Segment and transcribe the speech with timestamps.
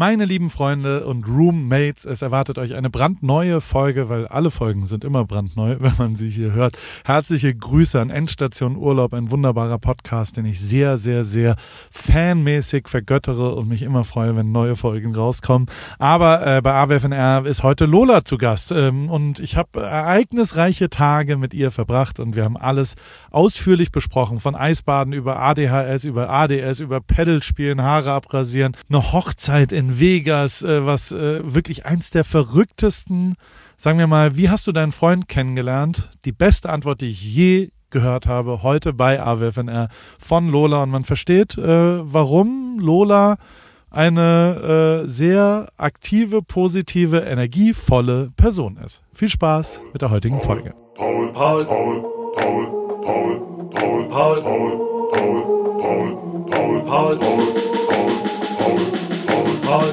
[0.00, 5.04] Meine lieben Freunde und Roommates, es erwartet euch eine brandneue Folge, weil alle Folgen sind
[5.04, 6.78] immer brandneu, wenn man sie hier hört.
[7.04, 11.54] Herzliche Grüße an Endstation Urlaub, ein wunderbarer Podcast, den ich sehr, sehr, sehr
[11.90, 15.68] fanmäßig vergöttere und mich immer freue, wenn neue Folgen rauskommen.
[15.98, 21.36] Aber äh, bei AWFNR ist heute Lola zu Gast ähm, und ich habe ereignisreiche Tage
[21.36, 22.94] mit ihr verbracht und wir haben alles
[23.30, 29.72] ausführlich besprochen, von Eisbaden über ADHS, über ADS, über Pedal spielen, Haare abrasieren, eine Hochzeit
[29.72, 33.34] in Vegas, äh, was äh, wirklich eins der verrücktesten,
[33.76, 36.10] sagen wir mal, wie hast du deinen Freund kennengelernt?
[36.24, 40.82] Die beste Antwort, die ich je gehört habe, heute bei AWFNR von Lola.
[40.82, 43.36] Und man versteht, äh, warum Lola
[43.90, 49.02] eine äh, sehr aktive, positive, energievolle Person ist.
[49.12, 50.74] Viel Spaß mit der heutigen Folge.
[50.94, 52.02] Paul, Paul, Paul,
[52.36, 54.70] Paul, Paul, Paul, Paul, Paul, Paul,
[55.10, 57.69] Paul, Paul, Paul, Paul, Paul,
[59.70, 59.86] Hallo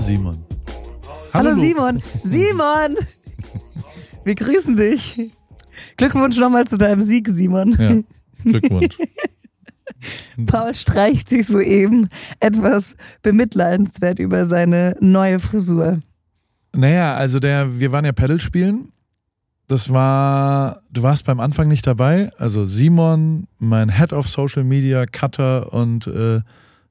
[0.00, 0.44] Simon.
[1.32, 2.02] Hallo, Hallo Simon.
[2.24, 2.96] Simon!
[4.24, 5.30] Wir grüßen dich.
[5.96, 7.76] Glückwunsch nochmal zu deinem Sieg, Simon.
[7.78, 8.02] Ja,
[8.42, 8.98] Glückwunsch.
[10.46, 12.08] Paul streicht sich soeben
[12.40, 16.00] etwas bemitleidenswert über seine neue Frisur.
[16.72, 18.92] Naja, also der, wir waren ja Pedal spielen.
[19.66, 22.30] Das war, du warst beim Anfang nicht dabei.
[22.38, 26.40] Also Simon, mein Head of Social Media, Cutter und äh,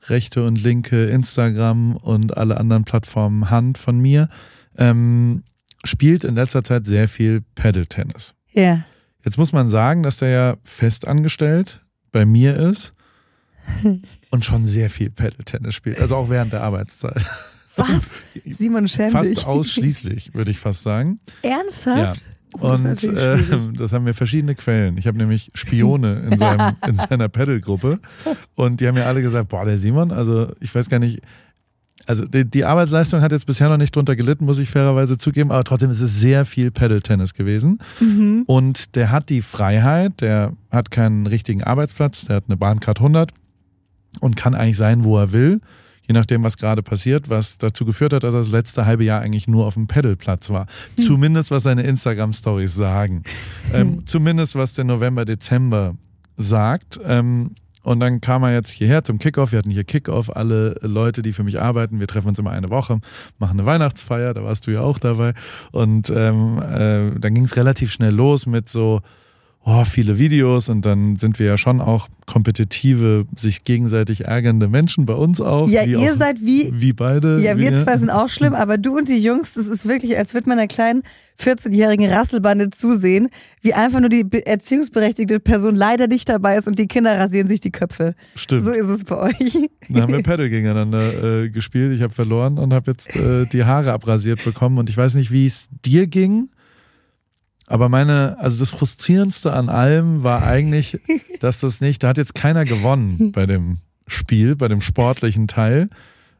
[0.07, 4.29] rechte und linke Instagram und alle anderen Plattformen Hand von mir,
[4.77, 5.43] ähm,
[5.83, 8.33] spielt in letzter Zeit sehr viel Paddle-Tennis.
[8.51, 8.83] Ja.
[9.25, 12.93] Jetzt muss man sagen, dass der ja festangestellt bei mir ist
[14.31, 17.25] und schon sehr viel Paddle-Tennis spielt, also auch während der Arbeitszeit.
[17.75, 18.13] Was?
[18.45, 21.19] Simon Schäm Fast ausschließlich, würde ich fast sagen.
[21.41, 22.21] Ernsthaft?
[22.21, 22.29] Ja.
[22.59, 23.37] Und das, äh,
[23.77, 24.97] das haben wir verschiedene Quellen.
[24.97, 27.99] Ich habe nämlich Spione in, seinem, in seiner Pedal-Gruppe
[28.55, 31.21] und die haben mir alle gesagt, boah, der Simon, also ich weiß gar nicht,
[32.07, 35.51] also die, die, Arbeitsleistung hat jetzt bisher noch nicht drunter gelitten, muss ich fairerweise zugeben,
[35.51, 37.77] aber trotzdem ist es sehr viel Pedal-Tennis gewesen.
[37.99, 38.43] Mhm.
[38.47, 43.31] Und der hat die Freiheit, der hat keinen richtigen Arbeitsplatz, der hat eine Bahncard 100
[44.21, 45.61] und kann eigentlich sein, wo er will
[46.09, 49.21] je nachdem, was gerade passiert, was dazu geführt hat, dass er das letzte halbe Jahr
[49.21, 50.65] eigentlich nur auf dem Pedalplatz war.
[50.95, 51.03] Hm.
[51.05, 53.23] Zumindest was seine Instagram-Stories sagen.
[53.71, 54.07] Ähm, hm.
[54.07, 55.95] Zumindest was der November, Dezember
[56.35, 56.99] sagt.
[57.05, 57.51] Ähm,
[57.83, 59.51] und dann kam er jetzt hierher zum Kickoff.
[59.51, 61.99] Wir hatten hier Kickoff, alle Leute, die für mich arbeiten.
[61.99, 62.99] Wir treffen uns immer eine Woche,
[63.37, 65.33] machen eine Weihnachtsfeier, da warst du ja auch dabei.
[65.71, 69.01] Und ähm, äh, dann ging es relativ schnell los mit so,
[69.69, 75.05] oh, viele Videos und dann sind wir ja schon auch kompetitive, sich gegenseitig ärgernde Menschen
[75.05, 75.69] bei uns auch.
[75.69, 76.71] Ja, ihr auch, seid wie.
[76.73, 77.39] Wie beide.
[77.39, 80.17] Ja, wir, wir zwei sind auch schlimm, aber du und die Jungs, das ist wirklich,
[80.17, 81.03] als würde man einer kleinen
[81.39, 83.29] 14-jährigen Rasselbande zusehen,
[83.61, 87.61] wie einfach nur die erziehungsberechtigte Person leider nicht dabei ist und die Kinder rasieren sich
[87.61, 88.15] die Köpfe.
[88.35, 88.65] Stimmt.
[88.65, 89.69] So ist es bei euch.
[89.87, 91.93] Dann haben wir Paddle gegeneinander äh, gespielt.
[91.93, 95.31] Ich habe verloren und habe jetzt äh, die Haare abrasiert bekommen und ich weiß nicht,
[95.31, 96.49] wie es dir ging.
[97.69, 100.99] Aber meine, also das Frustrierendste an allem war eigentlich,
[101.39, 105.87] dass das nicht, da hat jetzt keiner gewonnen bei dem Spiel, bei dem sportlichen Teil,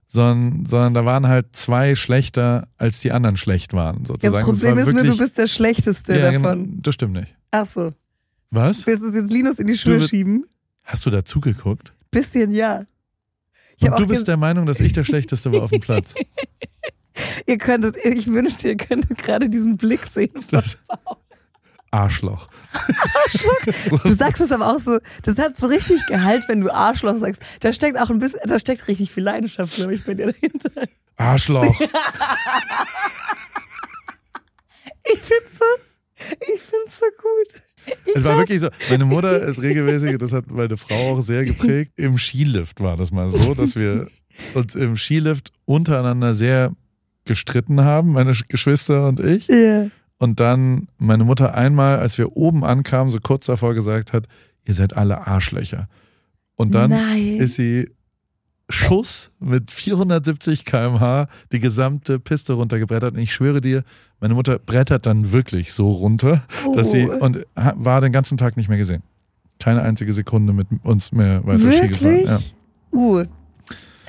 [0.08, 4.34] sondern, sondern da waren halt zwei schlechter, als die anderen schlecht waren, sozusagen.
[4.34, 6.64] Das Problem das ist wirklich, nur, du bist der Schlechteste ja, genau, davon.
[6.66, 7.36] Genau, das stimmt nicht.
[7.52, 7.94] Ach so.
[8.50, 8.88] Was?
[8.88, 10.46] Willst du es jetzt Linus in die Schuhe schieben?
[10.84, 11.94] Hast du da zugeguckt?
[12.10, 12.86] Bisschen, ja.
[13.78, 16.16] Ich Und du bist der Meinung, dass ich der Schlechteste war auf dem Platz.
[17.46, 20.34] ihr könntet, ich wünschte, ihr könntet gerade diesen Blick sehen.
[20.52, 20.78] Das,
[21.92, 22.48] Arschloch.
[23.26, 24.04] Arschloch.
[24.04, 27.42] Du sagst es aber auch so, das hat so richtig Gehalt, wenn du Arschloch sagst.
[27.62, 30.70] Da steckt auch ein bisschen, da steckt richtig viel Leidenschaft, glaube ich, bei dir dahinter.
[31.18, 31.64] Arschloch.
[35.04, 35.66] ich find's so,
[36.54, 37.64] ich find's so gut.
[38.06, 41.46] Ich es war wirklich so, meine Mutter ist regelmäßig, das hat meine Frau auch sehr
[41.46, 44.08] geprägt, im Skilift war das mal so, dass wir
[44.54, 46.72] uns im Skilift untereinander sehr
[47.30, 49.48] gestritten haben, meine Geschwister und ich.
[49.48, 49.86] Ja.
[50.18, 54.26] Und dann meine Mutter einmal, als wir oben ankamen, so kurz davor gesagt hat,
[54.66, 55.88] ihr seid alle Arschlöcher.
[56.56, 57.38] Und dann Nein.
[57.38, 57.88] ist sie
[58.68, 63.14] Schuss mit 470 km/h die gesamte Piste runtergebrettert.
[63.14, 63.84] Und ich schwöre dir,
[64.20, 66.76] meine Mutter brettert dann wirklich so runter, oh.
[66.76, 67.24] dass sie oh.
[67.24, 69.04] und war den ganzen Tag nicht mehr gesehen.
[69.60, 71.96] Keine einzige Sekunde mit uns mehr weiter wirklich?
[71.96, 72.44] Ski gefahren.
[72.92, 73.00] Ja.
[73.00, 73.26] Uh,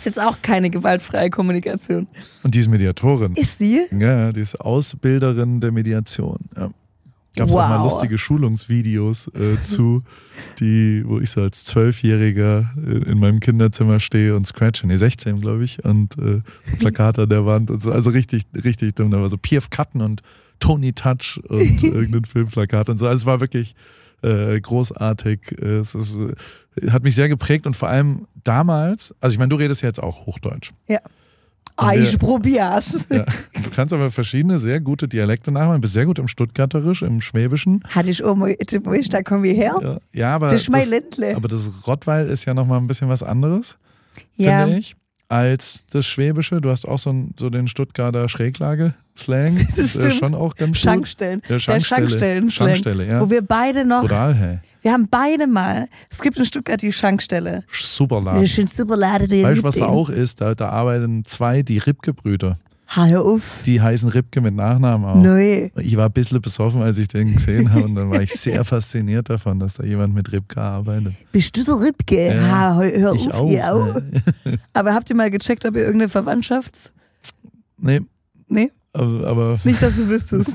[0.01, 2.07] ist jetzt auch keine gewaltfreie Kommunikation.
[2.43, 3.35] Und die ist Mediatorin.
[3.35, 3.81] Ist sie?
[3.99, 6.39] Ja, die ist Ausbilderin der Mediation.
[6.57, 6.71] Ja.
[7.37, 7.93] Gab es auch mal Wow.
[7.93, 10.03] lustige Schulungsvideos äh, zu,
[10.59, 14.87] die, wo ich so als Zwölfjähriger äh, in meinem Kinderzimmer stehe und scratche.
[14.89, 15.85] Nee, 16, glaube ich.
[15.85, 17.93] Und äh, so Plakate an der Wand und so.
[17.93, 19.13] Also richtig, richtig dumm.
[19.13, 19.71] Da war so P.F.
[19.71, 20.23] Cutten und
[20.59, 23.07] Tony Touch und irgendein Filmplakat und so.
[23.07, 23.77] Also es war wirklich
[24.23, 25.53] äh, großartig.
[25.53, 26.17] Es ist,
[26.91, 30.03] hat mich sehr geprägt und vor allem damals, also ich meine, du redest ja jetzt
[30.03, 30.73] auch Hochdeutsch.
[30.89, 31.01] Ja.
[31.77, 33.07] Ah, ich probier's.
[33.11, 33.25] Ja.
[33.63, 35.81] Du kannst aber verschiedene sehr gute Dialekte nachmachen.
[35.81, 37.83] Bist sehr gut im Stuttgarterisch, im Schwäbischen.
[37.89, 38.23] Hatte ich
[38.85, 39.77] wo ich da komme ich her?
[39.83, 43.79] Ja, ja aber, Das das, aber das Rottweil ist ja nochmal ein bisschen was anderes,
[44.37, 44.65] Ja.
[44.65, 44.95] finde ich,
[45.31, 46.61] als das Schwäbische.
[46.61, 49.57] Du hast auch so, ein, so den Stuttgarter Schräglage-Slang.
[49.69, 50.79] Das ist äh, schon auch ganz gut.
[50.79, 51.41] Schankstellen.
[51.43, 52.01] Ja, Der Schankstelle.
[52.09, 52.69] Schankstellen-Slang.
[52.69, 53.21] Schankstelle, ja.
[53.21, 54.59] Wo wir beide noch, Total, hey.
[54.83, 57.63] wir haben beide mal, es gibt in Stuttgart die Schankstelle.
[57.71, 58.47] Super Wir Laden.
[58.47, 60.41] sind super Lade, die Weißt du, was da auch ist?
[60.41, 62.59] Da, da arbeiten zwei, die Ripke-Brüder.
[62.97, 63.61] Ha, hör auf.
[63.67, 65.15] Die heißen Ripke mit Nachnamen auch.
[65.15, 65.71] Neu.
[65.77, 68.65] Ich war ein bisschen besoffen, als ich den gesehen habe und dann war ich sehr
[68.65, 71.15] fasziniert davon, dass da jemand mit Ripke arbeitet.
[71.31, 72.35] Bist du der Ripke?
[72.35, 72.43] Ja.
[72.43, 74.01] Ha, hör, hör Ich auf, ihr auch.
[74.73, 76.93] Aber habt ihr mal gecheckt, ob ihr irgendeine Verwandtschafts...
[77.79, 78.01] Nee,
[78.49, 80.55] Nee, aber, aber nicht, dass du wüsstest.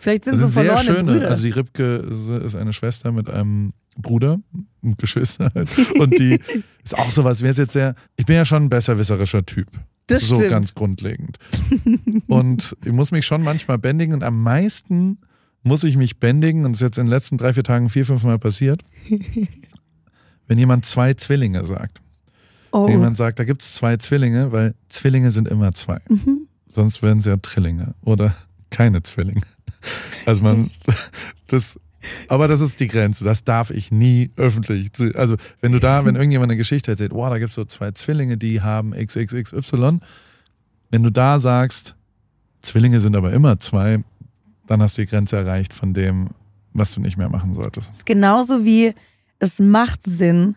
[0.00, 1.12] Vielleicht sind das so sind sehr verlorene schöne.
[1.12, 1.28] Brüder.
[1.28, 1.96] Also die Ripke
[2.44, 4.40] ist- eine Schwester mit einem Bruder,
[4.82, 5.68] und Geschwister halt.
[6.00, 6.40] Und die
[6.82, 9.68] ist auch sowas, wäre jetzt sehr, ich bin ja schon ein besserwisserischer Typ.
[10.06, 10.50] Das so stimmt.
[10.50, 11.38] ganz grundlegend.
[12.26, 15.18] Und ich muss mich schon manchmal bändigen und am meisten
[15.62, 18.04] muss ich mich bändigen, und das ist jetzt in den letzten drei, vier Tagen vier,
[18.04, 18.82] fünf Mal passiert,
[20.48, 22.00] wenn jemand zwei Zwillinge sagt.
[22.72, 22.86] oh.
[22.86, 26.00] Wenn jemand sagt, da gibt es zwei Zwillinge, weil Zwillinge sind immer zwei.
[26.08, 26.48] Mhm.
[26.72, 28.34] Sonst wären sie ja Trillinge oder
[28.70, 29.42] keine Zwillinge.
[30.26, 30.70] Also man,
[31.46, 31.78] das,
[32.28, 33.24] aber das ist die Grenze.
[33.24, 34.92] Das darf ich nie öffentlich.
[34.92, 37.64] zu- Also wenn du da, wenn irgendjemand eine Geschichte erzählt, wow, da gibt es so
[37.64, 39.98] zwei Zwillinge, die haben XXXY.
[40.90, 41.94] Wenn du da sagst,
[42.62, 44.02] Zwillinge sind aber immer zwei,
[44.66, 46.28] dann hast du die Grenze erreicht von dem,
[46.72, 47.90] was du nicht mehr machen solltest.
[47.90, 48.94] ist genauso wie
[49.38, 50.56] es macht Sinn.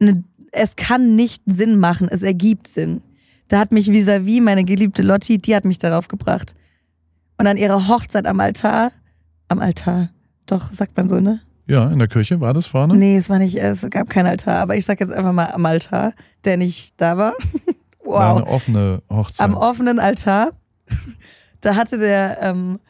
[0.00, 3.02] Ne, Es kann nicht Sinn machen, es ergibt Sinn.
[3.48, 6.54] Da hat mich vis-à-vis meine geliebte Lotti, die hat mich darauf gebracht.
[7.38, 8.90] Und an ihrer Hochzeit am Altar,
[9.48, 10.10] am Altar,
[10.50, 11.40] doch, sagt man so, ne?
[11.66, 12.96] Ja, in der Kirche war das vorne?
[12.96, 15.66] Nee, es war nicht, es gab keinen Altar, aber ich sag jetzt einfach mal am
[15.66, 16.14] Altar,
[16.44, 17.32] der nicht da war.
[18.04, 18.38] War wow.
[18.38, 19.44] eine offene Hochzeit.
[19.44, 20.52] Am offenen Altar,
[21.60, 22.80] da hatte der, ähm,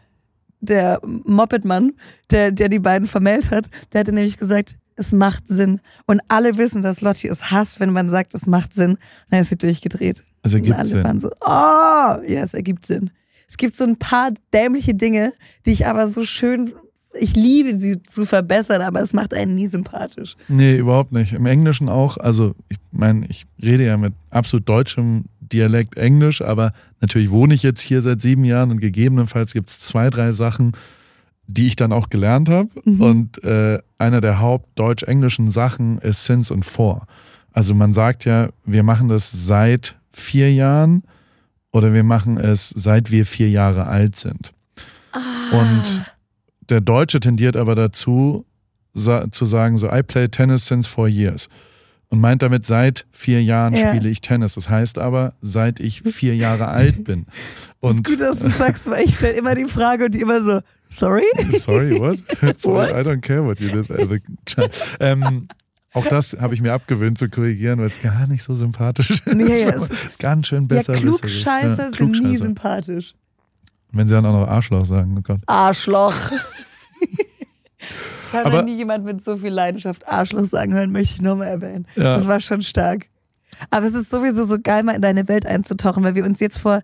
[0.61, 1.93] der Mopedmann,
[2.31, 5.81] der, der die beiden vermählt hat, der hatte nämlich gesagt, es macht Sinn.
[6.07, 8.93] Und alle wissen, dass Lotti es hasst, wenn man sagt, es macht Sinn.
[8.93, 8.99] Und
[9.31, 10.25] dann ist sie durchgedreht.
[10.43, 11.05] Es Und ergibt alle Sinn.
[11.05, 13.11] waren so, oh, ja, es ergibt Sinn.
[13.49, 15.33] Es gibt so ein paar dämliche Dinge,
[15.65, 16.73] die ich aber so schön,
[17.15, 20.37] ich liebe sie zu verbessern, aber es macht einen nie sympathisch.
[20.49, 21.33] Nee, überhaupt nicht.
[21.33, 22.17] Im Englischen auch.
[22.19, 27.63] Also, ich meine, ich rede ja mit absolut deutschem Dialekt Englisch, aber natürlich wohne ich
[27.63, 30.73] jetzt hier seit sieben Jahren und gegebenenfalls gibt es zwei, drei Sachen,
[31.47, 32.69] die ich dann auch gelernt habe.
[32.85, 37.07] Und äh, einer der hauptdeutsch-englischen Sachen ist since und for.
[37.53, 41.03] Also man sagt ja, wir machen das seit vier Jahren
[41.73, 44.53] oder wir machen es seit wir vier Jahre alt sind.
[45.51, 46.05] Und
[46.69, 48.45] der Deutsche tendiert aber dazu,
[48.95, 51.49] sa zu sagen, so I play tennis since four years.
[52.11, 53.91] Und meint damit, seit vier Jahren Ja.
[53.91, 54.55] spiele ich Tennis.
[54.55, 57.27] Das heißt aber, seit ich vier Jahre alt bin.
[57.81, 60.43] Und Und gut, dass du sagst, weil ich stelle immer die Frage und die immer
[60.43, 61.23] so, sorry?
[61.59, 62.19] sorry, what?
[62.65, 62.89] What?
[62.91, 63.91] I don't care what you did.
[63.91, 64.17] as a
[64.47, 64.75] child.
[65.01, 65.49] ähm,
[65.93, 69.27] auch das habe ich mir abgewöhnt zu korrigieren, weil es gar nicht so sympathisch ist.
[69.27, 70.95] Nee, ja, Es ist ganz schön besser.
[70.95, 73.15] ja, Klugscheißer sind nie sympathisch.
[73.93, 75.41] Wenn sie dann auch noch Arschloch sagen, oh Gott.
[75.47, 76.15] Arschloch.
[78.31, 81.47] Ich habe noch nie jemand mit so viel Leidenschaft Arschloch sagen hören, möchte ich nochmal
[81.49, 81.87] erwähnen.
[81.97, 82.15] Ja.
[82.15, 83.07] Das war schon stark.
[83.71, 86.59] Aber es ist sowieso so geil, mal in deine Welt einzutauchen, weil wir uns jetzt
[86.59, 86.83] vor,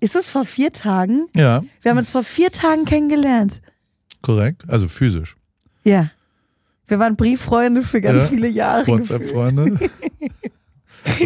[0.00, 1.28] ist es vor vier Tagen?
[1.36, 3.62] Ja, Wir haben uns vor vier Tagen kennengelernt.
[4.20, 4.64] korrekt.
[4.66, 5.36] Also physisch.
[5.84, 6.10] Ja.
[6.88, 8.28] Wir waren Brieffreunde für ganz Ja.
[8.28, 8.88] viele Jahre.
[8.88, 9.78] WhatsApp-Freunde.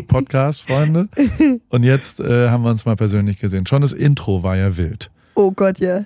[0.09, 1.09] Podcast-Freunde.
[1.71, 3.67] Und jetzt äh, haben wir uns mal persönlich gesehen.
[3.67, 5.11] Schon das Intro war ja wild.
[5.35, 6.05] Oh Gott, ja.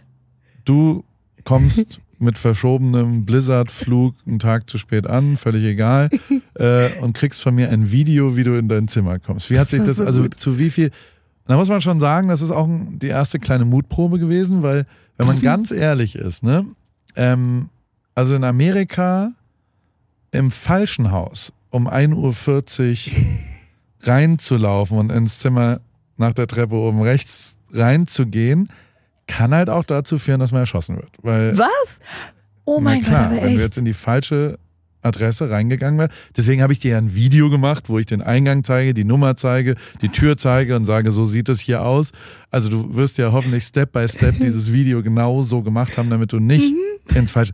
[0.65, 1.05] Du
[1.45, 6.11] kommst mit verschobenem Blizzard-Flug einen Tag zu spät an, völlig egal,
[6.55, 9.51] äh, und kriegst von mir ein Video, wie du in dein Zimmer kommst.
[9.51, 10.35] Wie hat Das sich das, so also gut.
[10.35, 10.91] zu wie viel,
[11.47, 15.27] da muss man schon sagen, das ist auch die erste kleine Mutprobe gewesen, weil, wenn
[15.27, 16.67] man ganz ehrlich ist, ne,
[17.17, 17.69] ähm,
[18.15, 19.33] also in Amerika
[20.33, 23.17] im falschen Haus um 1.40 Uhr
[24.03, 25.81] reinzulaufen und ins Zimmer
[26.17, 28.71] nach der Treppe oben rechts reinzugehen,
[29.29, 31.11] kann halt auch dazu führen, dass man erschossen wird.
[31.23, 32.01] Weil, Was?
[32.65, 33.61] Oh mein klar, Gott, aber wenn du echt.
[33.61, 34.59] jetzt in die falsche
[35.01, 36.09] Adresse reingegangen wäre.
[36.37, 39.37] Deswegen habe ich dir ja ein Video gemacht, wo ich den Eingang zeige, die Nummer
[39.37, 42.11] zeige, die Tür zeige und sage, so sieht es hier aus.
[42.51, 46.33] Also du wirst ja hoffentlich Step by Step dieses Video genau so gemacht haben, damit
[46.33, 47.17] du nicht Mhm.
[47.17, 47.53] ins falsche.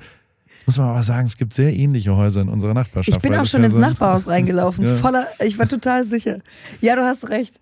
[0.57, 3.15] Jetzt muss man aber sagen, es gibt sehr ähnliche Häuser in unserer Nachbarschaft.
[3.19, 4.87] Ich bin auch schon ins Nachbarhaus reingelaufen.
[4.87, 4.97] Ja.
[4.97, 6.39] Voller, ich war total sicher.
[6.81, 7.61] Ja, du hast recht.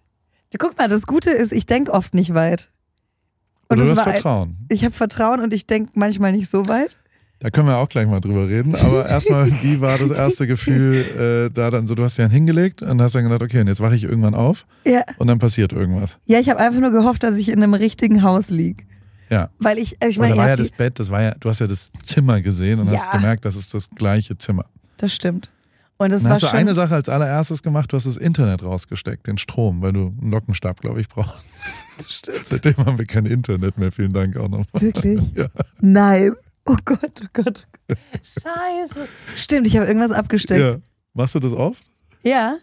[0.53, 2.71] Du, guck mal, das Gute ist, ich denke oft nicht weit.
[3.73, 4.57] Und Oder du hast war ein- Vertrauen.
[4.71, 6.97] Ich habe Vertrauen und ich denke manchmal nicht so weit.
[7.41, 8.77] Da können wir auch gleich mal drüber reden.
[8.77, 11.95] Aber erstmal, wie war das erste Gefühl äh, da dann so?
[11.97, 14.35] Du hast dich dann hingelegt und hast dann gedacht, okay, und jetzt wache ich irgendwann
[14.37, 16.19] auf Ja, und dann passiert irgendwas.
[16.27, 18.87] ja ich habe einfach nur gehofft, dass ich in einem richtigen Haus lieg.
[19.29, 19.49] Ja.
[19.59, 21.59] Weil ich, also ich meine, da war ja das Bett, das war ja, du hast
[21.61, 22.99] ja das Zimmer gesehen und Ja.
[23.01, 24.67] hast gemerkt, das ist das gleiche Zimmer.
[24.99, 25.49] das stimmt.
[25.99, 28.17] Und das Dann war hast du schon, eine Sache als allererstes gemacht, du hast das
[28.17, 31.45] Internet rausgesteckt, den Strom, weil du einen Lockenstab, glaube ich, brauchst.
[32.09, 32.45] Stimmt.
[32.47, 34.67] Seitdem haben wir kein Internet mehr, vielen Dank auch nochmal.
[34.83, 35.21] Wirklich?
[35.37, 35.47] Ja.
[35.81, 36.33] Nein.
[36.65, 37.67] Oh Gott, oh Gott.
[37.67, 37.97] oh Gott.
[38.23, 39.09] Scheiße.
[39.37, 40.61] Stimmt, ich habe irgendwas abgesteckt.
[40.61, 40.77] ja.
[41.15, 41.83] Machst du das oft?
[42.23, 42.57] Ja.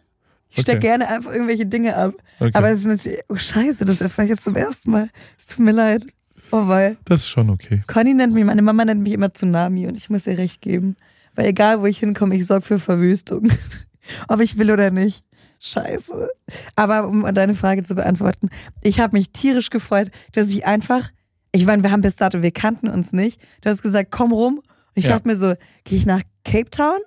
[0.50, 0.88] Ich stecke Okay.
[0.88, 2.14] gerne einfach irgendwelche Dinge ab.
[2.40, 2.52] Okay.
[2.54, 5.10] Aber es ist natürlich, oh Scheiße, das erfahre ich jetzt zum ersten Mal.
[5.38, 6.04] Es tut mir leid.
[6.52, 7.84] Oh, weil das ist schon okay.
[7.86, 10.96] Conny nennt mich, meine Mama nennt mich immer Tsunami und ich muss ihr recht geben.
[11.36, 13.48] Weil egal, wo ich hinkomme, ich sorge für Verwüstung.
[14.28, 15.24] Ob ich will oder nicht.
[15.60, 16.30] Scheiße.
[16.76, 18.50] Aber um deine Frage zu beantworten,
[18.82, 21.10] ich habe mich tierisch gefreut, dass ich einfach,
[21.52, 23.42] ich meine, wir haben bis dato, wir kannten uns nicht.
[23.62, 24.58] Du hast gesagt, komm rum.
[24.60, 25.12] Und ich Ja.
[25.12, 27.00] dachte mir so, gehe ich nach Cape Town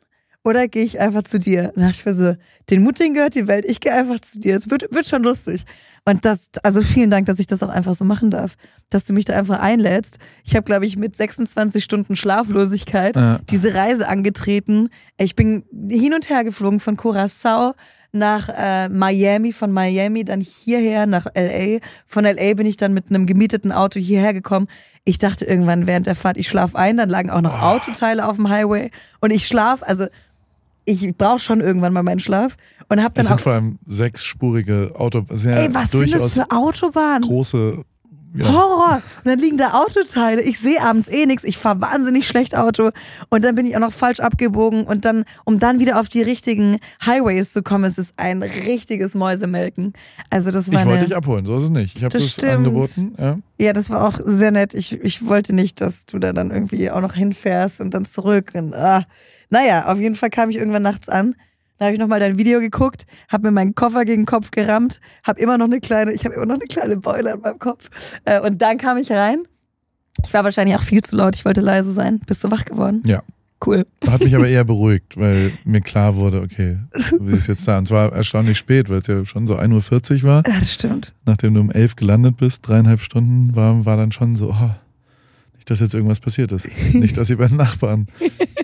[0.44, 1.72] oder gehe ich einfach zu dir?
[1.76, 2.34] Und dachte ich mir so,
[2.70, 4.56] den Mutigen gehört die Welt, ich gehe einfach zu dir.
[4.56, 5.64] Es wird, wird schon lustig.
[6.04, 8.56] Und das, also vielen Dank, dass ich das auch einfach so machen darf,
[8.90, 10.18] dass du mich da einfach einlädst.
[10.44, 13.38] Ich habe, glaube ich, mit 26 Stunden Schlaflosigkeit Ja.
[13.50, 14.88] diese Reise angetreten.
[15.16, 17.74] Ich bin hin und her geflogen von Curacao
[18.10, 21.78] nach äh, Miami, von Miami dann hierher nach LA.
[22.06, 24.66] Von LA bin ich dann mit einem gemieteten Auto hierher gekommen.
[25.04, 28.36] Ich dachte irgendwann während der Fahrt, ich schlaf ein, dann lagen auch noch Autoteile auf
[28.36, 30.06] dem Highway und ich schlaf, also
[30.84, 32.56] ich brauche schon irgendwann mal meinen Schlaf
[32.88, 36.32] und habe Es dann sind auch vor allem sechsspurige Auto, sehr Ey, was sind das
[36.34, 37.22] für Autobahnen?
[37.22, 37.84] große.
[38.34, 39.02] Ja, Horror.
[39.24, 40.42] Und dann liegen da Autoteile.
[40.42, 41.44] Ich sehe abends eh nichts.
[41.44, 42.90] Ich fahre wahnsinnig schlecht Auto.
[43.28, 44.84] Und dann bin ich auch noch falsch abgebogen.
[44.84, 49.14] Und dann, um dann wieder auf die richtigen Highways zu kommen, ist es ein richtiges
[49.14, 49.92] Mäusemelken.
[50.30, 51.96] Also das war ich wollte dich abholen, so ist es nicht.
[51.96, 53.14] Ich habe Das das, angeboten.
[53.18, 53.38] Ja.
[53.58, 54.74] Ja, das war auch sehr nett.
[54.74, 58.52] Ich, ich wollte nicht, dass du da dann irgendwie auch noch hinfährst und dann zurück.
[58.54, 59.04] Und, ah.
[59.50, 61.34] Naja, auf jeden Fall kam ich irgendwann nachts an.
[61.82, 65.00] Da habe ich nochmal dein Video geguckt, habe mir meinen Koffer gegen den Kopf gerammt,
[65.24, 67.90] habe immer noch eine kleine, ich habe immer noch eine kleine Beule an meinem Kopf.
[68.24, 69.42] Äh, und dann kam ich rein.
[70.24, 72.20] Ich war wahrscheinlich auch viel zu laut, ich wollte leise sein.
[72.24, 73.02] Bist du wach geworden?
[73.04, 73.20] ja.
[73.66, 73.84] Cool.
[74.08, 76.78] Hat mich aber eher beruhigt, weil mir klar wurde, okay,
[77.10, 77.78] du bist jetzt da.
[77.78, 80.42] Und zwar erstaunlich spät, weil es ja schon so 1.40 Uhr war.
[80.46, 81.14] Ja, das stimmt.
[81.24, 84.70] Nachdem du um 11 gelandet bist, dreieinhalb Stunden, war, war dann schon so, oh,
[85.54, 86.68] nicht, dass jetzt irgendwas passiert ist.
[86.92, 88.06] Nicht, dass sie bei den Nachbarn,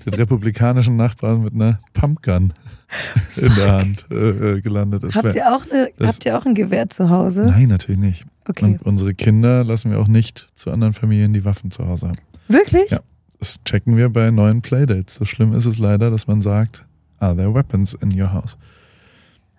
[0.05, 2.53] den republikanischen Nachbarn mit einer Pumpgun
[3.37, 5.15] in der Hand äh, äh, gelandet ist.
[5.15, 7.43] Habt ihr, auch eine, habt ihr auch ein Gewehr zu Hause?
[7.43, 8.25] Nein, natürlich nicht.
[8.47, 8.65] Okay.
[8.65, 12.19] Und unsere Kinder lassen wir auch nicht zu anderen Familien, die Waffen zu Hause haben.
[12.49, 12.91] Wirklich?
[12.91, 13.01] Ja.
[13.39, 15.17] Das checken wir bei neuen Playdates.
[15.17, 16.85] So schlimm ist es leider, dass man sagt,
[17.19, 18.57] are there weapons in your house?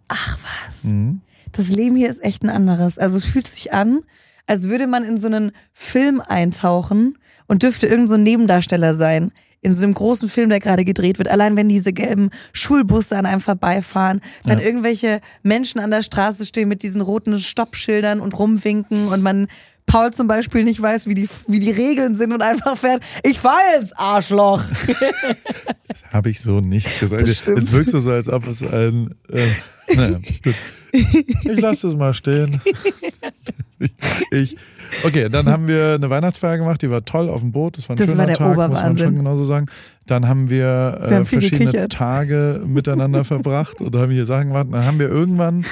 [0.10, 0.84] Ach was.
[0.84, 1.22] Mhm.
[1.52, 2.98] Das Leben hier ist echt ein anderes.
[2.98, 4.02] Also es fühlt sich an,
[4.48, 7.18] als würde man in so einen Film eintauchen
[7.48, 9.32] und dürfte irgend so ein Nebendarsteller sein.
[9.62, 11.28] In so einem großen Film, der gerade gedreht wird.
[11.28, 14.66] Allein wenn diese gelben Schulbusse an einem vorbeifahren, wenn Ja.
[14.66, 19.48] irgendwelche Menschen an der Straße stehen mit diesen roten Stoppschildern und rumwinken und man
[19.86, 23.40] Paul zum Beispiel nicht weiß, wie die, wie die Regeln sind und einfach fährt, ich
[23.40, 24.64] fahr jetzt, Arschloch.
[25.88, 27.26] Das habe ich so nicht gesagt.
[27.28, 29.16] Jetzt wirkst du so, als ob es ein.
[29.34, 29.48] Äh,
[29.96, 30.54] naja, gut.
[30.92, 32.62] Ich lasse es mal stehen.
[34.32, 34.58] Ich,
[35.04, 37.78] okay, dann haben wir eine Weihnachtsfeier gemacht, die war toll auf dem Boot.
[37.78, 39.06] Das war ein Das schöner war der Tag, muss man Oberwahnsinn.
[39.06, 39.66] schon genauso sagen.
[40.06, 41.92] Dann haben wir, äh, Wir haben verschiedene gekichert.
[41.94, 44.68] Tage miteinander verbracht oder haben hier Sachen gemacht.
[44.72, 45.66] Dann haben wir irgendwann,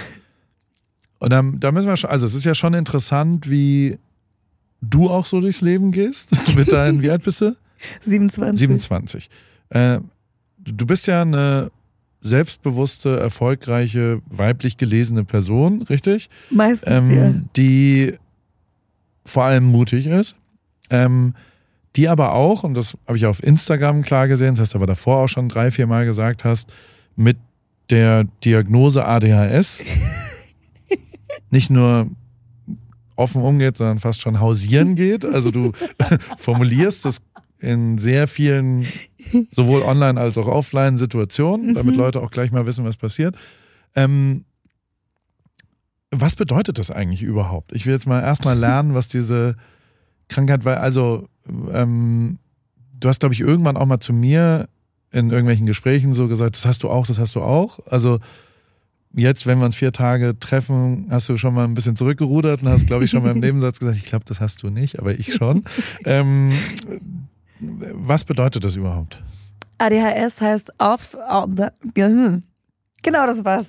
[1.20, 4.00] und dann, da müssen wir schon, also es ist ja schon interessant, wie
[4.82, 6.32] du auch so durchs Leben gehst.
[6.56, 7.56] Mit deinen, wie alt bist du?
[8.02, 8.60] 27.
[8.60, 9.30] 27.
[9.70, 10.00] Äh,
[10.60, 11.72] du bist ja eine
[12.22, 16.30] selbstbewusste, erfolgreiche, weiblich gelesene Person, richtig?
[16.50, 17.26] Meistens, ja.
[17.26, 18.14] Ähm, die
[19.26, 20.36] vor allem mutig ist.
[20.90, 21.34] Ähm,
[21.96, 24.88] die aber auch, und das habe ich auf Instagram klar gesehen, das hast du aber
[24.88, 26.72] davor auch schon drei, vier Mal gesagt hast,
[27.16, 27.38] mit
[27.90, 29.84] der Diagnose ADHS
[31.52, 32.10] nicht nur
[33.16, 35.26] offen umgeht, sondern fast schon hausieren geht.
[35.26, 35.72] Also du
[36.38, 37.24] formulierst es
[37.60, 38.86] in sehr vielen,
[39.52, 43.36] sowohl online als auch offline Situationen, damit Leute auch gleich mal wissen, was passiert.
[43.96, 44.46] Ähm,
[46.12, 47.74] was bedeutet das eigentlich überhaupt?
[47.74, 49.56] Ich will jetzt mal erstmal lernen, was diese
[50.30, 51.28] Krankheit, weil also
[51.72, 52.40] ähm,
[53.00, 54.70] du hast, glaube ich, irgendwann auch mal zu mir
[55.12, 57.80] in irgendwelchen Gesprächen so gesagt, das hast du auch, das hast du auch.
[57.88, 58.20] Also
[59.14, 62.70] jetzt, wenn wir uns vier Tage treffen, hast du schon mal ein bisschen zurückgerudert und
[62.70, 65.18] hast, glaube ich, schon mal im Nebensatz gesagt, ich glaube, das hast du nicht, aber
[65.18, 65.64] ich schon.
[66.06, 66.52] ähm,
[67.60, 69.22] was bedeutet das überhaupt?
[69.78, 71.50] ADHS heißt auf, auf
[71.94, 73.68] genau das war's.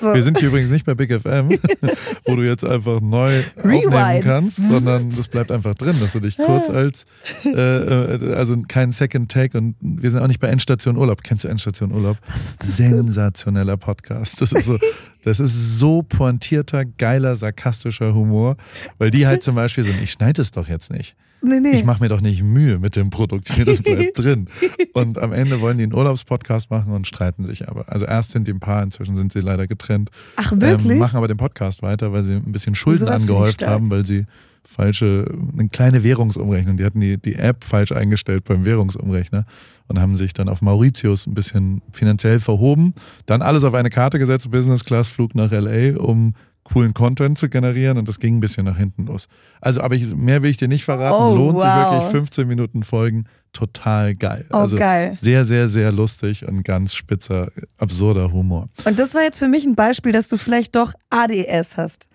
[0.00, 0.12] So.
[0.12, 1.50] Wir sind hier übrigens nicht bei Big FM,
[2.26, 3.86] wo du jetzt einfach neu Rewind.
[3.86, 7.06] aufnehmen kannst, sondern das bleibt einfach drin, dass du dich kurz als,
[7.44, 11.22] äh, äh, also kein Second Take und wir sind auch nicht bei Endstation Urlaub.
[11.22, 12.18] Kennst du Endstation Urlaub?
[12.60, 14.40] Sensationeller Podcast.
[14.40, 14.78] Das ist so,
[15.22, 18.56] das ist so pointierter, geiler, sarkastischer Humor,
[18.98, 21.14] weil die halt zum Beispiel sind, ich schneide es doch jetzt nicht.
[21.44, 21.76] Nee, nee.
[21.76, 24.48] Ich mache mir doch nicht Mühe mit dem Produkt hier, das bleibt drin.
[24.92, 27.88] Und am Ende wollen die einen Urlaubspodcast machen und streiten sich aber.
[27.88, 30.10] Also erst sind die ein Paar, inzwischen sind sie leider getrennt.
[30.36, 30.92] Ach, wirklich?
[30.92, 34.24] Ähm, machen aber den Podcast weiter, weil sie ein bisschen Schulden angehäuft haben, weil sie
[34.64, 39.44] falsche, eine kleine Währungsumrechnung, die hatten die, die App falsch eingestellt beim Währungsumrechner
[39.88, 42.94] und haben sich dann auf Mauritius ein bisschen finanziell verhoben,
[43.26, 47.48] dann alles auf eine Karte gesetzt, Business Class Flug nach LA, um coolen Content zu
[47.48, 49.28] generieren und das ging ein bisschen nach hinten los.
[49.60, 51.14] Also, aber ich, mehr will ich dir nicht verraten.
[51.14, 51.92] Oh, Lohnt sich wow.
[51.92, 53.26] wirklich 15 Minuten Folgen.
[53.52, 54.46] Total geil.
[54.50, 55.14] Oh, also geil.
[55.20, 58.68] sehr, sehr, sehr lustig und ganz spitzer, absurder Humor.
[58.84, 62.08] Und das war jetzt für mich ein Beispiel, dass du vielleicht doch ADS hast.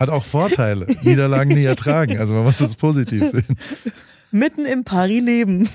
[0.00, 0.86] Hat auch Vorteile.
[1.02, 2.16] Niederlagen nie ertragen.
[2.18, 3.58] Also man muss es positiv sehen.
[4.30, 5.68] Mitten im Paris-Leben.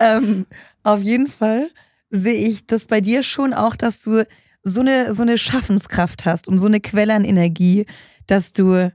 [0.00, 0.46] ähm,
[0.84, 1.68] auf jeden Fall
[2.10, 4.24] sehe ich das bei dir schon auch, dass du
[4.62, 7.86] so eine, so eine Schaffenskraft hast und so eine Quelle an Energie,
[8.26, 8.90] dass du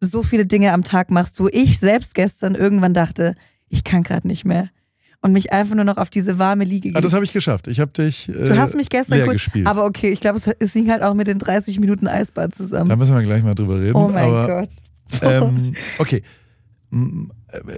[0.00, 3.34] so viele Dinge am Tag machst, wo ich selbst gestern irgendwann dachte,
[3.68, 4.70] ich kann gerade nicht mehr.
[5.24, 7.68] Und mich einfach nur noch auf diese warme Liege Ah, das habe ich geschafft.
[7.68, 9.68] Ich habe dich äh, Du hast mich gestern leer kurz, gespielt.
[9.68, 12.56] aber okay, ich glaube, es, es hing halt auch mit den 30 Minuten Eisbad da
[12.56, 12.98] zusammen.
[12.98, 13.94] müssen wir gleich mal drüber reden.
[13.94, 14.68] Oh mein aber, Gott.
[15.22, 16.24] Ähm, okay.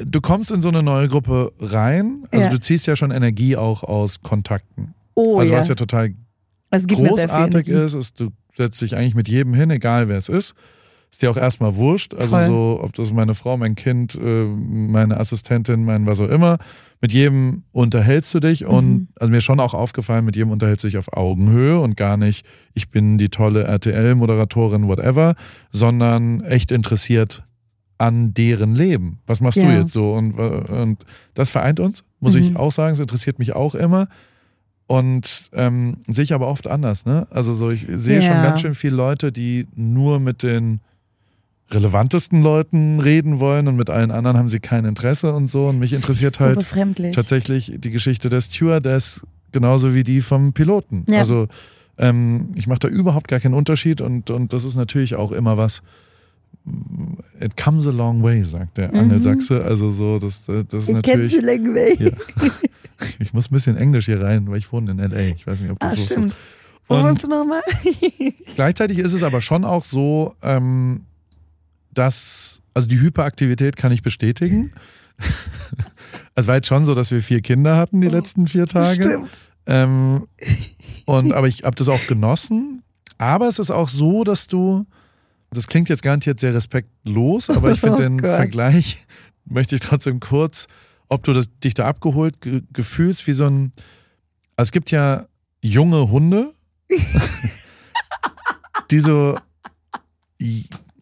[0.05, 2.25] Du kommst in so eine neue Gruppe rein.
[2.31, 2.51] Also Ja.
[2.51, 4.95] du ziehst ja schon Energie auch aus Kontakten.
[5.15, 5.59] Oh also ja.
[5.59, 6.15] was ja total
[6.73, 10.55] großartig ist, ist, du setzt dich eigentlich mit jedem hin, egal wer es ist.
[11.11, 12.13] Ist dir auch erstmal wurscht.
[12.15, 12.47] Also Voll.
[12.47, 16.59] so, ob das meine Frau, mein Kind, äh, meine Assistentin, mein was auch immer.
[17.01, 19.09] Mit jedem unterhältst du dich und Mhm.
[19.21, 22.17] also mir ist schon auch aufgefallen, mit jedem unterhältst du dich auf Augenhöhe und gar
[22.17, 25.35] nicht, ich bin die tolle RTL-Moderatorin, whatever,
[25.71, 27.45] sondern echt interessiert
[27.99, 29.19] an deren Leben.
[29.27, 29.79] Was machst du Ja.
[29.81, 30.13] jetzt so?
[30.15, 30.43] Und, äh,
[30.83, 30.99] und
[31.35, 32.57] das vereint uns, muss ich Mhm.
[32.57, 32.93] auch sagen.
[32.95, 34.09] Es interessiert mich auch immer.
[34.87, 37.27] Und ähm, sehe ich aber oft anders, ne?
[37.31, 38.43] Also so, ich sehe schon Ja.
[38.43, 40.81] ganz schön viele Leute, die nur mit den
[41.71, 45.69] relevantesten Leuten reden wollen und mit allen anderen haben sie kein Interesse und so.
[45.69, 46.67] Und mich interessiert so halt
[47.15, 51.05] tatsächlich die Geschichte der Stewardess genauso wie die vom Piloten.
[51.09, 51.21] Ja.
[51.21, 51.49] Also
[51.97, 55.57] ähm, ich mache da überhaupt gar keinen Unterschied und, und das ist natürlich auch immer
[55.57, 55.83] was.
[57.41, 58.99] It comes a long way, sagt der Mhm.
[59.01, 59.63] Angelsachse.
[59.65, 61.33] Also so, das, das ist ich kenne natürlich.
[61.33, 62.01] sie lange weg.
[62.01, 62.11] Ja.
[63.19, 65.35] Ich muss ein bisschen Englisch hier rein, weil ich wohne in LA.
[65.35, 66.13] Ich weiß nicht, ob du Ah, das wusstest.
[66.21, 66.35] stimmt.
[66.89, 67.61] Wo wohnst du nochmal?
[68.55, 71.03] Gleichzeitig ist es aber schon auch so, ähm,
[71.93, 74.73] dass, also die Hyperaktivität kann ich bestätigen.
[76.37, 79.03] Es war jetzt schon so, dass wir vier Kinder hatten die letzten vier Tage.
[79.03, 79.51] Stimmt.
[79.67, 80.27] Ähm,
[81.05, 82.83] und aber ich habe das auch genossen.
[83.19, 84.85] Aber es ist auch so, dass du,
[85.57, 88.37] das klingt jetzt garantiert sehr respektlos, aber ich finde Oh den Gott.
[88.37, 89.07] Vergleich
[89.45, 90.67] möchte ich trotzdem kurz,
[91.09, 93.73] ob du das, dich da abgeholt ge gefühlst wie so ein,
[94.57, 95.27] also es gibt ja
[95.63, 96.53] junge Hunde
[98.91, 99.39] die so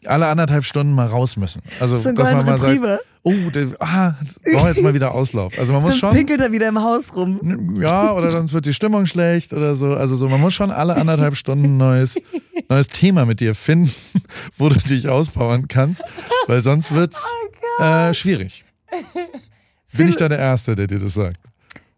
[0.07, 1.63] alle anderthalb Stunden mal raus müssen.
[1.81, 3.01] Also, So dass man mal sagt.
[3.23, 5.53] Oh, der, ah, brauchen jetzt mal wieder Auslauf.
[5.59, 7.77] Also man muss Sonst schon, pinkelt er wieder im Haus rum.
[7.81, 9.95] ja, oder sonst wird die Stimmung schlecht oder so.
[9.95, 12.17] Also so, man muss schon alle anderthalb Stunden ein neues,
[12.69, 13.93] neues Thema mit dir finden,
[14.57, 16.03] wo du dich auspowern kannst,
[16.47, 17.25] weil sonst wird's
[17.79, 18.65] Oh äh, schwierig.
[19.93, 21.39] Bin ich da der Erste, der dir das sagt?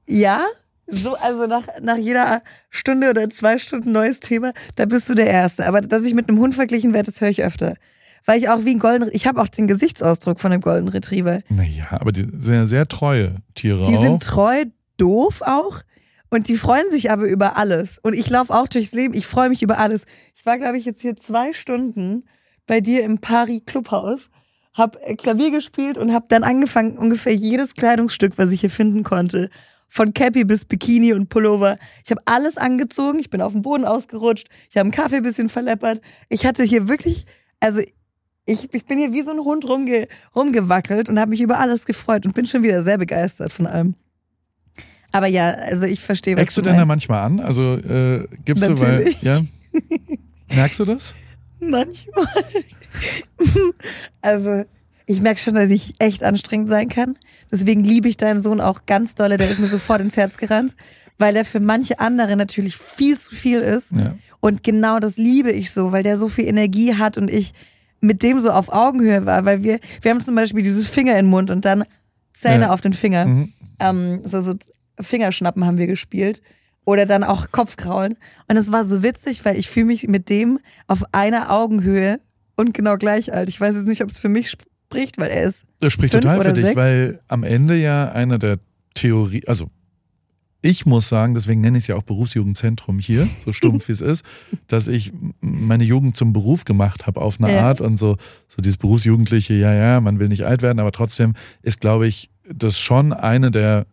[0.07, 0.45] Ja,
[0.87, 5.29] so, also nach, nach jeder Stunde oder zwei Stunden neues Thema, da bist du der
[5.29, 5.67] Erste.
[5.67, 7.75] Aber dass ich mit einem Hund verglichen werde, das höre ich öfter.
[8.27, 11.41] Weil ich auch wie ein Golden, ich habe auch den Gesichtsausdruck von einem Golden Retriever.
[11.49, 14.03] Naja, aber die sind ja sehr treue Tiere Die auch.
[14.03, 14.65] sind treu,
[14.97, 15.83] doof auch.
[16.31, 17.99] Und die freuen sich aber über alles.
[18.03, 20.05] Und ich laufe auch durchs Leben, ich freue mich über alles.
[20.35, 22.25] Ich war, glaube ich, jetzt hier zwei Stunden
[22.67, 24.31] bei dir im Paris Clubhaus,
[24.73, 29.05] hab äh, Klavier gespielt und hab dann angefangen, ungefähr jedes Kleidungsstück, was ich hier finden
[29.05, 29.51] konnte,
[29.87, 31.77] von Cappy bis Bikini und Pullover.
[32.05, 35.23] Ich habe alles angezogen, ich bin auf dem Boden ausgerutscht, ich habe einen Kaffee ein
[35.23, 36.01] bisschen verleppert.
[36.31, 37.27] Ich hatte hier wirklich,
[37.61, 37.81] also
[38.47, 41.87] ich, ich bin hier wie so ein Hund rumge, rumgewackelt und habe mich über alles
[41.87, 43.95] gefreut und bin schon wieder sehr begeistert von allem.
[45.13, 47.41] Aber ja, also ich verstehe, was Eckst du du denn da manchmal an?
[47.41, 49.23] Also äh, gibst du, weil, Natürlich.
[49.23, 49.41] ja?
[50.55, 51.15] Merkst du das?
[51.61, 52.27] Manchmal.
[54.21, 54.65] also,
[55.07, 57.17] ich merke schon, dass ich echt anstrengend sein kann.
[57.51, 59.37] Deswegen liebe ich deinen Sohn auch ganz dolle.
[59.37, 60.75] Der ist mir sofort ins Herz gerannt,
[61.17, 63.93] weil er für manche andere natürlich viel zu viel ist.
[63.93, 64.17] Ja.
[64.41, 67.53] Und genau das liebe ich so, weil der so viel Energie hat und ich
[68.01, 71.27] mit dem so auf Augenhöhe war, weil wir, wir haben zum Beispiel dieses Finger in
[71.27, 71.85] den Mund und dann
[72.33, 72.71] Zähne Ja.
[72.73, 73.27] auf den Finger.
[73.27, 73.53] Mhm.
[73.79, 74.55] Ähm, so, so
[75.01, 76.41] Fingerschnappen haben wir gespielt.
[76.87, 78.17] Oder dann auch Kopfkraulen.
[78.47, 82.21] Und es war so witzig, weil ich fühle mich mit dem auf einer Augenhöhe
[82.57, 83.49] und genau gleich alt.
[83.49, 85.65] Ich weiß jetzt nicht, ob es für mich spricht, weil er ist.
[85.81, 86.77] Das spricht Fünf total für oder dich, sechs?
[86.77, 88.59] weil am Ende ja einer der
[88.95, 89.71] Theorie, also
[90.65, 94.01] ich muss sagen, deswegen nenne ich es ja auch Berufsjugendzentrum hier, so stumpf wie es
[94.01, 94.25] ist,
[94.67, 97.69] dass ich meine Jugend zum Beruf gemacht habe auf eine Ja.
[97.69, 98.17] Art und so,
[98.49, 102.31] so dieses Berufsjugendliche, ja, ja, man will nicht alt werden, aber trotzdem ist, glaube ich,
[102.51, 103.87] das schon eine der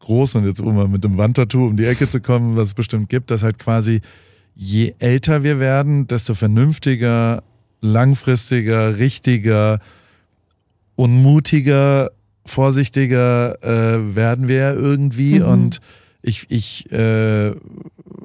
[0.00, 2.74] großen, und jetzt um mal mit dem Wandtattoo um die Ecke zu kommen, was es
[2.74, 4.00] bestimmt gibt, dass halt quasi
[4.54, 7.44] je älter wir werden, desto vernünftiger,
[7.80, 9.78] langfristiger, richtiger
[10.96, 12.10] und mutiger,
[12.44, 15.38] vorsichtiger äh, werden wir irgendwie.
[15.38, 15.46] Mhm.
[15.46, 15.80] Und
[16.28, 17.54] ich, ich äh,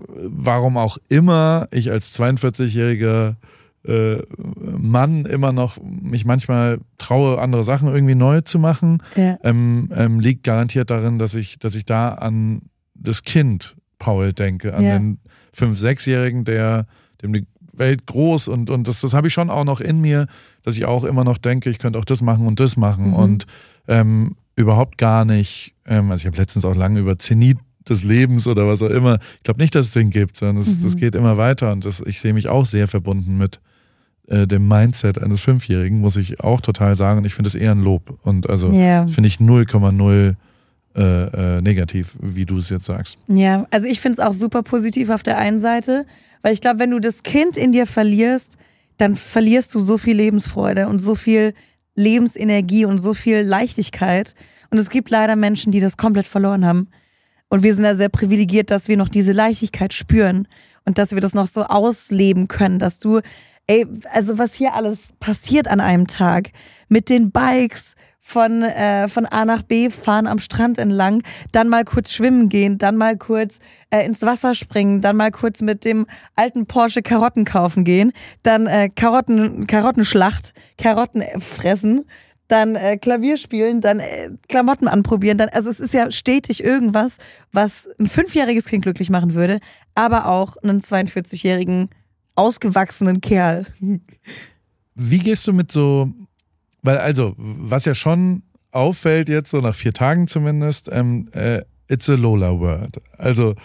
[0.08, 3.36] warum auch immer ich als 42-jähriger
[3.86, 4.18] äh,
[4.78, 9.38] Mann immer noch mich manchmal traue, andere Sachen irgendwie neu zu machen, Ja.
[9.44, 12.62] ähm, ähm, liegt garantiert darin, dass ich, dass ich da an
[12.96, 14.98] das Kind Paul denke, an Ja.
[14.98, 15.20] den
[15.56, 16.86] 5-, 6-Jährigen, der
[17.22, 20.28] dem die Welt groß und, und das, das habe ich schon auch noch in mir,
[20.62, 23.14] dass ich auch immer noch denke, ich könnte auch das machen und das machen Mhm.
[23.16, 23.46] und
[23.88, 27.58] ähm, überhaupt gar nicht, ähm, also ich habe letztens auch lange über Zenit
[27.90, 30.80] des Lebens oder was auch immer, ich glaube nicht, dass es den gibt, sondern es,
[30.80, 30.84] Mhm.
[30.84, 33.60] das geht immer weiter und das, ich sehe mich auch sehr verbunden mit
[34.28, 37.72] äh, dem Mindset eines Fünfjährigen, muss ich auch total sagen und ich finde es eher
[37.72, 39.06] ein Lob und also Ja.
[39.08, 40.36] finde ich 0,0
[40.96, 41.02] äh,
[41.58, 43.18] äh, negativ, wie du es jetzt sagst.
[43.28, 46.06] Ja, also ich finde es auch super positiv auf der einen Seite,
[46.44, 48.58] weil ich glaube, wenn du das Kind in dir verlierst,
[48.98, 51.54] dann verlierst du so viel Lebensfreude und so viel
[51.96, 54.36] Lebensenergie und so viel Leichtigkeit.
[54.70, 56.88] Und es gibt leider Menschen, die das komplett verloren haben.
[57.54, 60.48] Und wir sind ja sehr privilegiert, dass wir noch diese Leichtigkeit spüren
[60.86, 63.20] und dass wir das noch so ausleben können, dass du,
[63.68, 66.50] ey, also was hier alles passiert an einem Tag
[66.90, 71.86] mit den Bikes von, äh, von A nach B fahren am Strand entlang, dann mal
[71.86, 73.60] kurz schwimmen gehen, dann mal kurz
[73.92, 78.66] äh, ins Wasser springen, dann mal kurz mit dem alten Porsche Karotten kaufen gehen, dann
[78.66, 82.06] äh, Karotten, Karottenschlacht, Karotten fressen,
[82.48, 87.18] dann äh, Klavier spielen, dann äh, Klamotten anprobieren, dann also es ist ja stetig irgendwas,
[87.52, 89.60] was ein fünfjähriges Kind glücklich machen würde,
[89.96, 91.90] aber auch einen 42-jährigen
[92.36, 93.66] ausgewachsenen Kerl.
[94.96, 96.12] Wie gehst du mit so,
[96.82, 101.62] weil also, was ja schon auffällt jetzt, so nach vier Tagen zumindest, ähm, äh,
[101.94, 103.00] it's a Lola World.
[103.18, 103.56] Also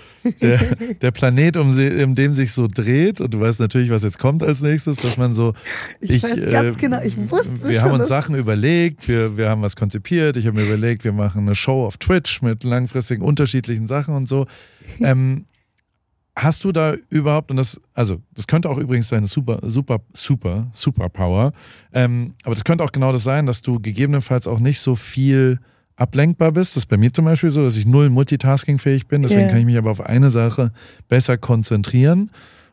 [0.43, 0.59] der,
[1.03, 4.43] der Planet, um, um dem sich so dreht, und du weißt natürlich, was jetzt kommt
[4.43, 5.55] als nächstes, dass man so.
[6.01, 9.63] Ich weiß ganz genau, ich wusste Wir schon, haben uns Sachen überlegt, wir, wir haben
[9.63, 13.87] was konzipiert, ich habe mir überlegt, wir machen eine Show auf Twitch mit langfristigen unterschiedlichen
[13.87, 14.47] Sachen und so.
[15.01, 15.45] Ähm,
[16.41, 20.69] Hast du da überhaupt, und das, also, das könnte auch übrigens deine super, super, super,
[20.73, 21.53] Superpower,
[21.93, 25.59] ähm, aber das könnte auch genau das sein, dass du gegebenenfalls auch nicht so viel
[25.99, 26.73] ablenkbar bist.
[26.77, 29.49] Das ist bei mir zum Beispiel so, dass ich null multitaskingfähig bin, deswegen Ja.
[29.49, 30.73] kann ich mich aber auf eine Sache
[31.09, 32.31] besser konzentrieren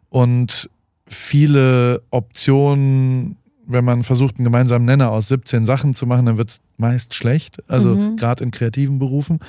[0.09, 0.69] und
[1.07, 6.49] viele Optionen, wenn man versucht, einen gemeinsamen Nenner aus 17 Sachen zu machen, dann wird
[6.49, 8.15] es meist schlecht, also Mhm.
[8.17, 9.39] gerade in kreativen Berufen.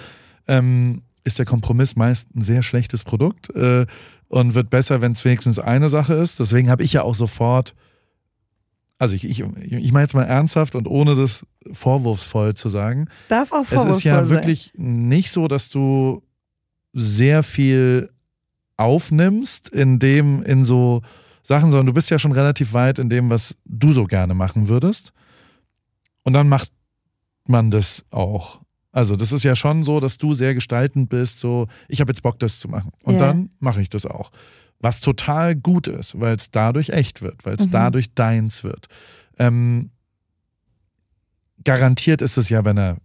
[0.48, 3.84] Ähm, ist der Kompromiss meist ein sehr schlechtes Produkt äh,
[4.28, 6.38] und wird besser, wenn es wenigstens eine Sache ist.
[6.38, 7.74] Deswegen habe ich ja auch sofort,
[8.98, 13.08] also ich, ich, ich meine jetzt mal ernsthaft und ohne das vorwurfsvoll zu sagen.
[13.28, 14.30] Darf auch vorwurfsvoll Es ist ja sein.
[14.30, 16.22] wirklich nicht so, dass du
[16.92, 18.10] sehr viel
[18.76, 21.02] aufnimmst in dem, in so
[21.42, 24.68] Sachen, sondern du bist ja schon relativ weit in dem, was du so gerne machen
[24.68, 25.12] würdest.
[26.24, 26.70] Und dann macht
[27.46, 28.60] man das auch.
[28.96, 32.22] Also das ist ja schon so, dass du sehr gestaltend bist, so ich habe jetzt
[32.22, 32.92] Bock, das zu machen.
[33.02, 33.26] Und Ja.
[33.26, 34.30] dann mache ich das auch.
[34.80, 37.72] Was total gut ist, weil es dadurch echt wird, weil es Mhm.
[37.72, 38.86] dadurch deins wird.
[39.38, 39.90] Ähm,
[41.62, 42.96] garantiert ist es ja bei einer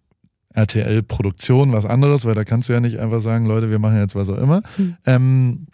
[0.53, 4.15] RTL-Produktion was anderes, weil da kannst du ja nicht einfach sagen, Leute, wir machen jetzt
[4.15, 4.61] was auch immer.
[4.77, 4.95] Hm.
[5.05, 5.67] Ähm,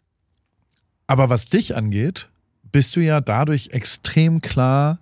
[1.06, 2.28] aber was dich angeht,
[2.72, 4.98] bist du ja dadurch extrem klar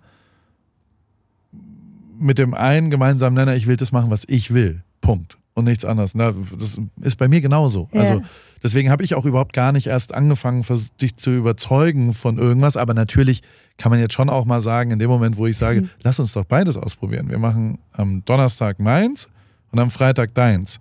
[2.18, 4.82] mit dem einen gemeinsamen Nenner, ich will das machen, was ich will.
[5.06, 5.38] Punkt.
[5.54, 6.14] Und nichts anderes.
[6.14, 7.88] Na, das ist bei mir genauso.
[7.92, 8.00] Ja.
[8.02, 8.22] Also
[8.62, 10.62] deswegen habe ich auch überhaupt gar nicht erst angefangen,
[11.00, 12.76] dich zu überzeugen von irgendwas.
[12.76, 13.40] Aber natürlich
[13.78, 15.90] kann man jetzt schon auch mal sagen, in dem Moment, wo ich sage, Mhm.
[16.02, 17.30] lass uns doch beides ausprobieren.
[17.30, 19.30] Wir machen am Donnerstag meins
[19.70, 20.78] und am Freitag deins.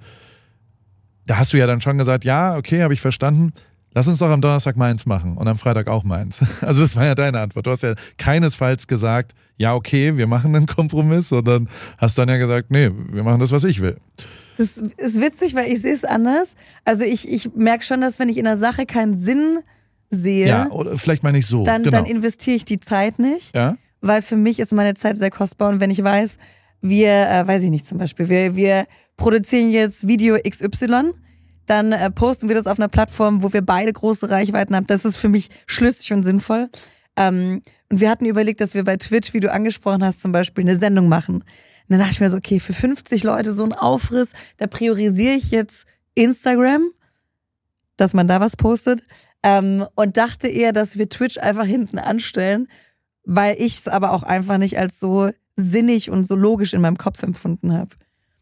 [1.26, 3.54] Da hast du ja dann schon gesagt, ja, okay, habe ich verstanden.
[3.96, 6.40] Lass uns doch am Donnerstag meins machen und am Freitag auch meins.
[6.62, 7.66] Also das war ja deine Antwort.
[7.66, 12.38] Du hast ja keinesfalls gesagt, ja, okay, wir machen einen Kompromiss, sondern hast dann ja
[12.38, 13.98] gesagt, nee, wir machen das, was ich will.
[14.58, 16.56] Das ist witzig, weil ich sehe es anders.
[16.84, 19.60] Also ich, ich merke schon, dass wenn ich in der Sache keinen Sinn
[20.10, 21.64] sehe, Ja, oder vielleicht meine ich so.
[21.64, 21.98] dann, genau.
[21.98, 23.56] dann investiere ich die Zeit nicht.
[23.56, 23.78] ja?
[24.02, 26.38] weil für mich ist meine Zeit sehr kostbar und wenn ich weiß,
[26.82, 28.86] wir, äh, weiß ich nicht zum Beispiel, wir, wir
[29.18, 31.14] produzieren jetzt Video XY,
[31.66, 34.88] dann äh, posten wir das auf einer Plattform, wo wir beide große Reichweiten haben.
[34.88, 36.70] Das ist für mich schlüssig und sinnvoll.
[37.18, 40.64] Ähm, und wir hatten überlegt, dass wir bei Twitch, wie du angesprochen hast, zum Beispiel
[40.64, 41.36] eine Sendung machen.
[41.36, 41.44] Und
[41.90, 45.52] dann dachte ich mir so, okay, für 50 Leute so ein Aufriss, da priorisiere ich
[45.52, 46.90] jetzt Instagram,
[47.98, 49.04] dass man da was postet.
[49.44, 52.68] Ähm, und dachte eher, dass wir Twitch einfach hinten anstellen,
[53.24, 56.98] weil ich es aber auch einfach nicht als so sinnig und so logisch in meinem
[56.98, 57.92] Kopf empfunden habe.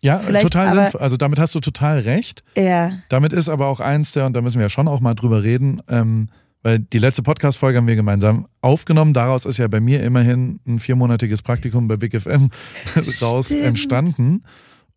[0.03, 1.01] Ja, Vielleicht total sinnvoll.
[1.01, 2.43] Also damit hast du total recht.
[2.57, 5.13] Ja, Damit ist aber auch eins der, und da müssen wir ja schon auch mal
[5.13, 6.27] drüber reden, ähm,
[6.61, 9.13] weil die letzte Podcast-Folge haben wir gemeinsam aufgenommen.
[9.13, 12.49] Daraus ist ja bei mir immerhin ein viermonatiges Praktikum bei Big FM
[13.21, 14.43] raus entstanden.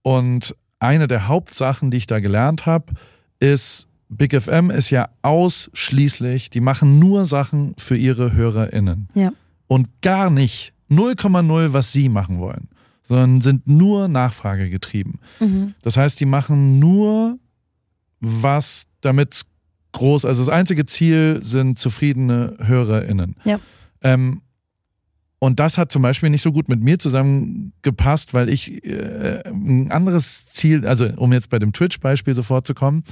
[0.03, 2.93] Und eine der Hauptsachen, die ich da gelernt habe,
[3.39, 9.09] ist, Big FM ist ja ausschließlich, die machen nur Sachen für ihre HörerInnen.
[9.15, 9.33] ja.
[9.69, 12.69] Und gar nicht 0,0, was sie machen wollen,
[13.09, 15.21] sondern sind nur Nachfrage getrieben.
[15.41, 15.75] Mhm.
[15.83, 17.39] Das heißt, die machen nur
[18.21, 19.43] was, damit
[19.93, 23.37] groß, also das einzige Ziel sind zufriedene HörerInnen.
[23.45, 23.59] Ja.
[24.03, 24.43] Ähm,
[25.39, 29.93] und das hat zum Beispiel nicht so gut mit mir zusammengepasst, weil ich äh, ein
[29.93, 33.05] anderes Ziel, also um jetzt bei dem Twitch-Beispiel sofort zu kommen,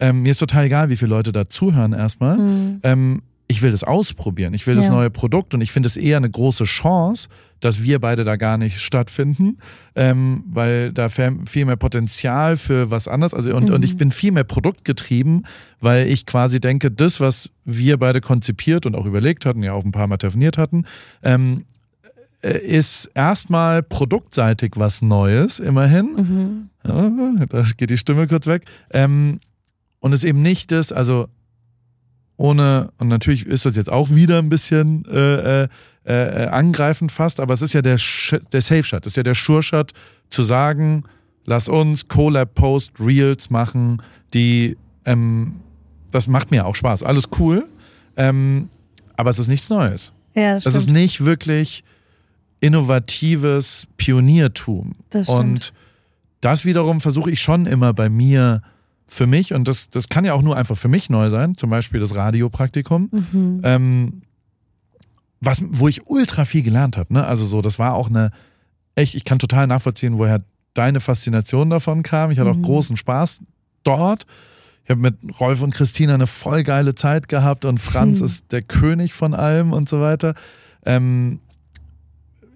[0.00, 2.36] ähm, mir ist total egal, wie viele Leute da zuhören erstmal.
[2.36, 2.80] Mhm.
[2.82, 4.52] Ähm, ich will das ausprobieren.
[4.52, 4.92] Ich will das Ja.
[4.92, 7.28] neue Produkt und ich finde es eher eine große Chance,
[7.60, 9.56] dass wir beide da gar nicht stattfinden,
[9.96, 13.32] ähm, weil da viel mehr Potenzial für was anderes.
[13.32, 15.46] Also und, und ich bin viel mehr produktgetrieben,
[15.80, 19.84] weil ich quasi denke, das, was wir beide konzipiert und auch überlegt hatten, ja auch
[19.84, 20.84] ein paar Mal telefoniert hatten,
[21.22, 21.64] ähm,
[22.42, 26.14] äh, ist erstmal produktseitig was Neues, immerhin.
[26.14, 26.70] Mhm.
[26.84, 28.66] Ja, da geht die Stimme kurz weg.
[28.92, 29.40] Ähm,
[30.00, 31.28] und es eben nicht ist, also
[32.38, 35.68] ohne, und natürlich ist das jetzt auch wieder ein bisschen äh, äh,
[36.04, 39.24] äh, angreifend fast, aber es ist ja der, Sch der Safe Shot, das ist ja
[39.24, 39.92] der Sure Shot,
[40.30, 41.04] zu sagen,
[41.44, 44.00] lass uns Collab Post Reels machen,
[44.32, 45.56] die, ähm,
[46.12, 47.66] das macht mir auch Spaß, alles cool,
[48.16, 48.70] ähm,
[49.16, 50.12] aber es ist nichts Neues.
[50.34, 51.82] Ja, das Das ist nicht wirklich
[52.60, 54.94] innovatives Pioniertum.
[55.10, 55.40] Das stimmt.
[55.40, 55.72] Und
[56.40, 58.62] das wiederum versuche ich schon immer bei mir
[59.08, 61.70] für mich, und das, das kann ja auch nur einfach für mich neu sein, zum
[61.70, 63.60] Beispiel das Radiopraktikum, Mhm.
[63.64, 64.22] ähm,
[65.40, 67.12] was, wo ich ultra viel gelernt habe.
[67.14, 67.24] Ne?
[67.26, 68.30] Also so, das war auch eine,
[68.96, 70.42] echt, ich kann total nachvollziehen, woher
[70.74, 72.30] deine Faszination davon kam.
[72.30, 72.60] Ich hatte Mhm.
[72.60, 73.40] auch großen Spaß
[73.84, 74.26] dort.
[74.84, 78.26] Ich habe mit Rolf und Christina eine voll geile Zeit gehabt und Franz Mhm.
[78.26, 80.34] ist der König von allem und so weiter.
[80.84, 81.40] Ähm,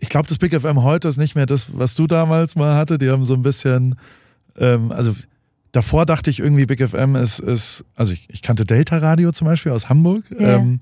[0.01, 2.99] ich glaube, das Big FM heute ist nicht mehr das, was du damals mal hatte.
[2.99, 3.95] Die haben so ein bisschen,
[4.59, 5.15] ähm, also
[5.73, 9.47] davor dachte ich irgendwie, Big FM ist, ist also ich, ich kannte Delta Radio zum
[9.47, 10.57] Beispiel aus Hamburg Ja.
[10.57, 10.81] ähm,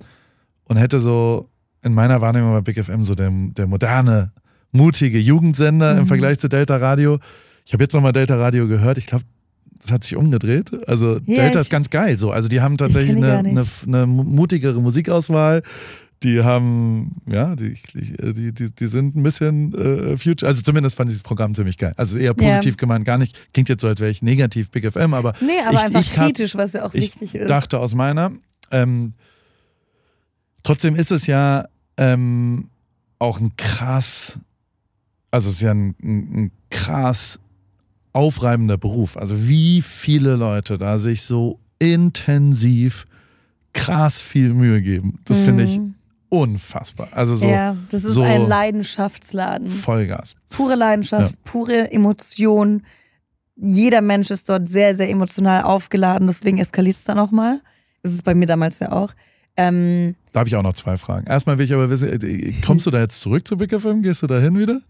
[0.64, 1.48] und hätte so
[1.83, 4.33] in meiner Wahrnehmung bei Big FM so der, der moderne,
[4.72, 6.07] mutige Jugendsender im Mhm.
[6.07, 7.18] Vergleich zu Delta Radio.
[7.66, 8.98] Ich habe jetzt nochmal Delta Radio gehört.
[8.98, 9.24] Ich glaube,
[9.81, 10.70] das hat sich umgedreht.
[10.88, 12.31] Also Ja, Delta ist ganz geil so.
[12.33, 15.62] Also die haben tatsächlich eine, eine, eine mutigere Musikauswahl.
[16.22, 21.11] Die haben, ja, die, die, die, die sind ein bisschen äh, future, also zumindest fand
[21.11, 21.94] ich das Programm ziemlich geil.
[21.96, 22.76] Also eher positiv Ja.
[22.76, 25.78] gemeint, gar nicht, klingt jetzt so, als wäre ich negativ Big FM, aber Nee, aber
[25.78, 27.48] ich, einfach ich hab- kritisch, was ja auch ich wichtig ist.
[27.48, 28.33] dachte aus meiner.
[28.70, 29.14] Ähm,
[30.62, 32.68] trotzdem ist es ja ähm,
[33.18, 34.40] auch ein krass,
[35.30, 37.40] also es ist ja ein, ein, ein krass
[38.12, 39.16] aufreibender Beruf.
[39.16, 43.06] Also wie viele Leute da sich so intensiv
[43.72, 45.18] krass viel Mühe geben.
[45.24, 45.94] Das finde ich Mhm.
[46.31, 47.09] Unfassbar.
[47.12, 49.69] Also so ja, das ist so ein Leidenschaftsladen.
[49.69, 50.35] Vollgas.
[50.49, 52.83] Pure Leidenschaft, pure Emotion.
[53.57, 57.61] Jeder Mensch ist dort sehr, sehr emotional aufgeladen, deswegen eskaliert es dann auch mal.
[58.03, 59.12] Das ist bei mir damals ja auch.
[59.57, 61.27] Ähm, Da habe ich auch noch zwei Fragen.
[61.27, 64.03] Erstmal will ich aber wissen, äh, kommst du da jetzt zurück zu Big FM?
[64.03, 64.81] Gehst du da hin wieder?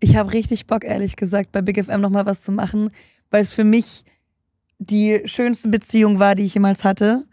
[0.00, 2.90] ich habe richtig Bock, ehrlich gesagt, bei Big FM nochmal was zu machen,
[3.30, 4.04] weil es für mich
[4.78, 7.24] die schönste Beziehung war, die ich jemals hatte.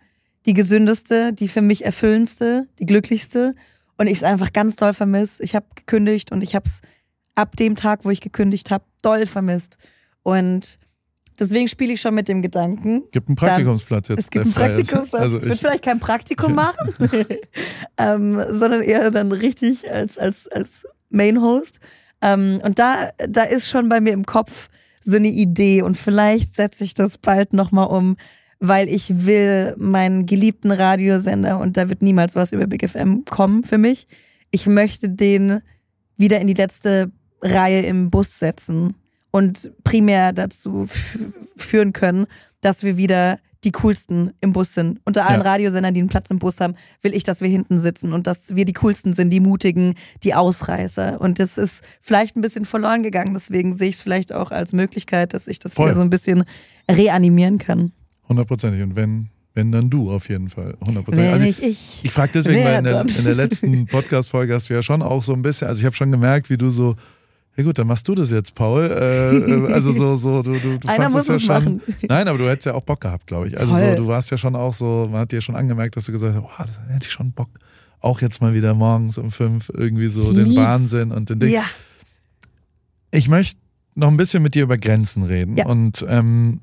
[0.45, 3.55] Die gesündeste, die für mich erfüllendste, die glücklichste.
[3.97, 5.41] Und ich es einfach ganz doll vermisst.
[5.41, 6.81] Ich habe gekündigt und ich habe es
[7.35, 9.77] ab dem Tag, wo ich gekündigt habe, doll vermisst.
[10.23, 10.77] Und
[11.39, 13.03] deswegen spiele ich schon mit dem Gedanken.
[13.11, 14.19] Gibt einen Praktikumsplatz jetzt.
[14.19, 14.53] Es gibt einen.
[14.53, 15.21] Praktikumsplatz.
[15.21, 16.93] Also ich würde ich, vielleicht kein Praktikum machen,
[17.97, 21.79] ähm, sondern eher dann richtig als, als, als Main-Host.
[22.21, 24.69] Ähm, und da, da ist schon bei mir im Kopf
[25.01, 28.17] so eine Idee und vielleicht setze ich das bald nochmal um,
[28.59, 33.63] weil ich will meinen geliebten Radiosender und da wird niemals was über Big FM kommen
[33.63, 34.07] für mich.
[34.51, 35.61] Ich möchte den
[36.17, 38.95] wieder in die letzte Reihe im Bus setzen
[39.31, 40.87] und primär dazu
[41.57, 42.25] führen können,
[42.61, 45.01] dass wir wieder die coolsten im Bus sind.
[45.05, 45.51] Unter allen Ja.
[45.51, 48.55] Radiosendern, die einen Platz im Bus haben, will ich, dass wir hinten sitzen und dass
[48.55, 51.19] wir die coolsten sind, die mutigen, die Ausreißer.
[51.19, 53.33] Und das ist vielleicht ein bisschen verloren gegangen.
[53.33, 55.87] Deswegen sehe ich es vielleicht auch als Möglichkeit, dass ich das Voll.
[55.87, 56.43] wieder so ein bisschen
[56.89, 57.91] reanimieren kann.
[58.29, 58.81] Hundertprozentig.
[58.83, 60.75] Und wenn, wenn dann du auf jeden Fall.
[60.85, 61.31] Hundertprozentig.
[61.33, 61.99] Also ich, ich.
[62.03, 65.23] ich frage deswegen, weil in der, in der letzten Podcast-Folge hast du ja schon auch
[65.23, 66.95] so ein bisschen, also ich habe schon gemerkt, wie du so,
[67.57, 68.83] ja gut, dann machst du das jetzt, Paul.
[68.83, 71.75] Äh, äh, also so, so, du, du, du Einer fandest muss es ja schon.
[71.77, 71.81] machen.
[72.09, 73.57] Nein, aber du hättest ja auch Bock gehabt, glaube ich.
[73.57, 73.89] Also Voll.
[73.91, 76.35] so, du warst ja schon auch so, man hat dir schon angemerkt, dass du gesagt
[76.35, 77.49] hast, oh, da hätte ich schon Bock.
[78.01, 80.57] Auch jetzt mal wieder morgens um fünf irgendwie so Ich den lieb's.
[80.57, 81.49] Wahnsinn und den Ding.
[81.53, 81.63] Ja,
[83.11, 83.57] Ich möchte
[83.95, 85.55] noch ein bisschen mit dir über Grenzen reden.
[85.55, 85.65] Ja.
[85.67, 86.59] Und ähm,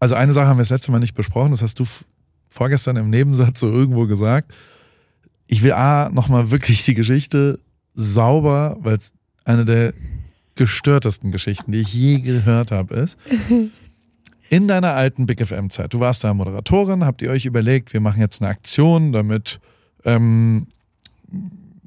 [0.00, 1.86] also eine Sache haben wir das letzte Mal nicht besprochen, das hast du
[2.48, 4.52] vorgestern im Nebensatz so irgendwo gesagt.
[5.46, 7.60] Ich will A, nochmal wirklich die Geschichte
[7.94, 9.12] sauber, weil es
[9.44, 9.94] eine der
[10.56, 13.18] gestörtesten Geschichten, die ich je gehört habe, ist.
[14.48, 18.20] In deiner alten Big FM-Zeit, du warst da Moderatorin, habt ihr euch überlegt, wir machen
[18.20, 19.60] jetzt eine Aktion, damit
[20.04, 20.66] ähm,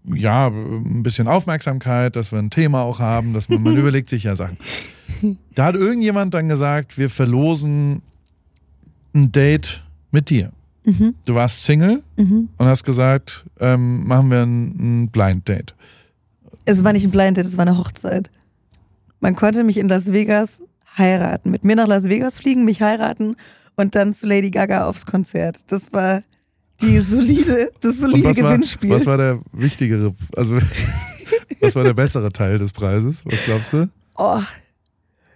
[0.06, 4.24] ja, ein bisschen Aufmerksamkeit, dass wir ein Thema auch haben, dass man, man überlegt sich
[4.24, 4.58] ja Sachen.
[5.56, 8.02] Da hat irgendjemand dann gesagt, wir verlosen
[9.14, 10.52] ein Date mit dir.
[10.86, 11.16] Mhm.
[11.26, 15.76] Du warst Single und hast gesagt, ähm, machen wir ein, ein Blind Date.
[16.66, 18.30] es war nicht ein Blind Date, es war eine Hochzeit.
[19.20, 20.60] Man konnte mich in Las Vegas
[20.98, 23.36] heiraten, mit mir nach Las Vegas fliegen, mich heiraten
[23.76, 25.60] und dann zu Lady Gaga aufs Konzert.
[25.68, 26.24] Das war
[26.82, 28.90] die solide, das solide was war, Gewinnspiel.
[28.90, 30.58] was war der wichtigere, also
[31.62, 33.24] was war der bessere Teil des Preises?
[33.26, 33.90] Was glaubst du?
[34.16, 34.42] oh,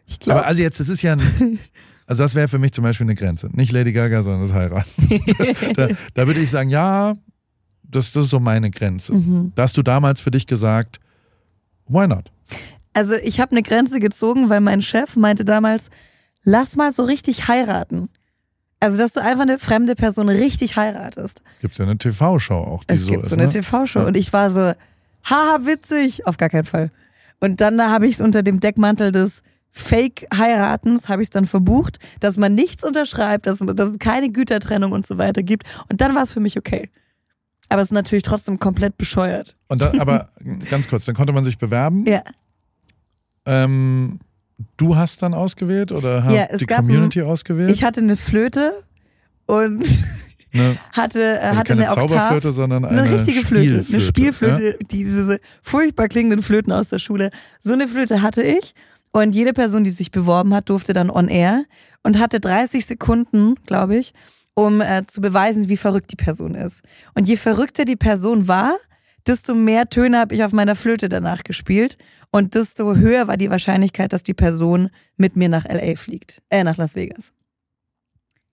[0.08, 1.60] ich glaube, Aber also jetzt, das ist ja ein,
[2.08, 3.50] also das wäre für mich zum Beispiel eine Grenze.
[3.54, 4.89] Nicht Lady Gaga, sondern das Heiraten.
[5.76, 7.15] da, da würde ich sagen, ja,
[7.84, 9.13] das, das ist so meine Grenze.
[9.13, 9.52] Mhm.
[9.56, 11.00] Da hast du damals für dich gesagt,
[11.88, 12.32] why not?
[12.93, 15.89] Also ich habe eine Grenze gezogen, weil mein Chef meinte damals,
[16.43, 18.10] lass mal so richtig heiraten.
[18.80, 21.43] Also dass du einfach eine fremde Person richtig heiratest.
[21.62, 23.30] Gibt's ja eine TV-Show auch, die Es so gibt ist.
[23.30, 23.52] so eine ne?
[23.52, 24.06] TV-Show Ja.
[24.06, 24.74] und ich war so,
[25.24, 26.91] haha, witzig, auf gar keinen Fall.
[27.39, 29.41] Und dann habe ich es unter dem Deckmantel des
[29.78, 34.92] Fake-Heiratens, habe ich es dann verbucht, dass man nichts unterschreibt, dass, dass es keine Gütertrennung
[34.92, 35.63] und so weiter gibt.
[35.90, 36.90] Und dann war es für mich okay.
[37.70, 39.56] Aber es ist natürlich trotzdem komplett bescheuert.
[39.68, 40.30] Und dann, aber
[40.70, 42.06] ganz kurz, dann konnte man sich bewerben.
[42.08, 42.24] Ja.
[43.46, 44.20] Ähm,
[44.78, 47.72] du hast dann ausgewählt oder hat Ja, die Community ausgewählt?
[47.72, 48.84] Ich hatte eine Flöte
[49.46, 49.86] und
[50.54, 50.78] ne?
[50.92, 52.10] hatte, äh, also hatte keine eine Oktav.
[52.10, 57.30] Zauberflöte, sondern eine, Eine richtige Flöte, eine Spielflöte, diese furchtbar klingenden Flöten aus der Schule.
[57.62, 58.74] So eine Flöte hatte ich
[59.24, 61.66] und jede Person, die sich beworben hat, durfte dann on air
[62.04, 64.14] und hatte 30 Sekunden, glaube ich,
[64.54, 66.82] um äh, zu beweisen, wie verrückt die Person ist.
[67.16, 68.76] Und je verrückter die Person war,
[69.28, 71.98] desto mehr Töne habe ich auf meiner Flöte danach gespielt
[72.32, 76.64] und desto höher war die Wahrscheinlichkeit, dass die Person mit mir nach LA fliegt, äh,
[76.64, 77.34] nach Las Vegas.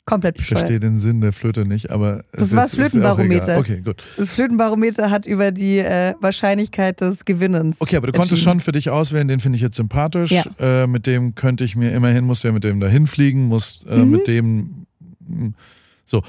[0.07, 0.61] Komplett Ich bescheuert.
[0.61, 3.57] verstehe den Sinn der Flöte nicht, aber Das es war das Flötenbarometer.
[3.59, 4.03] Okay, gut.
[4.19, 7.81] Das Flötenbarometer hat über die äh, Wahrscheinlichkeit des Gewinnens.
[7.81, 10.31] Okay, aber du konntest schon für dich auswählen, den finde ich jetzt sympathisch.
[10.31, 10.45] Ja.
[10.59, 13.87] Äh, mit dem könnte ich mir immerhin, musst du ja mit dem dahin fliegen, musst
[13.87, 14.11] äh, Mhm.
[14.11, 14.87] mit dem.
[15.27, 15.53] mh,
[16.05, 16.23] So.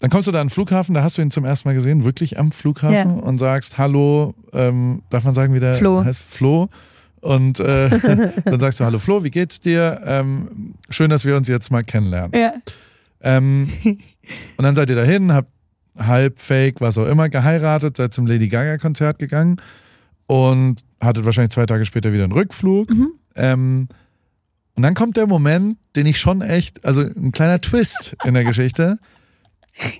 [0.00, 2.04] dann kommst du da an den Flughafen, da hast du ihn zum ersten Mal gesehen,
[2.04, 3.22] wirklich am Flughafen Ja.
[3.22, 6.04] und sagst, hallo, ähm, darf man sagen, wie der Flo.
[6.04, 6.20] heißt?
[6.28, 6.68] Flo.
[7.20, 7.88] Und äh,
[8.44, 10.00] dann sagst du, hallo Flo, wie geht's dir?
[10.04, 12.32] Ähm, schön, dass wir uns jetzt mal kennenlernen.
[12.34, 12.54] Ja.
[13.22, 15.50] Ähm, und dann seid ihr dahin, habt
[15.96, 19.60] halb fake, was auch immer, geheiratet, seid zum Lady Gaga Konzert gegangen
[20.26, 22.90] und hattet wahrscheinlich zwei Tage später wieder einen Rückflug.
[22.90, 23.12] Mhm.
[23.34, 23.88] Ähm,
[24.74, 28.44] und dann kommt der Moment, den ich schon echt, also ein kleiner Twist in der
[28.44, 28.98] Geschichte.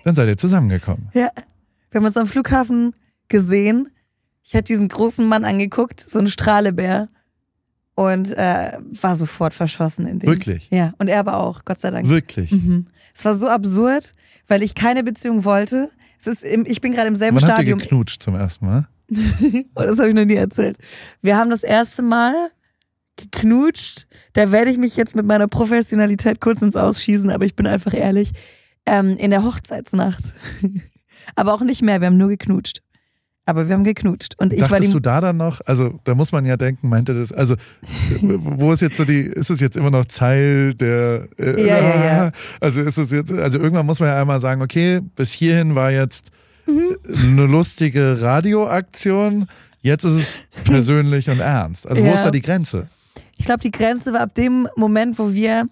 [0.05, 1.11] Dann seid ihr zusammengekommen.
[1.13, 1.31] Ja.
[1.91, 2.95] Wir haben uns am Flughafen
[3.29, 3.91] gesehen.
[4.43, 7.09] Ich habe diesen großen Mann angeguckt, so ein Strahlebär.
[7.95, 10.31] Und äh, war sofort verschossen in dem.
[10.31, 10.69] Wirklich?
[10.71, 12.09] Ja, und er aber auch, Gott sei Dank.
[12.09, 12.51] Wirklich.
[12.51, 12.87] Mhm.
[13.15, 14.15] Es war so absurd,
[14.49, 15.91] weil ich keine Beziehung wollte.
[16.21, 17.79] Es ist im, ich bin gerade im selben Wann habt ihr Stadium.
[17.79, 18.89] geknutscht zum ersten Mal?
[19.75, 20.79] Oh, das habe ich noch nie erzählt.
[21.21, 22.35] Wir haben das erste Mal
[23.17, 24.07] geknutscht.
[24.33, 27.93] Da werde ich mich jetzt mit meiner Professionalität kurz ins Ausschießen, aber ich bin einfach
[27.93, 28.33] ehrlich.
[28.87, 30.33] Ähm, in der Hochzeitsnacht.
[31.37, 32.83] aber auch nicht mehr, wir haben nur geknutscht.
[33.45, 34.35] Aber wir haben geknutscht.
[34.39, 36.89] Und ich war Dachtest die, du da dann noch, also da muss man ja denken,
[36.89, 37.57] meinte das, also
[38.21, 42.05] wo ist jetzt so die, ist es jetzt immer noch Teil der, äh, Ja, ja,
[42.05, 42.31] ja.
[42.61, 45.91] also ist es jetzt, also irgendwann muss man ja einmal sagen, okay, bis hierhin war
[45.91, 46.31] jetzt
[46.65, 46.97] Mhm.
[47.23, 49.47] eine lustige Radioaktion,
[49.81, 50.25] jetzt ist es
[50.65, 51.89] persönlich und ernst.
[51.89, 52.89] Also wo ist da die Grenze?
[53.37, 55.67] ich glaube, die Grenze war ab dem Moment, wo wir,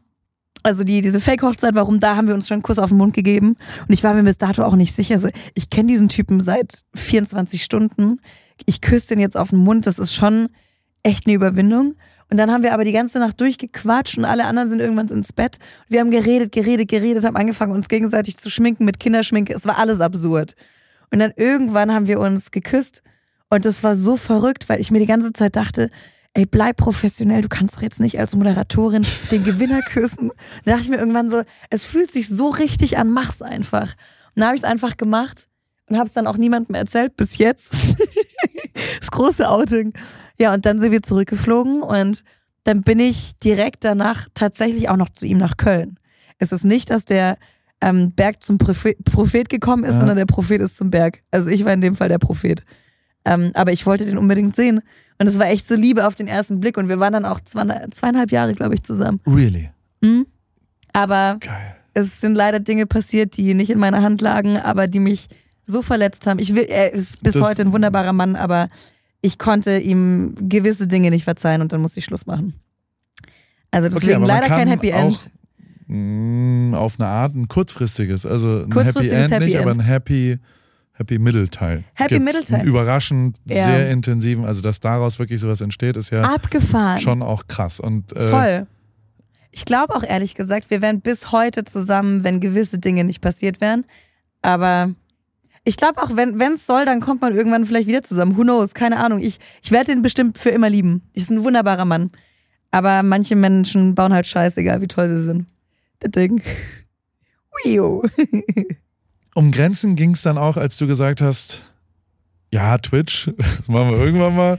[0.63, 3.15] also die, diese Fake-Hochzeit, warum da haben wir uns schon einen Kuss auf den Mund
[3.15, 3.57] gegeben.
[3.87, 5.15] Und ich war mir bis dato auch nicht sicher.
[5.15, 8.21] Also ich kenne diesen Typen seit 24 Stunden.
[8.67, 9.87] Ich küsse den jetzt auf den Mund.
[9.87, 10.49] Das ist schon
[11.03, 11.95] echt eine Überwindung.
[12.31, 15.33] Und dann haben wir aber die ganze Nacht durchgequatscht und alle anderen sind irgendwann ins
[15.33, 15.59] Bett.
[15.89, 19.53] Wir haben geredet, geredet, geredet, haben angefangen, uns gegenseitig zu schminken mit Kinderschminke.
[19.53, 20.55] Es war alles absurd.
[21.11, 23.03] Und dann irgendwann haben wir uns geküsst
[23.49, 25.91] und das war so verrückt, weil ich mir die ganze Zeit dachte,
[26.35, 30.31] ey, bleib professionell, du kannst doch jetzt nicht als Moderatorin den Gewinner küssen.
[30.64, 33.89] Da dachte ich mir irgendwann so, es fühlt sich so richtig an, mach's einfach.
[34.35, 35.49] Und dann habe ich es einfach gemacht
[35.89, 37.97] und habe es dann auch niemandem erzählt, bis jetzt.
[39.01, 39.93] das große Outing.
[40.39, 42.22] Ja, und dann sind wir zurückgeflogen und
[42.64, 45.99] dann bin ich direkt danach tatsächlich auch noch zu ihm nach Köln.
[46.39, 47.39] Es ist nicht, dass der
[47.81, 49.99] ähm, Berg zum Prophet, Prophet gekommen ist, Ja.
[50.01, 51.22] sondern der Prophet ist zum Berg.
[51.31, 52.62] Also ich war in dem Fall der Prophet.
[53.24, 54.81] Ähm, aber ich wollte den unbedingt sehen.
[55.21, 56.77] Und es war echt so Liebe auf den ersten Blick.
[56.79, 59.21] Und wir waren dann auch zwei, zweieinhalb Jahre, glaube ich, zusammen.
[59.27, 59.71] Really?
[60.01, 60.27] Mhm.
[60.93, 61.77] Aber Geil.
[61.95, 65.29] es sind leider Dinge passiert, die nicht in meiner Hand lagen, aber die mich
[65.62, 66.39] so verletzt haben.
[66.39, 68.71] Ich will, er ist bis Das- heute ein wunderbarer Mann, aber
[69.21, 72.55] ich konnte ihm gewisse Dinge nicht verzeihen und dann musste ich Schluss machen.
[73.71, 75.12] Also deswegen aber man leider kein Happy End.
[75.14, 75.27] Auch,
[75.87, 79.81] mh, auf eine Art ein kurzfristiges, also ein Happy End Happy nicht, aber End.
[79.81, 80.39] ein Happy,
[81.01, 81.85] Happy Mittelteil.
[81.95, 82.59] Happy Gibt's Mittelteil.
[82.61, 83.65] Einen überraschend, Ja.
[83.65, 86.99] sehr intensiven, also dass daraus wirklich sowas entsteht, ist ja Abgefahren.
[86.99, 87.81] schon auch krass.
[87.81, 88.67] Und äh, Voll.
[89.51, 93.63] Ich glaube auch ehrlich gesagt, wir wären bis heute zusammen, wenn gewisse Dinge nicht passiert
[93.63, 93.87] wären.
[94.43, 94.95] Aber
[95.65, 98.37] ich glaube auch, wenn es soll, dann kommt man irgendwann vielleicht wieder zusammen.
[98.37, 98.75] Who knows?
[98.75, 99.21] Keine Ahnung.
[99.21, 101.03] Ich, ich werde ihn bestimmt für immer lieben.
[101.15, 102.11] Ist ein wunderbarer Mann.
[102.71, 105.47] Aber manche Menschen bauen halt Scheiße, egal wie toll sie sind.
[106.01, 106.43] Das Ding.
[107.65, 108.05] Wio.
[109.35, 111.64] Um Grenzen ging es dann auch, als du gesagt hast,
[112.53, 114.59] ja, Twitch, das machen wir irgendwann mal.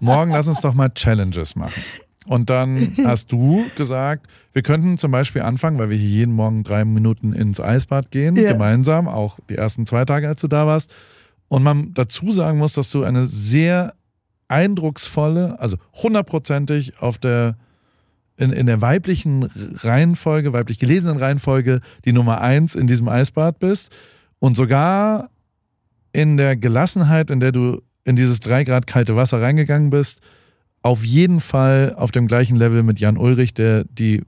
[0.00, 1.82] Morgen lass uns doch mal Challenges machen.
[2.26, 6.62] Und dann hast du gesagt, wir könnten zum Beispiel anfangen, weil wir hier jeden Morgen
[6.62, 8.52] drei Minuten ins Eisbad gehen, Ja.
[8.52, 10.92] gemeinsam, auch die ersten zwei Tage, als du da warst.
[11.48, 13.94] Und man dazu sagen muss, dass du eine sehr
[14.48, 17.56] eindrucksvolle, also hundertprozentig auf der
[18.38, 23.94] in, in der weiblichen Reihenfolge, weiblich gelesenen Reihenfolge, die Nummer eins in diesem Eisbad bist.
[24.38, 25.28] Und sogar
[26.12, 30.20] in der Gelassenheit, in der du in dieses drei Grad kalte Wasser reingegangen bist,
[30.82, 34.22] auf jeden Fall auf dem gleichen Level mit Jan Ulrich, der die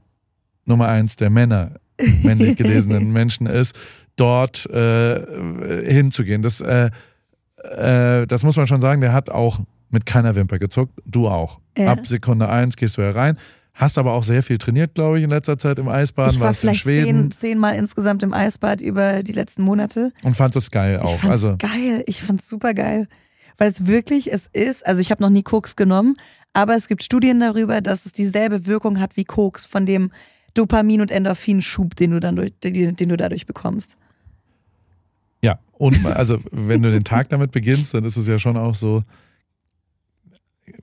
[0.64, 1.76] Nummer eins der Männer,
[2.22, 3.76] männlich gelesenen Menschen ist,
[4.16, 6.42] dort äh, hinzugehen.
[6.42, 6.90] Das, äh,
[7.56, 10.98] äh, das muss man schon sagen, der hat auch mit keiner Wimper gezuckt.
[11.06, 11.60] Du auch.
[11.78, 11.92] Ja.
[11.92, 13.36] Ab Sekunde eins gehst du herein.
[13.74, 16.32] Hast aber auch sehr viel trainiert, glaube ich, in letzter Zeit im Eisbaden.
[16.32, 20.12] Ich war vielleicht Schweden zehn, zehnmal insgesamt im Eisbad über die letzten Monate.
[20.22, 21.18] und fandst es geil Ich auch.
[21.18, 22.02] fand's Also geil.
[22.06, 23.08] Ich fand's super geil.
[23.56, 26.16] Weil es wirklich, es ist, also ich habe noch nie Koks genommen,
[26.52, 30.10] aber es gibt Studien darüber, dass es dieselbe Wirkung hat wie Koks von dem
[30.54, 33.96] Dopamin- und Endorphinschub, den du dann durch, den, den du dadurch bekommst.
[35.42, 38.74] Ja, und also wenn du den Tag damit beginnst, dann ist es ja schon auch
[38.74, 39.04] so,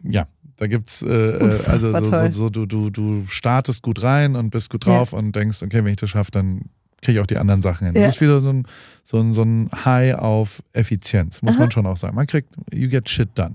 [0.04, 0.28] ja,
[0.58, 4.50] da gibt's äh, äh, also so, so, so du, du, du startest gut rein und
[4.50, 6.62] bist gut drauf und denkst, okay, wenn ich das schaffe, dann
[7.02, 7.96] kriege ich auch die anderen Sachen hin.
[7.96, 8.02] Ja.
[8.02, 8.66] Das ist wieder so ein,
[9.04, 12.16] so ein, so ein High auf Effizienz, muss man schon auch sagen.
[12.16, 13.54] Man kriegt, you get shit done.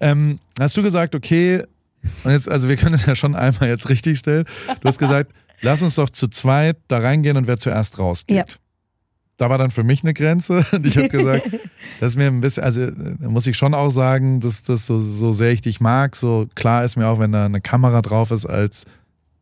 [0.00, 1.62] Ähm, hast du gesagt, okay,
[2.22, 4.44] und jetzt, also wir können es ja schon einmal jetzt richtig stellen.
[4.80, 5.32] Du hast gesagt,
[5.62, 8.36] lass uns doch zu zweit da reingehen und wer zuerst rausgeht.
[8.36, 8.44] Ja.
[9.36, 11.50] Da war dann für mich eine Grenze und ich habe gesagt,
[12.00, 14.98] das ist mir ein bisschen, also da muss ich schon auch sagen, dass das so,
[14.98, 18.30] so sehr ich dich mag, so klar ist mir auch, wenn da eine Kamera drauf
[18.30, 18.86] ist als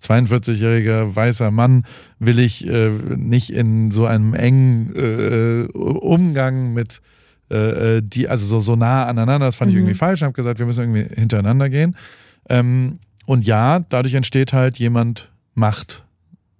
[0.02, 1.84] 42-jähriger weißer Mann,
[2.18, 7.00] will ich äh, nicht in so einem engen äh, Umgang mit
[7.48, 9.76] äh, die, also so, so nah aneinander, das fand mhm.
[9.76, 10.20] ich irgendwie falsch.
[10.20, 11.96] Ich habe gesagt, wir müssen irgendwie hintereinander gehen.
[12.48, 16.04] Ähm, und ja, dadurch entsteht halt jemand macht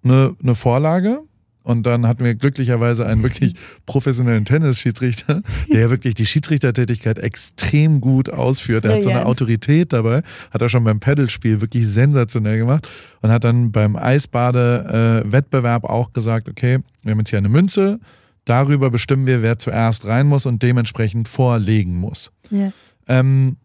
[0.03, 1.22] eine, eine Vorlage,
[1.65, 3.55] und dann hatten wir glücklicherweise einen wirklich
[3.87, 5.43] professionellen Tennisschiedsrichter,
[5.73, 8.85] der wirklich die Schiedsrichtertätigkeit extrem gut ausführt.
[8.85, 12.87] Er hat so eine Autorität dabei, hat er schon beim Pedalspiel wirklich sensationell gemacht
[13.23, 17.99] und hat dann beim Eisbade-Wettbewerb auch gesagt, okay, wir haben jetzt hier eine Münze,
[18.45, 22.31] darüber bestimmen wir, wer zuerst rein muss und dementsprechend vorlegen muss.
[22.51, 22.73] Ja.
[23.09, 23.57] Ähm,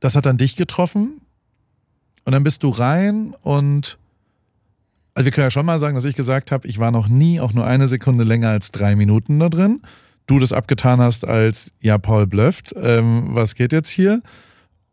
[0.00, 1.20] das hat dann dich getroffen
[2.24, 3.98] und dann bist du rein und
[5.14, 7.40] also wir können ja schon mal sagen, dass ich gesagt habe, ich war noch nie
[7.40, 9.82] auch nur eine Sekunde länger als drei Minuten da drin.
[10.26, 14.22] Du das abgetan hast als, ja, Paul blöfft, ähm, was geht jetzt hier?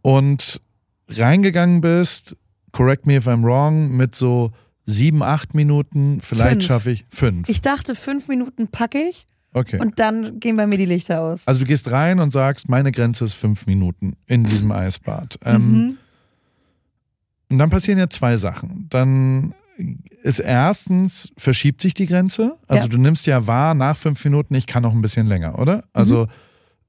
[0.02, 0.62] Und
[1.08, 2.36] reingegangen bist,
[2.72, 4.52] correct me if I'm wrong, mit so
[4.86, 7.48] sieben, acht Minuten, vielleicht schaffe ich fünf.
[7.48, 9.28] Ich dachte, fünf Minuten packe ich.
[9.54, 9.80] Okay.
[9.80, 11.42] Und dann gehen bei mir die Lichter aus.
[11.46, 15.40] Also du gehst rein und sagst, meine Grenze ist fünf Minuten in diesem Eisbad.
[15.44, 15.98] Ähm, mhm.
[17.50, 18.88] Und dann passieren ja zwei Sachen.
[18.90, 19.54] Dann
[20.24, 22.58] ist erstens, verschiebt sich die Grenze.
[22.68, 22.90] Also ja.
[22.90, 25.84] du nimmst ja wahr, nach fünf Minuten, ich kann noch ein bisschen länger, oder?
[25.94, 26.30] Also, mhm.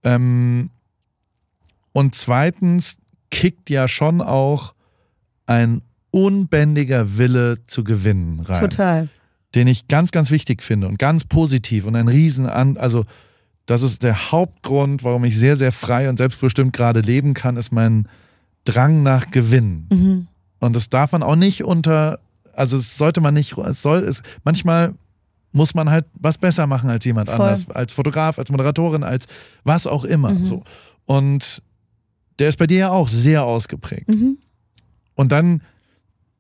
[0.05, 0.71] ähm,
[1.93, 2.99] und zweitens
[3.31, 4.75] kickt ja schon auch
[5.47, 8.61] ein unbändiger Wille zu gewinnen rein.
[8.61, 9.09] Total.
[9.55, 13.05] Den ich ganz, ganz wichtig finde und ganz positiv und ein Riesen an, also
[13.67, 17.73] das ist der Hauptgrund, warum ich sehr, sehr frei und selbstbestimmt gerade leben kann, ist
[17.73, 18.09] mein
[18.65, 19.87] Drang nach Gewinn.
[19.91, 20.27] Mhm.
[20.59, 22.21] Und das darf man auch nicht unter
[22.55, 24.95] also es sollte man nicht, es soll, es, manchmal
[25.53, 27.41] muss man halt was besser machen als jemand Voll.
[27.41, 29.27] anders, als Fotograf, als Moderatorin, als
[29.65, 30.31] was auch immer.
[30.31, 30.45] Mhm.
[30.45, 30.63] So.
[31.07, 31.63] Und
[32.39, 34.09] der ist bei dir ja auch sehr ausgeprägt.
[34.09, 34.39] Mhm.
[35.15, 35.63] Und dann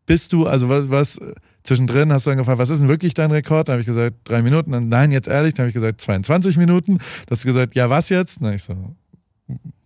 [0.07, 1.21] bist du, also was, was
[1.65, 3.69] zwischendrin hast du dann gefragt, was ist denn wirklich dein Rekord?
[3.69, 4.73] Da habe ich gesagt, drei Minuten.
[4.75, 6.99] Und nein, jetzt ehrlich, dann habe ich gesagt, 22 Minuten.
[7.27, 8.41] Da hast du gesagt, ja, was jetzt?
[8.41, 8.95] Na, ich so,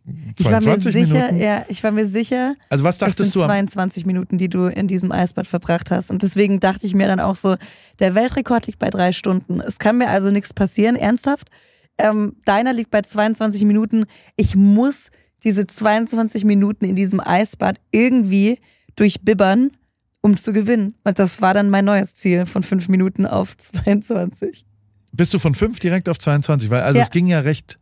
[0.05, 1.43] 22 ich war mir sicher, Minuten?
[1.43, 2.57] Ja, ich war mir sicher.
[2.69, 3.47] Also was dachtest das sind du?
[3.47, 6.11] 22 Minuten, die du in diesem Eisbad verbracht hast.
[6.11, 7.57] Und deswegen dachte ich mir dann auch so,
[8.01, 9.61] der Weltrekord liegt bei drei Stunden.
[9.61, 11.51] Es kann mir also nichts passieren, ernsthaft.
[11.97, 14.05] Ähm, deiner liegt bei 22 Minuten.
[14.37, 15.11] Ich muss
[15.43, 18.59] diese 22 Minuten in diesem Eisbad irgendwie
[18.97, 19.71] durchbibbern,
[20.21, 20.97] um zu gewinnen.
[21.05, 24.67] Und das war dann mein neues Ziel von fünf Minuten auf 22.
[25.13, 26.69] Bist du von fünf direkt auf 22?
[26.69, 27.05] Weil also ja.
[27.05, 27.79] es ging ja recht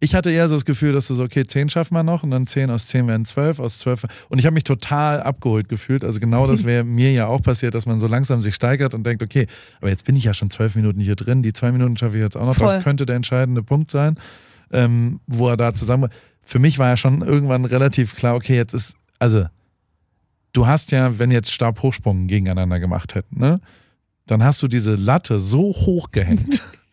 [0.00, 2.30] ich hatte eher so das Gefühl, dass du so, okay, 10 schaffen wir noch und
[2.30, 4.04] dann 10 aus 10 werden 12, aus 12.
[4.28, 6.04] Und ich habe mich total abgeholt gefühlt.
[6.04, 9.04] Also genau das wäre mir ja auch passiert, dass man so langsam sich steigert und
[9.06, 9.46] denkt, okay,
[9.80, 12.22] aber jetzt bin ich ja schon 12 Minuten hier drin, die zwei Minuten schaffe ich
[12.22, 12.56] jetzt auch noch.
[12.56, 12.68] Voll.
[12.68, 14.18] Das könnte der entscheidende Punkt sein,
[14.72, 16.10] ähm, wo er da zusammen.
[16.42, 19.46] Für mich war ja schon irgendwann relativ klar, okay, jetzt ist, also
[20.52, 23.60] du hast ja, wenn jetzt Stabhochsprung gegeneinander gemacht hätten, ne?
[24.26, 26.62] Dann hast du diese Latte so hoch gehängt.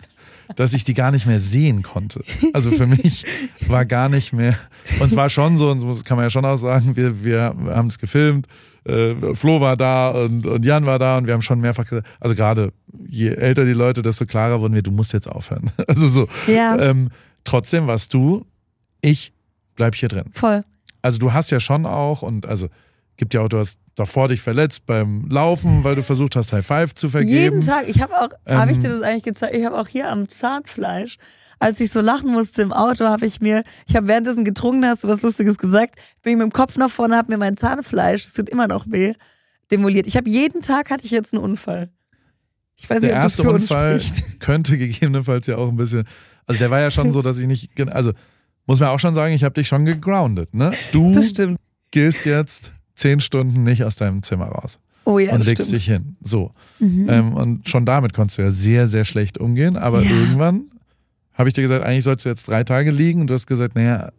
[0.55, 2.23] dass ich die gar nicht mehr sehen konnte.
[2.53, 3.25] Also für mich
[3.67, 4.57] war gar nicht mehr,
[4.99, 7.55] und es war schon so, und das kann man ja schon auch sagen, wir, wir
[7.67, 8.47] haben es gefilmt,
[8.85, 12.07] äh, Flo war da und, und Jan war da und wir haben schon mehrfach gesagt,
[12.19, 12.73] also gerade
[13.07, 15.71] je älter die Leute, desto klarer wurden wir, du musst jetzt aufhören.
[15.87, 16.27] Also so.
[16.47, 16.79] Ja.
[16.79, 17.09] Ähm,
[17.43, 18.45] trotzdem warst du,
[19.01, 19.33] ich
[19.75, 20.25] bleib hier drin.
[20.33, 20.63] Voll.
[21.01, 22.69] Also du hast ja schon auch, und also
[23.21, 26.65] gibt ja auch, du hast davor dich verletzt beim Laufen, weil du versucht hast, High
[26.65, 27.31] Five zu vergeben.
[27.31, 27.87] Jeden Tag.
[27.87, 29.55] Ich habe auch, ähm, habe ich dir das eigentlich gezeigt?
[29.55, 31.17] Ich habe auch hier am Zahnfleisch,
[31.59, 35.03] als ich so lachen musste im Auto, habe ich mir, ich habe währenddessen getrunken, hast
[35.03, 38.25] du was Lustiges gesagt, bin ich mit dem Kopf nach vorne, habe mir mein Zahnfleisch,
[38.25, 39.13] es tut immer noch weh,
[39.69, 40.07] demoliert.
[40.07, 41.91] Ich habe jeden Tag hatte ich jetzt einen Unfall.
[42.77, 46.05] Ich weiß der nicht, ob erste das Unfall uns könnte gegebenenfalls ja auch ein bisschen,
[46.47, 48.13] also der war ja schon so, dass ich nicht, also
[48.65, 50.71] muss man auch schon sagen, ich habe dich schon gegroundet, ne?
[50.91, 51.13] Du
[51.91, 54.79] gehst jetzt zehn Stunden nicht aus deinem Zimmer raus.
[55.03, 55.77] Oh ja, und legst stimmt.
[55.77, 56.15] dich hin.
[56.21, 56.51] So.
[56.79, 57.07] Mhm.
[57.09, 59.75] Ähm, und schon damit konntest du ja sehr, sehr schlecht umgehen.
[59.75, 60.09] Aber ja.
[60.09, 60.65] irgendwann
[61.33, 63.21] habe ich dir gesagt, eigentlich sollst du jetzt drei Tage liegen.
[63.21, 64.11] Und du hast gesagt, naja,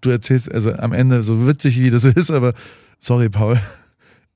[0.00, 2.52] du erzählst, also am Ende, so witzig wie das ist, aber
[2.98, 3.58] sorry, Paul,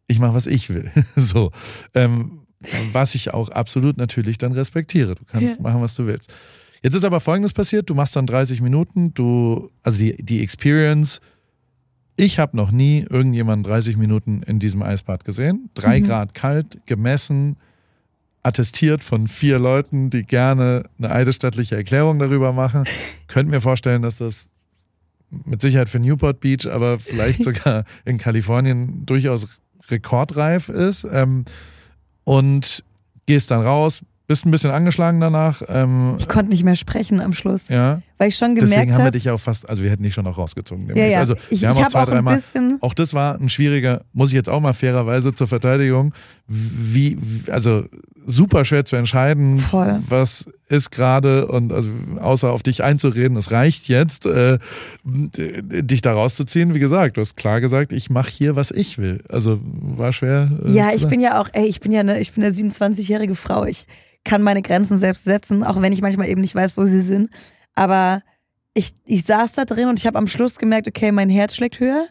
[0.06, 0.90] ich mache, was ich will.
[1.16, 1.50] so.
[1.94, 2.40] Ähm,
[2.92, 5.14] was ich auch absolut natürlich dann respektiere.
[5.14, 5.62] Du kannst ja.
[5.62, 6.32] machen, was du willst.
[6.82, 11.20] Jetzt ist aber Folgendes passiert, du machst dann 30 Minuten, du, also die, die Experience
[12.20, 15.70] ich habe noch nie irgendjemanden 30 Minuten in diesem Eisbad gesehen.
[15.72, 16.06] Drei mhm.
[16.06, 17.56] Grad kalt, gemessen,
[18.42, 22.84] attestiert von vier Leuten, die gerne eine eidesstattliche Erklärung darüber machen.
[23.26, 24.48] Könnt mir vorstellen, dass das
[25.30, 31.06] mit Sicherheit für Newport Beach, aber vielleicht sogar in Kalifornien durchaus rekordreif ist.
[31.10, 31.46] Ähm,
[32.24, 32.84] und
[33.24, 35.62] gehst dann raus, bist ein bisschen angeschlagen danach.
[35.68, 38.02] Ähm, Ich konnte nicht mehr sprechen am Schluss, ja.
[38.20, 39.10] Weil ich schon Deswegen gemerkt haben wir habe.
[39.12, 40.88] dich ja auch fast, also wir hätten dich schon auch rausgezogen.
[40.94, 41.18] Ja, ja.
[41.20, 42.36] Also ich wir haben ich auch habe zwei, auch ein dreimal.
[42.36, 42.78] bisschen.
[42.82, 46.12] Auch das war ein schwieriger, muss ich jetzt auch mal fairerweise zur Verteidigung,
[46.46, 47.16] wie,
[47.50, 47.84] also
[48.26, 50.00] super schwer zu entscheiden, Voll.
[50.06, 51.88] was ist gerade und also
[52.20, 54.58] außer auf dich einzureden, es reicht jetzt, äh,
[55.04, 56.74] dich da rauszuziehen.
[56.74, 59.22] Wie gesagt, du hast klar gesagt, ich mache hier, was ich will.
[59.28, 60.50] Also war schwer.
[60.66, 63.34] Äh, Ja, ich bin ja auch, ey, ich bin ja eine, ich bin eine 27-jährige
[63.34, 63.64] Frau.
[63.64, 63.86] Ich
[64.24, 67.30] kann meine Grenzen selbst setzen, auch wenn ich manchmal eben nicht weiß, wo sie sind.
[67.74, 68.22] Aber
[68.74, 71.80] ich, ich saß da drin und ich habe am Schluss gemerkt, okay, mein Herz schlägt
[71.80, 72.06] höher.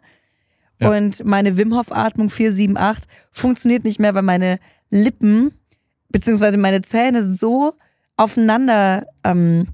[0.80, 0.91] Ja.
[0.91, 5.51] Und meine Wim Hof Atmung 478 funktioniert nicht mehr, weil meine Lippen
[6.10, 7.74] beziehungsweise meine Zähne so
[8.18, 9.68] aufeinander, ähm,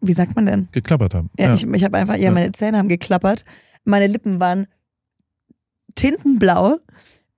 [0.00, 0.68] wie sagt man denn?
[0.72, 1.30] geklappert haben.
[1.38, 2.30] Ja, ich, ich habe einfach, ja, Ja.
[2.30, 3.44] meine Zähne haben geklappert.
[3.84, 4.66] Meine Lippen waren
[5.94, 6.78] tintenblau.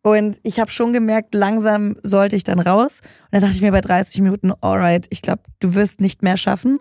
[0.02, 3.00] Und ich habe schon gemerkt, langsam sollte ich dann raus.
[3.02, 6.36] Und dann dachte ich mir bei 30 Minuten, alright, ich glaube, du wirst nicht mehr
[6.36, 6.78] schaffen.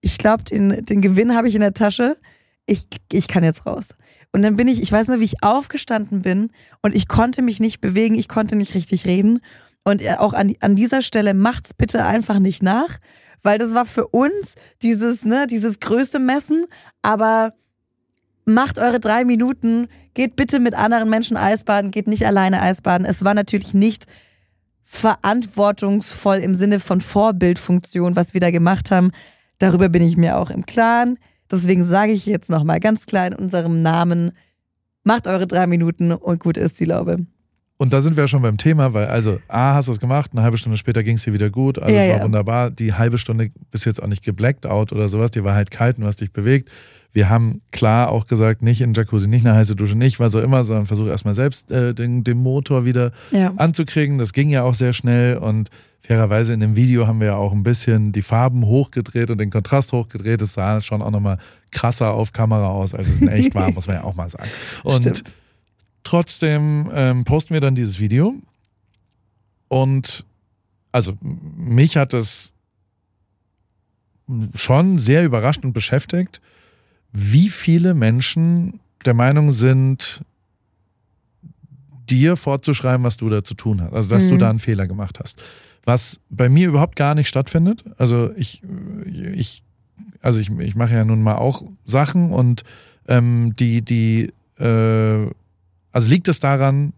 [0.00, 2.16] Ich glaube, den, den Gewinn habe ich in der Tasche.
[2.66, 3.96] Ich, ich kann jetzt raus.
[4.32, 6.50] Und dann bin ich, ich weiß nur, wie ich aufgestanden bin
[6.82, 9.40] und ich konnte mich nicht bewegen, ich konnte nicht richtig reden.
[9.84, 12.98] Und äh, auch an, an dieser Stelle macht's bitte einfach nicht nach,
[13.42, 16.66] weil das war für uns dieses, ne, dieses größte Messen,
[17.00, 17.54] aber
[18.44, 23.06] macht eure drei Minuten, geht bitte mit anderen Menschen Eisbaden, geht nicht alleine Eisbaden.
[23.06, 24.06] Es war natürlich nicht
[24.84, 29.12] verantwortungsvoll im Sinne von Vorbildfunktion, was wir da gemacht haben.
[29.58, 31.18] Darüber bin ich mir auch im Klaren.
[31.50, 34.32] Deswegen sage ich jetzt nochmal ganz klar in unserem Namen,
[35.02, 37.26] macht eure drei Minuten und gut ist die Laube.
[37.80, 40.32] Und da sind wir ja schon beim Thema, weil also A, hast du es gemacht,
[40.32, 42.24] eine halbe Stunde später ging es dir wieder gut, alles Ja, war ja.
[42.24, 42.70] wunderbar.
[42.72, 45.96] Die halbe Stunde bist jetzt auch nicht geblackt out oder sowas, die war halt kalt
[45.96, 46.70] und du hast dich bewegt.
[47.18, 50.40] Wir haben klar auch gesagt, nicht in Jacuzzi, nicht eine heiße Dusche, nicht was auch
[50.40, 53.52] immer, sondern versuch erstmal selbst äh, den, den Motor wieder Ja.
[53.56, 54.18] anzukriegen.
[54.18, 55.68] Das ging ja auch sehr schnell und
[56.00, 59.50] fairerweise in dem Video haben wir ja auch ein bisschen die Farben hochgedreht und den
[59.50, 60.40] Kontrast hochgedreht.
[60.42, 61.38] Es sah schon auch nochmal
[61.72, 64.48] krasser auf Kamera aus, als es in echt war, muss man ja auch mal sagen.
[64.84, 65.24] Und Stimmt.
[66.04, 68.36] trotzdem ähm, posten wir dann dieses Video
[69.66, 70.24] und
[70.92, 72.52] also mich hat es
[74.54, 76.40] schon sehr überrascht und beschäftigt,
[77.12, 80.22] wie viele Menschen der Meinung sind,
[82.08, 83.92] dir vorzuschreiben, was du da zu tun hast.
[83.92, 84.38] Also, dass du Mhm.
[84.38, 85.42] da einen Fehler gemacht hast.
[85.84, 87.84] Was bei mir überhaupt gar nicht stattfindet.
[87.98, 88.62] Also, ich,
[89.34, 89.62] ich,
[90.20, 92.64] also ich, ich mache ja nun mal auch Sachen und
[93.08, 95.30] ähm, die, die, äh,
[95.92, 96.92] also liegt es daran,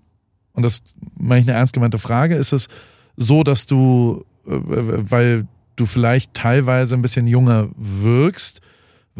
[0.52, 0.82] und das
[1.16, 2.68] meine ich eine ernst gemeinte Frage, ist es
[3.16, 5.46] so, dass du, äh, weil
[5.76, 8.60] du vielleicht teilweise ein bisschen junger wirkst,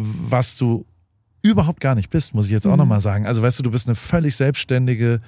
[0.02, 0.86] was du
[1.42, 2.78] überhaupt gar nicht bist, muss ich jetzt auch Mhm.
[2.78, 3.26] nochmal sagen.
[3.26, 5.20] Also weißt du, du bist eine völlig selbstständige,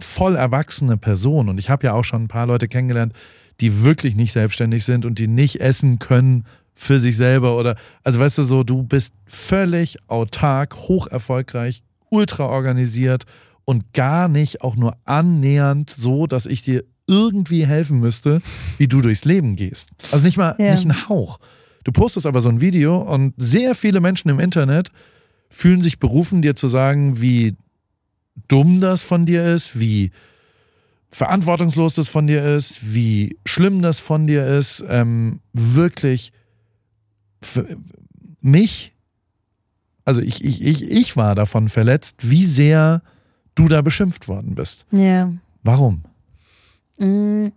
[0.00, 3.12] voll erwachsene Person und ich habe ja auch schon ein paar Leute kennengelernt,
[3.60, 6.44] die wirklich nicht selbstständig sind und die nicht essen können
[6.74, 12.46] für sich selber oder, also weißt du so, du bist völlig autark, hoch erfolgreich, ultra
[12.46, 13.24] organisiert
[13.64, 18.42] und gar nicht auch nur annähernd so, dass ich dir irgendwie helfen müsste,
[18.78, 19.90] wie du durchs Leben gehst.
[20.10, 20.72] Also nicht mal, Ja.
[20.72, 21.38] nicht ein Hauch.
[21.84, 24.90] Du postest aber so ein Video und sehr viele Menschen im Internet
[25.50, 27.56] fühlen sich berufen, dir zu sagen, wie
[28.48, 30.10] dumm das von dir ist, wie
[31.10, 34.84] verantwortungslos das von dir ist, wie schlimm das von dir ist.
[34.88, 36.32] Ähm, wirklich
[38.40, 38.92] mich,
[40.04, 43.02] also ich, ich, ich, ich war davon verletzt, wie sehr
[43.54, 44.86] du da beschimpft worden bist.
[44.90, 45.32] Ja.
[45.62, 46.02] Warum?
[46.98, 47.48] Mm,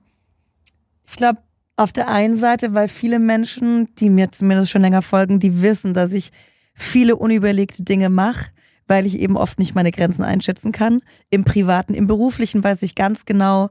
[1.10, 1.40] Ich glaube,
[1.78, 5.94] auf der einen Seite, weil viele Menschen, die mir zumindest schon länger folgen, die wissen,
[5.94, 6.32] dass ich
[6.74, 8.48] viele unüberlegte Dinge mache,
[8.88, 11.02] weil ich eben oft nicht meine Grenzen einschätzen kann.
[11.30, 13.70] Im Privaten, im Beruflichen weiß ich ganz genau,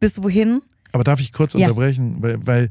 [0.00, 0.60] bis wohin.
[0.92, 1.60] Aber darf ich kurz Ja.
[1.68, 2.68] unterbrechen, weil, weil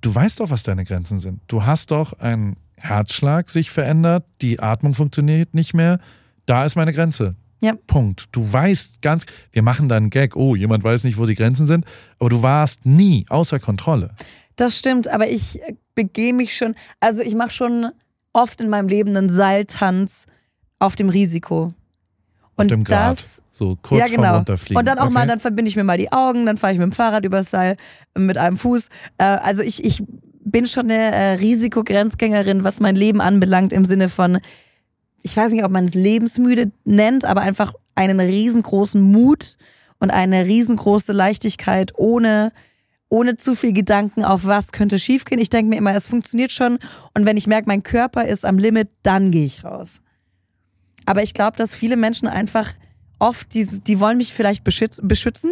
[0.00, 1.40] du weißt doch, was deine Grenzen sind.
[1.46, 6.00] Du hast doch einen Herzschlag sich verändert, die Atmung funktioniert nicht mehr.
[6.46, 7.36] Da ist meine Grenze.
[7.62, 7.74] Ja.
[7.86, 8.28] Punkt.
[8.32, 11.66] Du weißt ganz, wir machen da einen Gag, oh, jemand weiß nicht, wo die Grenzen
[11.66, 11.84] sind,
[12.18, 14.14] aber du warst nie außer Kontrolle.
[14.56, 15.60] Das stimmt, aber ich
[15.94, 17.90] begehe mich schon, also ich mache schon
[18.32, 20.26] oft in meinem Leben einen Seiltanz
[20.80, 21.72] auf dem Risiko.
[22.56, 23.18] Auf dem Grad.
[23.18, 24.22] das so kurz ja, genau.
[24.22, 24.78] vorm Runterfliegen.
[24.78, 25.14] Und dann auch okay?
[25.14, 27.50] mal, dann verbinde ich mir mal die Augen, dann fahre ich mit dem Fahrrad übers
[27.50, 27.76] Seil
[28.16, 28.88] mit einem Fuß.
[29.18, 30.02] Äh, also ich, ich
[30.44, 34.38] bin schon eine äh, Risikogrenzgängerin, was mein Leben anbelangt, im Sinne von,
[35.22, 39.56] ich weiß nicht, ob man es lebensmüde nennt, aber einfach einen riesengroßen Mut
[39.98, 42.52] und eine riesengroße Leichtigkeit ohne
[43.08, 45.38] ohne zu viel Gedanken auf was könnte schiefgehen.
[45.38, 46.78] Ich denke mir immer, es funktioniert schon
[47.12, 50.00] und wenn ich merke, mein Körper ist am Limit, dann gehe ich raus.
[51.04, 52.72] Aber ich glaube, dass viele Menschen einfach
[53.18, 55.50] oft, die, die wollen mich vielleicht beschütz, beschützen,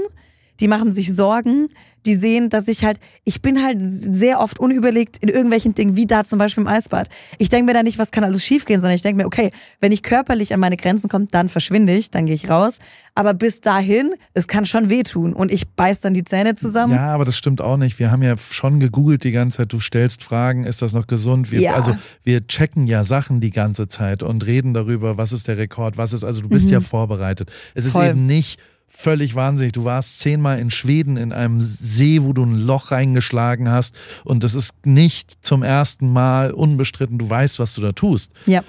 [0.61, 1.68] die machen sich Sorgen,
[2.06, 6.06] die sehen, dass ich halt, ich bin halt sehr oft unüberlegt in irgendwelchen Dingen, wie
[6.06, 7.11] da zum Beispiel im Eisbad.
[7.36, 9.50] Ich denke mir da nicht, was kann alles schiefgehen, sondern ich denke mir, okay,
[9.80, 12.78] wenn ich körperlich an meine Grenzen komme, dann verschwinde ich, dann gehe ich raus.
[13.14, 16.94] Aber bis dahin, es kann schon wehtun und ich beiß dann die Zähne zusammen.
[16.94, 17.98] Ja, aber das stimmt auch nicht.
[17.98, 19.72] Wir haben ja schon gegoogelt die ganze Zeit.
[19.72, 21.50] Du stellst Fragen, ist das noch gesund?
[21.52, 21.74] Wir, Ja.
[21.74, 25.98] Also wir checken ja Sachen die ganze Zeit und reden darüber, was ist der Rekord,
[25.98, 27.50] was ist, also du bist ja vorbereitet.
[27.74, 27.98] Es ist Mhm.
[27.98, 28.08] Voll.
[28.08, 28.58] eben nicht
[28.91, 29.72] völlig wahnsinnig.
[29.72, 34.45] Du warst zehnmal in Schweden in einem See, wo du ein Loch reingeschlagen hast und
[34.45, 37.16] das ist nicht zum ersten Mal unbestritten.
[37.16, 38.32] Du weißt, was du da tust.
[38.47, 38.62] Ja.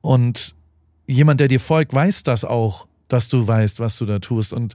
[0.00, 0.54] Und
[1.06, 4.52] jemand, der dir folgt, weiß das auch, dass du weißt, was du da tust.
[4.52, 4.74] Und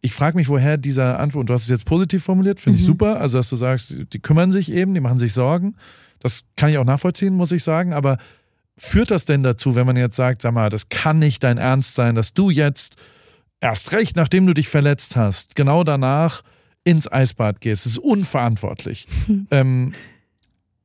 [0.00, 2.84] ich frage mich, woher dieser Antwort, und du hast es jetzt positiv formuliert, finde ich
[2.84, 3.20] super.
[3.20, 5.74] Also, dass du sagst, die kümmern sich eben, die machen sich Sorgen.
[6.20, 7.92] Das kann ich auch nachvollziehen, muss ich sagen.
[7.92, 8.16] Aber
[8.76, 11.94] führt das denn dazu, wenn man jetzt sagt, sag mal, das kann nicht dein Ernst
[11.94, 12.96] sein, dass du jetzt
[13.60, 16.42] erst recht, nachdem du dich verletzt hast, genau danach
[16.84, 17.86] ins Eisbad gehst?
[17.86, 19.06] Das ist unverantwortlich.
[19.50, 19.92] ähm,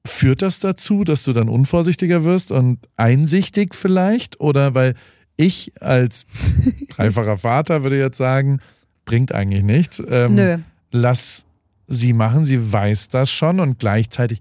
[0.05, 4.39] führt das dazu, dass du dann unvorsichtiger wirst und einsichtig vielleicht?
[4.39, 4.95] Oder weil
[5.37, 6.25] ich als
[6.89, 8.59] dreifacher Vater würde jetzt sagen,
[9.05, 10.01] bringt eigentlich nichts.
[10.07, 10.57] Ähm, Nö.
[10.91, 11.45] Lass
[11.87, 14.39] sie machen, sie weiß das schon und gleichzeitig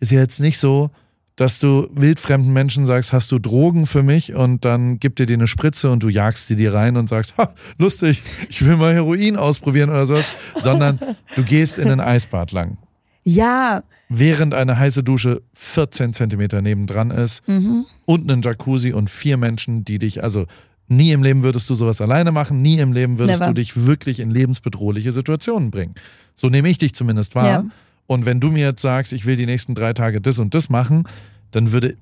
[0.00, 0.90] ist ja jetzt nicht so,
[1.38, 5.34] dass du wildfremden Menschen sagst, hast du Drogen für mich und dann gibt dir die
[5.34, 8.92] eine Spritze und du jagst sie dir rein und sagst, ha, lustig, ich will mal
[8.92, 10.18] Heroin ausprobieren oder so,
[10.56, 10.98] sondern
[11.36, 12.76] du gehst in ein Eisbad lang
[13.22, 19.84] Ja, während eine heiße Dusche 14 Zentimeter nebendran ist und einen Jacuzzi und vier Menschen,
[19.84, 20.46] die dich, also
[20.88, 23.52] nie im Leben würdest du sowas alleine machen, nie im Leben würdest Never.
[23.52, 25.94] du dich wirklich in lebensbedrohliche Situationen bringen.
[26.34, 27.46] So nehme ich dich zumindest wahr.
[27.46, 27.64] Ja.
[28.08, 30.70] Und wenn du mir jetzt sagst, ich will die nächsten drei Tage das und das
[30.70, 31.04] machen,
[31.50, 31.94] dann würde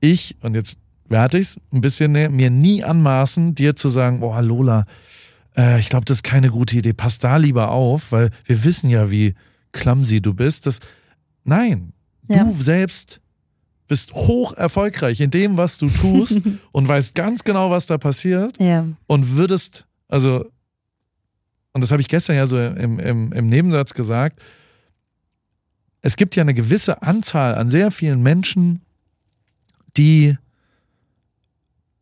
[0.00, 0.78] ich, und jetzt
[1.08, 4.86] werde ich es ein bisschen näher, mir nie anmaßen, dir zu sagen, boah, Lola,
[5.54, 8.88] äh, ich glaube, das ist keine gute Idee, pass da lieber auf, weil wir wissen
[8.88, 9.34] ja, wie
[9.72, 10.64] clumsy du bist.
[10.66, 10.80] Das,
[11.44, 11.92] nein,
[12.28, 12.44] Ja.
[12.44, 13.20] du selbst
[13.88, 16.40] bist hoch erfolgreich in dem, was du tust
[16.72, 18.86] und weißt ganz genau, was da passiert ja.
[19.06, 20.46] und würdest, also,
[21.74, 24.40] und das habe ich gestern ja so im, im, im Nebensatz gesagt,
[26.02, 28.82] es gibt ja eine gewisse Anzahl an sehr vielen Menschen,
[29.96, 30.36] die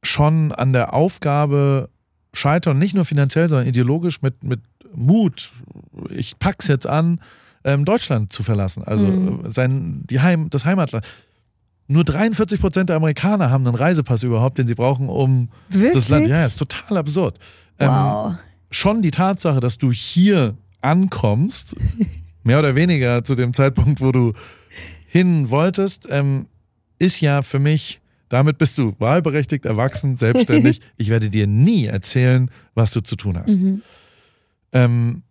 [0.02, 1.90] schon an der Aufgabe
[2.32, 4.60] scheitern, nicht nur finanziell, sondern ideologisch mit, mit
[4.94, 5.52] Mut,
[6.10, 7.20] ich pack's jetzt an,
[7.64, 9.44] ähm, Deutschland zu verlassen, also Mhm.
[9.46, 11.04] äh, sein, die Heim, das Heimatland.
[11.86, 15.92] Nur 43 Prozent der Amerikaner haben einen Reisepass überhaupt, den sie brauchen, um Wirklich?
[15.92, 16.28] das Land.
[16.28, 17.38] Ja, ist total absurd.
[17.78, 18.34] Ähm, Wow.
[18.70, 21.74] schon die Tatsache, dass du hier ankommst,
[22.42, 24.32] mehr oder weniger zu dem Zeitpunkt, wo du
[25.06, 26.46] hin wolltest, ähm,
[26.98, 30.80] ist ja für mich, damit bist du wahlberechtigt, erwachsen, selbstständig.
[30.96, 33.58] ich werde dir nie erzählen, was du zu tun hast.
[33.58, 33.82] Mhm.
[34.72, 35.22] Ähm,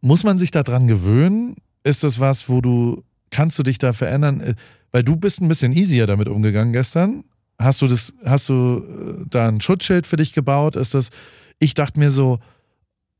[0.00, 1.56] muss man sich daran gewöhnen?
[1.82, 4.40] Ist das was, wo du, kannst du dich da verändern?
[4.40, 4.54] Äh,
[4.92, 7.24] Weil du bist ein bisschen easier damit umgegangen gestern.
[7.58, 8.84] Hast du das, hast du
[9.22, 10.76] äh, da ein Schutzschild für dich gebaut?
[10.76, 11.10] Ist das,
[11.58, 12.38] ich dachte mir so,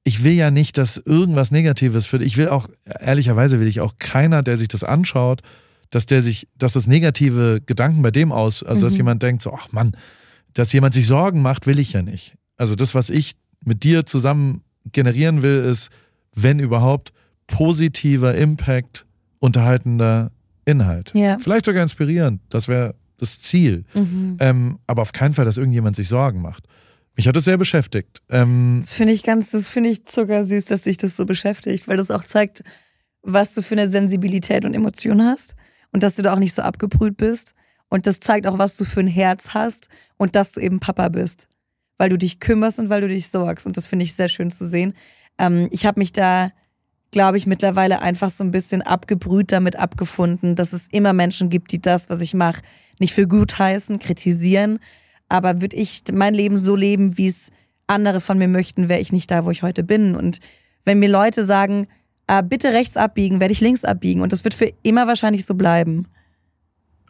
[0.05, 2.69] ich will ja nicht, dass irgendwas Negatives für ich will auch,
[3.01, 5.43] ehrlicherweise will ich auch keiner, der sich das anschaut,
[5.91, 8.99] dass der sich, dass das negative Gedanken bei dem aus, also dass Mhm.
[8.99, 9.97] jemand denkt, so, ach Mann,
[10.55, 12.35] dass jemand sich Sorgen macht, will ich ja nicht.
[12.57, 13.35] Also das, was ich
[13.65, 15.91] mit dir zusammen generieren will, ist,
[16.35, 17.13] wenn überhaupt,
[17.47, 19.05] positiver Impact,
[19.41, 20.31] unterhaltender
[20.65, 21.11] Inhalt.
[21.15, 21.39] Ja.
[21.41, 22.41] Vielleicht sogar inspirierend.
[22.49, 23.85] Das wäre das Ziel.
[23.95, 24.37] Mhm.
[24.39, 26.65] Ähm, aber auf keinen Fall, dass irgendjemand sich Sorgen macht.
[27.17, 28.23] Mich hat das sehr beschäftigt.
[28.31, 31.97] Ähm, Das finde ich ganz, das finde ich zuckersüß, dass dich das so beschäftigt, weil
[31.97, 32.63] das auch zeigt,
[33.23, 35.55] was du für eine Sensibilität und Emotion hast
[35.93, 37.55] und dass du da auch nicht so abgebrüht bist.
[37.89, 41.09] Und das zeigt auch, was du für ein Herz hast und dass du eben Papa
[41.09, 41.49] bist,
[41.99, 43.67] weil du dich kümmerst und weil du dich sorgst.
[43.67, 44.95] Und das finde ich sehr schön zu sehen.
[45.39, 46.53] Ähm, ich habe mich da,
[47.11, 51.73] glaube ich, mittlerweile einfach so ein bisschen abgebrüht damit abgefunden, dass es immer Menschen gibt,
[51.73, 52.63] die das, was ich mache,
[53.01, 54.79] nicht für gut heißen, kritisieren.
[55.31, 57.49] Aber würde ich mein Leben so leben, wie es
[57.87, 60.15] andere von mir möchten, wäre ich nicht da, wo ich heute bin.
[60.15, 60.39] Und
[60.85, 61.87] wenn mir Leute sagen,
[62.27, 64.21] ah, bitte rechts abbiegen, werde ich links abbiegen.
[64.21, 66.07] Und das wird für immer wahrscheinlich so bleiben,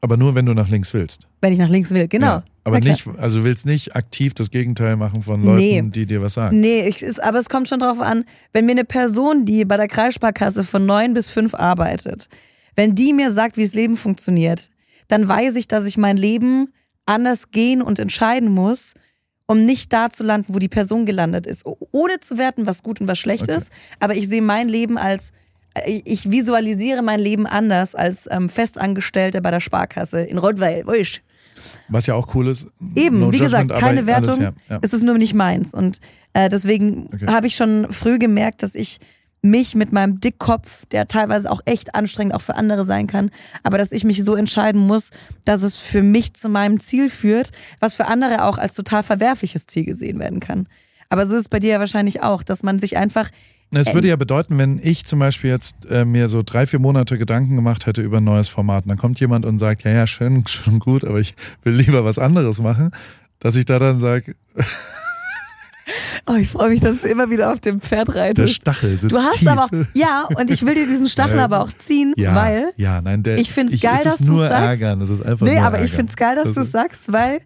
[0.03, 1.27] aber nur, wenn du nach links willst.
[1.43, 2.09] wenn ich nach links will.
[2.09, 2.27] Genau.
[2.27, 5.83] Ja, aber nicht, also du willst nicht aktiv das Gegenteil machen von Leuten, Nee.
[5.83, 6.59] die dir was sagen.
[6.61, 9.77] Nee, ich, ist, aber es kommt schon drauf an, wenn mir eine Person, die bei
[9.77, 12.29] der Kreissparkasse von neun bis fünf arbeitet,
[12.77, 14.71] wenn die mir sagt, wie das Leben funktioniert,
[15.09, 16.73] dann weiß ich, dass ich mein Leben
[17.11, 18.95] anders gehen und entscheiden muss,
[19.47, 21.65] um nicht da zu landen, wo die Person gelandet ist.
[21.91, 23.57] Ohne zu werten, was gut und was schlecht Okay.
[23.57, 23.71] ist.
[23.99, 25.33] Aber ich sehe mein Leben als,
[25.75, 30.87] äh, ich visualisiere mein Leben anders als ähm, Festangestellter bei der Sparkasse in Rottweil.
[30.87, 31.21] Wusch.
[31.89, 32.69] Was ja auch cool ist.
[32.97, 34.41] Eben, no wie gesagt, judgment, keine alles, Wertung.
[34.41, 34.79] ja, ja.
[34.83, 35.75] Es ist nur nicht meins.
[35.75, 35.99] Und
[36.33, 37.27] äh, deswegen Okay.
[37.27, 38.99] habe ich schon früh gemerkt, dass ich
[39.43, 43.31] mich mit meinem Dickkopf, der teilweise auch echt anstrengend auch für andere sein kann,
[43.63, 45.11] aber dass ich mich so entscheiden muss,
[45.45, 49.67] dass es für mich zu meinem Ziel führt, was für andere auch als total verwerfliches
[49.67, 50.69] Ziel gesehen werden kann.
[51.09, 53.31] Aber so ist es bei dir ja wahrscheinlich auch, dass man sich einfach
[53.73, 57.19] Es würde ja bedeuten, wenn ich zum Beispiel jetzt äh, mir so drei, vier Monate
[57.19, 60.07] Gedanken gemacht hätte über ein neues Format, und dann kommt jemand und sagt, ja, ja,
[60.07, 62.91] schön, schon gut, aber ich will lieber was anderes machen,
[63.39, 64.35] dass ich da dann sage,
[66.27, 68.55] Oh, ich freue mich, dass du immer wieder auf dem Pferd der reitest.
[68.55, 69.49] Stachel sitzt Du hast tief.
[69.49, 71.45] aber, ja, und ich will dir diesen Stachel Ja.
[71.45, 74.29] aber auch ziehen, ja, weil, ja, nein, der, ich find's geil, es dass ist du's
[74.29, 74.63] nur sagst.
[74.83, 75.97] ärgern, es ist einfach nee, nur aber ich ärgern.
[75.97, 77.41] find's geil, dass Das du es sagst, weil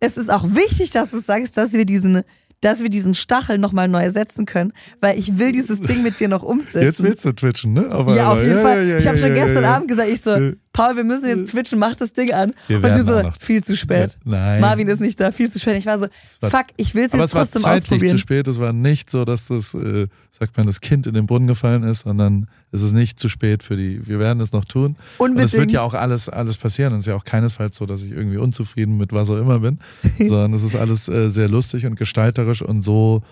[0.00, 2.22] es ist auch wichtig, dass du sagst, dass wir diesen,
[2.60, 6.28] dass wir diesen Stachel nochmal neu setzen können, weil ich will dieses Ding mit dir
[6.28, 6.82] noch umsetzen.
[6.82, 7.86] Jetzt willst du twitchen, ne?
[7.90, 8.78] Aber, ja, auf jeden Fall.
[8.78, 9.74] Ja, ja, ich habe ja, schon ja, gestern ja.
[9.76, 10.52] Abend gesagt, ich so, Ja.
[10.74, 12.52] Paul, wir müssen jetzt twitchen, mach das Ding an.
[12.68, 14.18] Wir Und du so, viel zu spät.
[14.24, 14.60] Nein.
[14.60, 15.76] Marvin ist nicht da, viel zu spät.
[15.78, 16.06] Ich war so,
[16.40, 18.18] war- fuck, ich will es Aber jetzt es war trotzdem zeitlich zu ausprobieren.
[18.18, 18.48] spät.
[18.48, 21.84] Es war nicht so, dass das, äh, sagt man, das Kind in den Brunnen gefallen
[21.84, 24.04] ist, sondern es ist nicht zu spät für die.
[24.06, 24.96] Wir werden es noch tun.
[25.18, 25.72] Und es wird Unbedingt.
[25.72, 26.92] ja auch alles, alles passieren.
[26.92, 29.60] Und es ist ja auch keinesfalls so, dass ich irgendwie unzufrieden mit was auch immer
[29.60, 29.78] bin,
[30.18, 33.22] sondern es ist alles äh, sehr lustig und gestalterisch und so,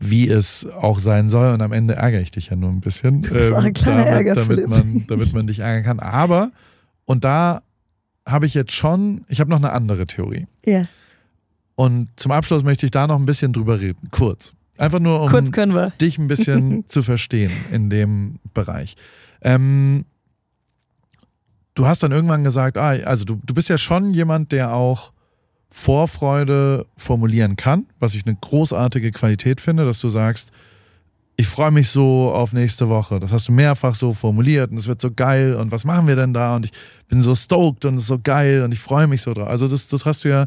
[0.00, 1.54] wie es auch sein soll.
[1.54, 3.20] Und am Ende ärgere ich dich ja nur ein bisschen.
[3.22, 6.00] Du bist auch ein kleiner damit, Ärger, damit, man, damit man dich ärgern kann.
[6.00, 6.50] Aber,
[7.12, 7.62] und da
[8.26, 10.46] habe ich jetzt schon, ich habe noch eine andere Theorie.
[10.64, 10.86] Ja,
[11.74, 14.08] Und zum Abschluss möchte ich da noch ein bisschen drüber reden.
[14.10, 14.54] Kurz.
[14.78, 15.28] Einfach nur, um
[16.00, 18.96] dich ein bisschen zu verstehen in dem Bereich.
[19.42, 20.06] Ähm,
[21.74, 25.12] du hast dann irgendwann gesagt, ah, also du, du bist ja schon jemand, der auch
[25.70, 30.50] Vorfreude formulieren kann, was ich eine großartige Qualität finde, dass du sagst,
[31.36, 33.18] ich freue mich so auf nächste Woche.
[33.18, 36.14] Das hast du mehrfach so formuliert und es wird so geil und was machen wir
[36.16, 36.56] denn da?
[36.56, 36.72] Und ich
[37.08, 39.48] bin so stoked und es ist so geil und ich freue mich so drauf.
[39.48, 40.46] Also das, das hast du ja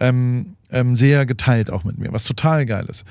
[0.00, 3.04] ähm, ähm, sehr geteilt auch mit mir, was total geil ist.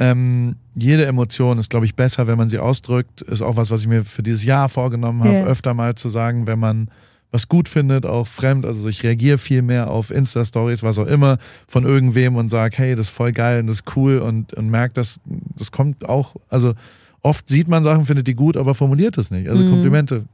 [0.00, 3.22] Ähm, jede Emotion ist, glaube ich, besser, wenn man sie ausdrückt.
[3.22, 5.44] Ist auch was, was ich mir für dieses Jahr vorgenommen habe, Ja.
[5.44, 6.88] öfter mal zu sagen, wenn man
[7.34, 8.64] was gut findet, auch fremd.
[8.64, 12.94] Also ich reagiere viel mehr auf Insta-Stories, was auch immer, von irgendwem und sage, hey,
[12.94, 15.18] das ist voll geil und das ist cool und, und merkt, dass
[15.56, 16.74] das kommt auch, also
[17.22, 19.48] oft sieht man Sachen, findet die gut, aber formuliert es nicht.
[19.48, 19.70] Also Mhm.
[19.70, 20.26] Komplimente,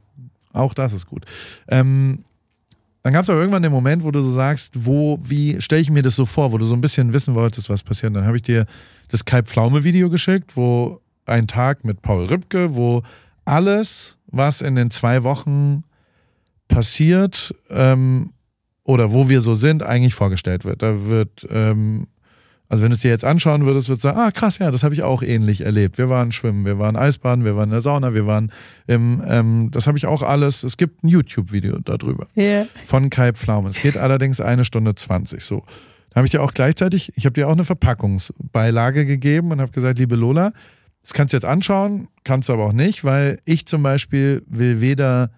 [0.53, 1.25] auch das ist gut.
[1.67, 2.19] Ähm,
[3.01, 5.89] dann gab es aber irgendwann den Moment, wo du so sagst, wo, wie stelle ich
[5.89, 8.15] mir das so vor, wo du so ein bisschen wissen wolltest, was passiert.
[8.15, 8.67] Dann habe ich dir
[9.07, 13.01] das Kai Pflaume-Video geschickt, wo ein Tag mit Paul Rübke, wo
[13.43, 15.83] alles, was in den zwei Wochen
[16.71, 18.31] passiert ähm,
[18.83, 20.81] oder wo wir so sind, eigentlich vorgestellt wird.
[20.81, 22.07] Da wird, ähm,
[22.67, 24.83] also wenn du es dir jetzt anschauen würdest, würdest du sagen, ah krass, ja, das
[24.83, 25.97] habe ich auch ähnlich erlebt.
[25.97, 28.51] Wir waren schwimmen, wir waren Eisbaden, wir waren in der Sauna, wir waren
[28.87, 32.65] im, ähm, das habe ich auch alles, es gibt ein YouTube-Video darüber Ja.
[32.85, 33.69] von Kai Pflaume.
[33.69, 35.63] Es geht allerdings eine Stunde 20 so.
[36.09, 39.71] Da habe ich dir auch gleichzeitig, ich habe dir auch eine Verpackungsbeilage gegeben und habe
[39.71, 40.51] gesagt, liebe Lola,
[41.01, 44.81] das kannst du jetzt anschauen, kannst du aber auch nicht, weil ich zum Beispiel will
[44.81, 45.31] weder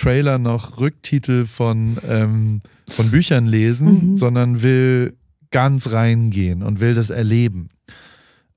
[0.00, 4.16] Trailer noch Rücktitel von, ähm, von Büchern lesen, Mhm.
[4.16, 5.16] sondern will
[5.50, 7.68] ganz reingehen und will das erleben.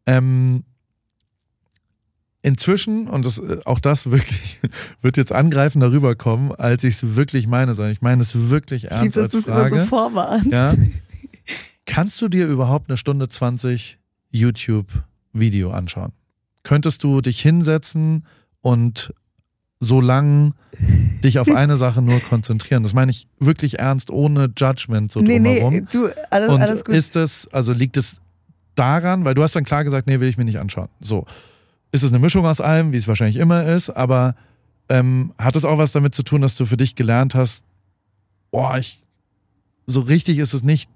[0.05, 0.63] Ähm,
[2.41, 4.59] inzwischen, und das, äh, auch das wirklich
[5.01, 9.15] wird jetzt angreifender rüberkommen, als ich es wirklich meine, sondern ich meine es wirklich ernst
[9.17, 9.79] dass als du es immer Frage.
[9.81, 10.51] so vorwarnst.
[10.51, 10.73] Ja.
[11.85, 13.97] Kannst du dir überhaupt eine Stunde 20
[14.29, 16.11] YouTube-Video anschauen?
[16.63, 18.25] Könntest du dich hinsetzen
[18.61, 19.13] und
[19.79, 20.53] so lang
[21.23, 22.83] dich auf eine Sache nur konzentrieren?
[22.83, 25.73] Das meine ich wirklich ernst, ohne Judgment so nee, drumherum.
[25.73, 26.95] nee, du, alles, Und alles gut.
[26.95, 28.21] ist es, also liegt es
[28.75, 30.89] daran, weil du hast dann klar gesagt, nee, will ich mir nicht anschauen.
[30.99, 31.25] So.
[31.91, 34.35] Ist es eine Mischung aus allem, wie es wahrscheinlich immer ist, aber
[34.89, 37.65] ähm, hat es auch was damit zu tun, dass du für dich gelernt hast,
[38.51, 38.99] boah, ich,
[39.87, 40.89] so richtig ist es nicht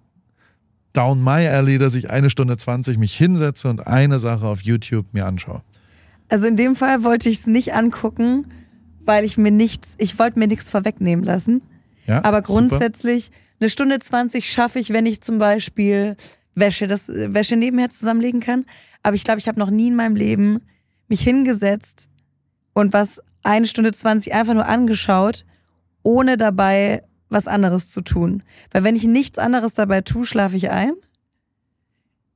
[0.93, 5.07] down my alley, dass ich eine Stunde 20 mich hinsetze und eine Sache auf YouTube
[5.13, 5.61] mir anschaue.
[6.29, 8.47] Also in dem Fall wollte ich es nicht angucken,
[9.05, 11.61] weil ich mir nichts, ich wollte mir nichts vorwegnehmen lassen.
[12.05, 12.23] Ja?
[12.23, 12.47] Aber Super.
[12.47, 16.15] grundsätzlich, eine Stunde 20 schaffe ich, wenn ich zum Beispiel
[16.55, 18.65] Wäsche, das, äh, Wäsche nebenher zusammenlegen kann.
[19.03, 20.61] Aber ich glaube, ich habe noch nie in meinem Leben
[21.07, 22.09] mich hingesetzt
[22.73, 25.45] und was eine Stunde 20 einfach nur angeschaut,
[26.03, 28.43] ohne dabei was anderes zu tun.
[28.71, 30.93] Weil wenn ich nichts anderes dabei tue, schlafe ich ein.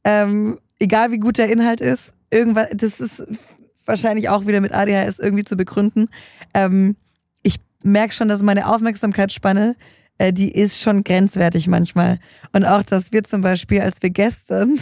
[0.04, 3.24] Ähm, egal wie gut der Inhalt ist, irgendwas, das ist
[3.86, 6.10] wahrscheinlich auch wieder mit ADHS irgendwie zu begründen.
[6.54, 6.96] Ähm,
[7.44, 9.76] ich merke schon, dass meine Aufmerksamkeitsspanne,
[10.18, 12.20] äh, die ist schon grenzwertig manchmal.
[12.54, 14.78] Und auch, dass wir zum Beispiel, als wir gestern,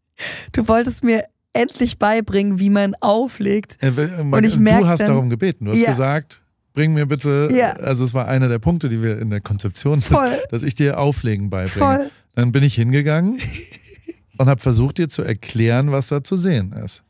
[0.52, 3.76] du wolltest mir endlich beibringen, wie man auflegt.
[3.82, 5.66] Äh, Und ich merk du hast dann- darum gebeten.
[5.66, 5.90] Du hast Ja.
[5.90, 6.42] gesagt,
[6.74, 7.72] bring mir bitte, Ja.
[7.74, 10.98] also es war einer der Punkte, die wir in der Konzeption, dass, dass ich dir
[10.98, 11.86] Auflegen beibringe.
[11.86, 12.10] Voll.
[12.34, 13.38] Dann bin ich hingegangen
[14.38, 17.02] und habe versucht dir zu erklären, was da zu sehen ist.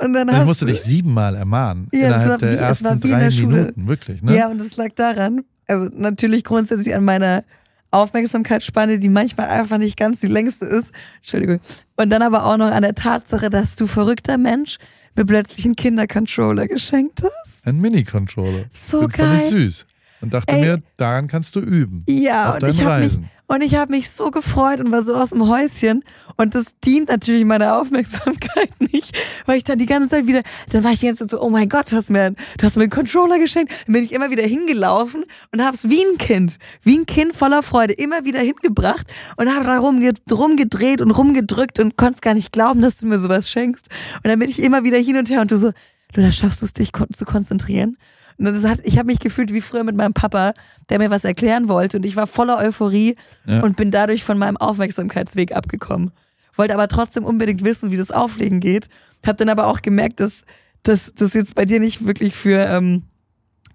[0.00, 3.00] Und dann Ich musste du, dich siebenmal ermahnen Ja, das innerhalb war der wie- ersten
[3.00, 3.30] drei.
[3.30, 4.22] Minuten, wirklich.
[4.22, 4.36] Ne?
[4.36, 7.42] Ja, und es lag daran, also natürlich grundsätzlich an meiner
[7.90, 10.92] Aufmerksamkeitsspanne, die manchmal einfach nicht ganz die längste ist.
[11.18, 11.60] Entschuldigung.
[11.96, 14.78] Und dann aber auch noch an der Tatsache, dass du verrückter Mensch
[15.16, 17.66] mir plötzlich einen Kindercontroller geschenkt hast.
[17.66, 18.64] Ein Mini-Controller.
[18.70, 19.50] So Den fand ich geil.
[19.50, 19.86] süß.
[20.20, 20.60] Und dachte Ey.
[20.60, 22.04] mir, daran kannst du üben.
[22.08, 23.30] Ja, Auf und deinen ich habe mich Reisen.
[23.46, 26.02] und ich habe mich so gefreut und war so aus dem Häuschen
[26.36, 29.16] und das dient natürlich meiner Aufmerksamkeit nicht,
[29.46, 30.42] weil ich dann die ganze Zeit wieder,
[30.72, 32.76] dann war ich die ganze Zeit so, oh mein Gott, du hast mir, du hast
[32.76, 36.58] mir einen Controller geschenkt, dann bin ich immer wieder hingelaufen und hab's wie ein Kind,
[36.82, 39.06] wie ein Kind voller Freude immer wieder hingebracht
[39.36, 43.20] und habe da rumge rumgedreht und rumgedrückt und konnte gar nicht glauben, dass du mir
[43.20, 45.70] sowas schenkst und dann bin ich immer wieder hin und her und du so,
[46.12, 47.96] du, da schaffst du es dich zu konzentrieren.
[48.38, 50.54] Und das hat, ich habe mich gefühlt wie früher mit meinem Papa,
[50.90, 53.16] der mir was erklären wollte und ich war voller Euphorie
[53.46, 53.62] Ja.
[53.62, 56.12] und bin dadurch von meinem Aufmerksamkeitsweg abgekommen.
[56.54, 58.88] Wollte aber trotzdem unbedingt wissen, wie das Auflegen geht.
[59.26, 60.42] Hab dann aber auch gemerkt, dass
[60.84, 63.02] dass das jetzt bei dir nicht wirklich für ähm,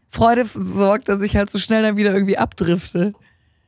[0.07, 3.13] Freude sorgt, dass ich halt so schnell dann wieder irgendwie abdrifte.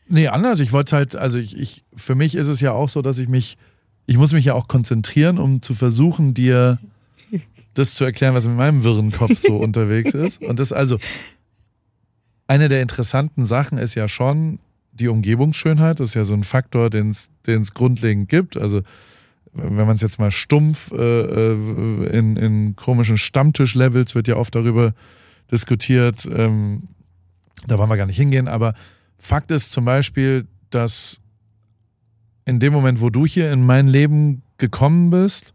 [0.07, 0.59] Nee, anders.
[0.61, 3.27] Ich wollte halt, also ich, ich, für mich ist es ja auch so, dass ich
[3.27, 3.57] mich,
[4.05, 6.77] ich muss mich ja auch konzentrieren, um zu versuchen, dir
[7.75, 10.41] das zu erklären, was in meinem wirren Kopf so unterwegs ist.
[10.41, 10.97] Und das also,
[12.47, 14.59] eine der interessanten Sachen ist ja schon
[14.91, 15.99] die Umgebungsschönheit.
[15.99, 18.57] Das ist ja so ein Faktor, den es grundlegend gibt.
[18.57, 18.81] Also,
[19.53, 24.53] wenn man es jetzt mal stumpf äh, äh, in, in komischen Stammtisch-Levels wird ja oft
[24.53, 24.93] darüber
[25.51, 26.27] diskutiert.
[26.31, 26.89] Ähm,
[27.67, 28.73] da wollen wir gar nicht hingehen, aber
[29.17, 31.21] Fakt ist zum Beispiel, dass
[32.45, 35.54] in dem Moment, wo du hier in mein Leben gekommen bist,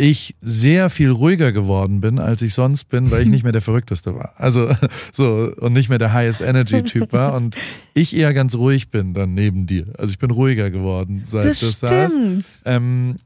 [0.00, 3.60] ich sehr viel ruhiger geworden bin, als ich sonst bin, weil ich nicht mehr der
[3.68, 4.32] Verrückteste war.
[4.36, 4.70] Also
[5.12, 7.56] so und nicht mehr der Highest Energy Typ war und
[7.94, 9.86] ich eher ganz ruhig bin dann neben dir.
[9.98, 12.12] Also ich bin ruhiger geworden, seit Das das, saß.
[12.12, 12.46] stimmt.
[12.64, 13.16] Ähm,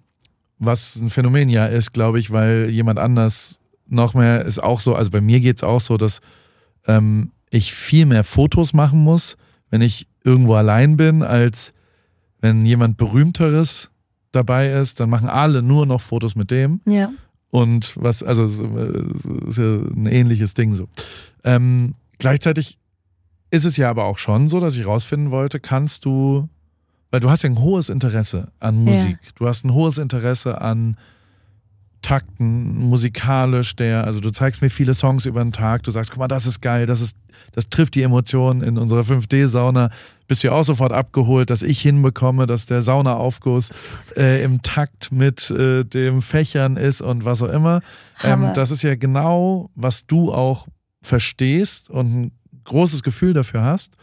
[0.58, 4.94] was ein Phänomen ja ist, glaube ich, weil jemand anders noch mehr ist auch so,
[4.94, 6.20] also bei mir geht es auch so, dass
[6.86, 9.36] ähm, ich viel mehr Fotos machen muss,
[9.68, 11.74] wenn ich irgendwo allein bin, als
[12.40, 13.91] wenn jemand Berühmteres
[14.32, 16.80] dabei ist, dann machen alle nur noch Fotos mit dem.
[16.86, 17.10] Ja.
[17.50, 20.88] Und was, also ist ja ein ähnliches Ding so.
[21.44, 22.78] Ähm, gleichzeitig
[23.50, 26.48] ist es ja aber auch schon so, dass ich rausfinden wollte, kannst du,
[27.10, 30.96] weil du hast ja ein hohes Interesse an Musik, du hast ein hohes Interesse an
[32.02, 36.18] Takten, musikalisch, der, also du zeigst mir viele Songs über den Tag, du sagst, guck
[36.18, 37.16] mal, das ist geil, das ist,
[37.52, 39.90] das trifft die Emotionen in unserer 5D-Sauna,
[40.26, 43.70] bist du ja auch sofort abgeholt, dass ich hinbekomme, dass der Saunaaufguss
[44.16, 47.80] äh, im Takt mit äh, dem Fächern ist und was auch immer.
[48.22, 50.66] Ähm, das ist ja genau, was du auch
[51.02, 52.32] verstehst und ein
[52.64, 53.96] großes Gefühl dafür hast.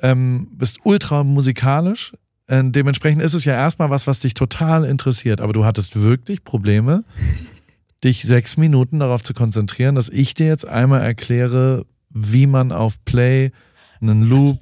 [0.00, 2.12] Ähm, bist ultra musikalisch.
[2.50, 5.40] Äh, dementsprechend ist es ja erstmal was, was dich total interessiert.
[5.40, 7.04] Aber du hattest wirklich Probleme,
[8.04, 13.02] dich sechs Minuten darauf zu konzentrieren, dass ich dir jetzt einmal erkläre, wie man auf
[13.04, 13.52] Play
[14.00, 14.58] einen Loop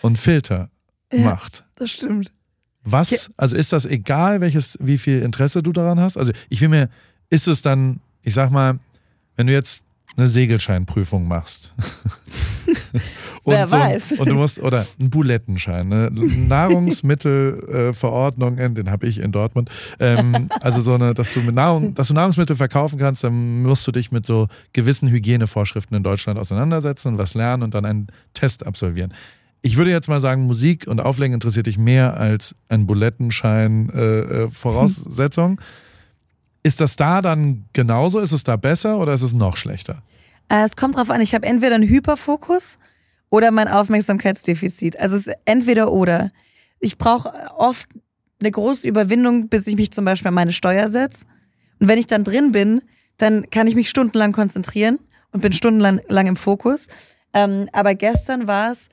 [0.00, 0.70] und Filter
[1.12, 1.24] Ja.
[1.24, 1.64] macht.
[1.76, 2.30] Das stimmt.
[2.84, 6.16] Was, also ist das egal, welches, wie viel Interesse du daran hast?
[6.16, 6.88] Also ich will mir,
[7.30, 8.78] ist es dann, ich sag mal,
[9.36, 11.74] wenn du jetzt eine Segelscheinprüfung machst.
[13.46, 14.12] Wer so, weiß.
[14.12, 16.10] Und du musst, oder einen Bulettenschein, ne?
[16.12, 19.70] Nahrungsmittelverordnung, äh, den habe ich in Dortmund.
[20.00, 23.86] Ähm, also so eine, dass du mit Nahrung, dass du Nahrungsmittel verkaufen kannst, dann musst
[23.86, 28.06] du dich mit so gewissen Hygienevorschriften in Deutschland auseinandersetzen und was lernen und dann einen
[28.32, 29.12] Test absolvieren.
[29.60, 34.20] Ich würde jetzt mal sagen, Musik und Auflegen interessiert dich mehr als ein Bulettenschein äh,
[34.20, 35.60] äh, Voraussetzung.
[36.62, 38.20] Ist das da dann genauso?
[38.20, 40.02] Ist es da besser oder ist es noch schlechter?
[40.48, 42.78] Äh, es kommt drauf an, ich habe entweder einen Hyperfokus
[43.34, 45.00] oder mein Aufmerksamkeitsdefizit.
[45.00, 46.30] Also es ist entweder oder.
[46.78, 47.88] Ich brauche oft
[48.38, 51.24] eine große Überwindung, bis ich mich zum Beispiel an meine Steuer setze.
[51.80, 52.82] Und wenn ich dann drin bin,
[53.16, 55.00] dann kann ich mich stundenlang konzentrieren
[55.32, 56.86] und bin stundenlang lang im Fokus.
[57.32, 58.88] Ähm, aber gestern war es,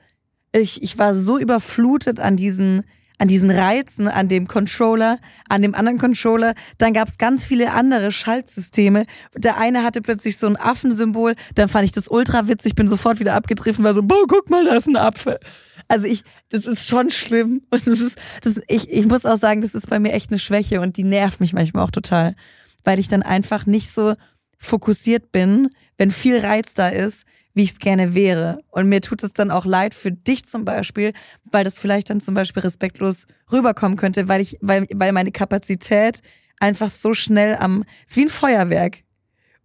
[0.52, 2.82] ich, ich war so überflutet an diesen,
[3.22, 6.54] an diesen Reizen, an dem Controller, an dem anderen Controller.
[6.78, 9.06] Dann gab es ganz viele andere Schaltsysteme.
[9.36, 13.20] Der eine hatte plötzlich so ein Affensymbol, dann fand ich das ultra witzig, bin sofort
[13.20, 15.38] wieder abgetriffen, war so, boah, guck mal, da ist ein Apfel.
[15.86, 17.62] Also ich, das ist schon schlimm.
[17.70, 20.40] Und das ist, das, ich, ich muss auch sagen, das ist bei mir echt eine
[20.40, 22.34] Schwäche und die nervt mich manchmal auch total.
[22.82, 24.16] Weil ich dann einfach nicht so
[24.58, 27.24] fokussiert bin, wenn viel Reiz da ist,
[27.54, 28.60] wie ich es gerne wäre.
[28.70, 31.12] Und mir tut es dann auch leid für dich zum Beispiel,
[31.44, 36.22] weil das vielleicht dann zum Beispiel respektlos rüberkommen könnte, weil ich, weil, weil meine Kapazität
[36.60, 38.98] einfach so schnell am, ist wie ein Feuerwerk.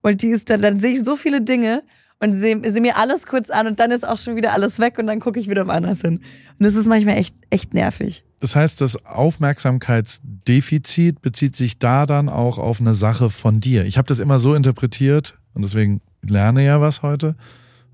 [0.02, 1.84] Und die ist dann, dann sehe ich so viele Dinge
[2.20, 4.98] und sehe seh mir alles kurz an und dann ist auch schon wieder alles weg
[4.98, 6.18] und dann gucke ich wieder woanders hin.
[6.18, 8.24] Und das ist manchmal echt, echt nervig.
[8.40, 13.86] Das heißt, das Aufmerksamkeitsdefizit bezieht sich da dann auch auf eine Sache von dir.
[13.86, 17.36] Ich habe das immer so interpretiert und deswegen lerne ja was heute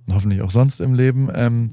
[0.06, 1.30] und hoffentlich auch sonst im Leben.
[1.34, 1.72] Ähm,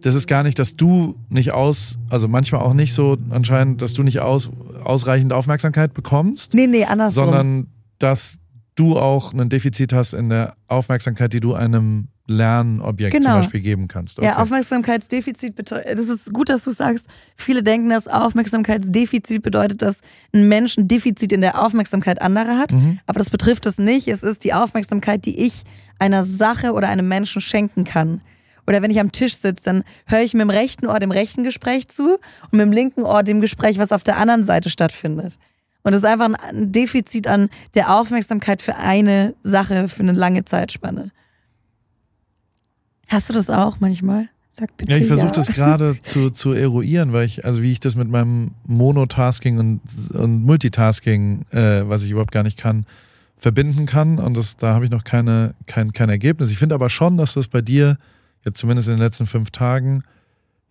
[0.00, 3.94] das ist gar nicht, dass du nicht aus, also manchmal auch nicht so anscheinend, dass
[3.94, 4.50] du nicht aus,
[4.84, 6.54] ausreichend Aufmerksamkeit bekommst.
[6.54, 7.24] Nee, nee, andersrum.
[7.24, 7.66] Sondern
[7.98, 8.38] dass
[8.76, 13.30] du auch ein Defizit hast in der Aufmerksamkeit, die du einem Lernobjekt genau.
[13.30, 14.18] zum Beispiel geben kannst.
[14.18, 14.28] Okay.
[14.28, 20.00] Ja, Aufmerksamkeitsdefizit bedeutet, das ist gut, dass du sagst, viele denken, dass Aufmerksamkeitsdefizit bedeutet, dass
[20.34, 22.72] ein Mensch ein Defizit in der Aufmerksamkeit anderer hat.
[22.72, 23.00] Mhm.
[23.06, 24.08] Aber das betrifft es nicht.
[24.08, 25.64] Es ist die Aufmerksamkeit, die ich
[25.98, 28.20] einer Sache oder einem Menschen schenken kann.
[28.66, 31.42] Oder wenn ich am Tisch sitze, dann höre ich mit dem rechten Ohr dem rechten
[31.42, 32.18] Gespräch zu
[32.50, 35.38] und mit dem linken Ohr dem Gespräch, was auf der anderen Seite stattfindet.
[35.82, 40.44] Und es ist einfach ein Defizit an der Aufmerksamkeit für eine Sache für eine lange
[40.44, 41.12] Zeitspanne.
[43.08, 44.28] Hast du das auch manchmal?
[44.50, 44.92] Sag bitte.
[44.92, 45.32] Ja, ich versuche ja.
[45.32, 49.80] das gerade zu, zu eruieren, weil ich, also wie ich das mit meinem Monotasking und,
[50.14, 52.84] und Multitasking, äh, was ich überhaupt gar nicht kann,
[53.38, 54.18] verbinden kann.
[54.18, 56.50] Und das, da habe ich noch keine, kein, kein Ergebnis.
[56.50, 57.96] Ich finde aber schon, dass das bei dir,
[58.44, 60.02] jetzt zumindest in den letzten fünf Tagen,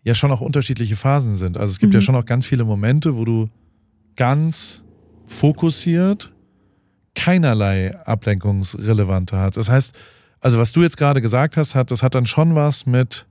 [0.04, 1.58] ja schon auch unterschiedliche Phasen sind.
[1.58, 2.00] Also es gibt mhm.
[2.00, 3.50] ja schon auch ganz viele Momente, wo du
[4.16, 4.84] ganz
[5.26, 6.32] fokussiert
[7.16, 9.58] keinerlei Ablenkungsrelevante hat.
[9.58, 9.96] Das heißt,
[10.40, 13.26] also was du jetzt gerade gesagt hast, hat, das hat dann schon was mit,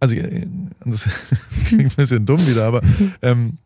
[0.00, 0.46] also äh,
[0.84, 1.08] das
[1.66, 2.82] klingt ein bisschen dumm wieder, aber
[3.22, 3.58] ähm,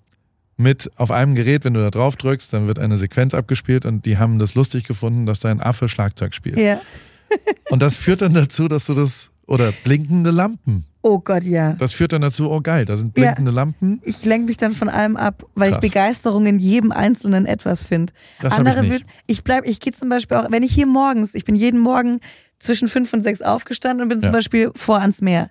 [0.59, 4.05] mit auf einem Gerät, wenn du da drauf drückst, dann wird eine Sequenz abgespielt und
[4.05, 6.59] die haben das lustig gefunden, dass dein Affe Schlagzeug spielt.
[6.59, 6.81] Ja.
[7.71, 10.85] und das führt dann dazu, dass du das, oder blinkende Lampen.
[11.03, 11.75] Oh Gott, ja.
[11.75, 13.55] Das führt dann dazu, oh geil, da sind blinkende ja.
[13.55, 14.01] Lampen.
[14.05, 15.85] Ich lenke mich dann von allem ab, weil Krass.
[15.85, 18.13] ich Begeisterung in jedem Einzelnen etwas finde.
[18.43, 19.07] Andere ich, nicht.
[19.27, 22.21] ich bleib, ich gehe zum Beispiel auch, wenn ich hier morgens, ich bin jeden Morgen
[22.59, 24.25] zwischen fünf und sechs aufgestanden und bin ja.
[24.25, 25.51] zum Beispiel vor ans Meer.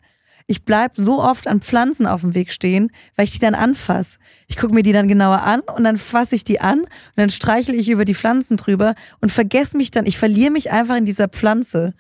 [0.50, 4.18] Ich bleib so oft an Pflanzen auf dem Weg stehen, weil ich die dann anfasse.
[4.48, 7.30] Ich gucke mir die dann genauer an und dann fasse ich die an und dann
[7.30, 11.06] streichle ich über die Pflanzen drüber und vergesse mich dann, ich verliere mich einfach in
[11.06, 11.94] dieser Pflanze.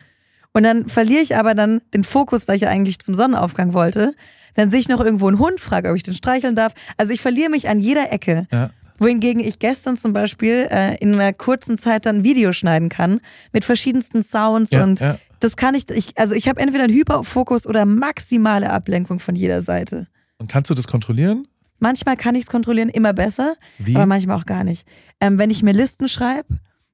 [0.54, 4.16] Und dann verliere ich aber dann den Fokus, weil ich ja eigentlich zum Sonnenaufgang wollte.
[4.56, 6.74] Dann sehe ich noch irgendwo einen Hund, frage, ob ich den streicheln darf.
[6.96, 8.48] Also ich verliere mich an jeder Ecke.
[8.52, 8.72] Ja.
[8.98, 13.20] Wohingegen ich gestern zum Beispiel äh, in einer kurzen Zeit dann Video schneiden kann
[13.52, 15.20] mit verschiedensten Sounds ja, und ja.
[15.40, 19.62] Das kann ich, ich also ich habe entweder einen Hyperfokus oder maximale Ablenkung von jeder
[19.62, 20.08] Seite.
[20.38, 21.48] Und kannst du das kontrollieren?
[21.80, 23.96] Manchmal kann ich es kontrollieren, immer besser, Wie?
[23.96, 24.88] aber manchmal auch gar nicht.
[25.20, 26.48] Ähm, wenn ich mir Listen schreibe,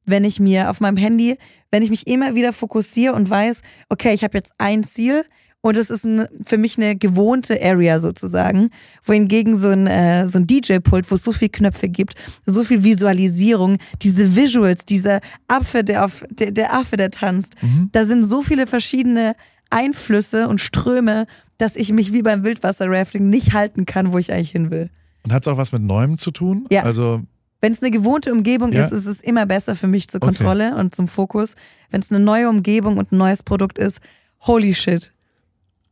[0.05, 1.37] wenn ich mir auf meinem Handy,
[1.71, 5.23] wenn ich mich immer wieder fokussiere und weiß, okay, ich habe jetzt ein Ziel
[5.64, 8.70] und es ist ein, für mich eine gewohnte Area sozusagen,
[9.03, 12.84] wohingegen so ein, äh, so ein DJ-Pult, wo es so viel Knöpfe gibt, so viel
[12.84, 17.89] Visualisierung, diese Visuals, dieser Affe, der auf der, der Affe, der tanzt, mhm.
[17.93, 19.36] da sind so viele verschiedene
[19.70, 24.51] Einflüsse und Ströme, dass ich mich wie beim Wildwasser-Rafting nicht halten kann, wo ich eigentlich
[24.51, 24.89] hin will.
[25.24, 26.68] Und hat es auch was mit Neuem zu tun?
[26.72, 26.84] Ja.
[26.84, 27.22] Also
[27.61, 28.84] wenn es eine gewohnte Umgebung ja.
[28.84, 30.82] ist, ist es immer besser für mich zur Kontrolle okay.
[30.82, 31.55] und zum Fokus.
[31.89, 34.01] Wenn es eine neue Umgebung und ein neues Produkt ist,
[34.41, 35.12] holy shit,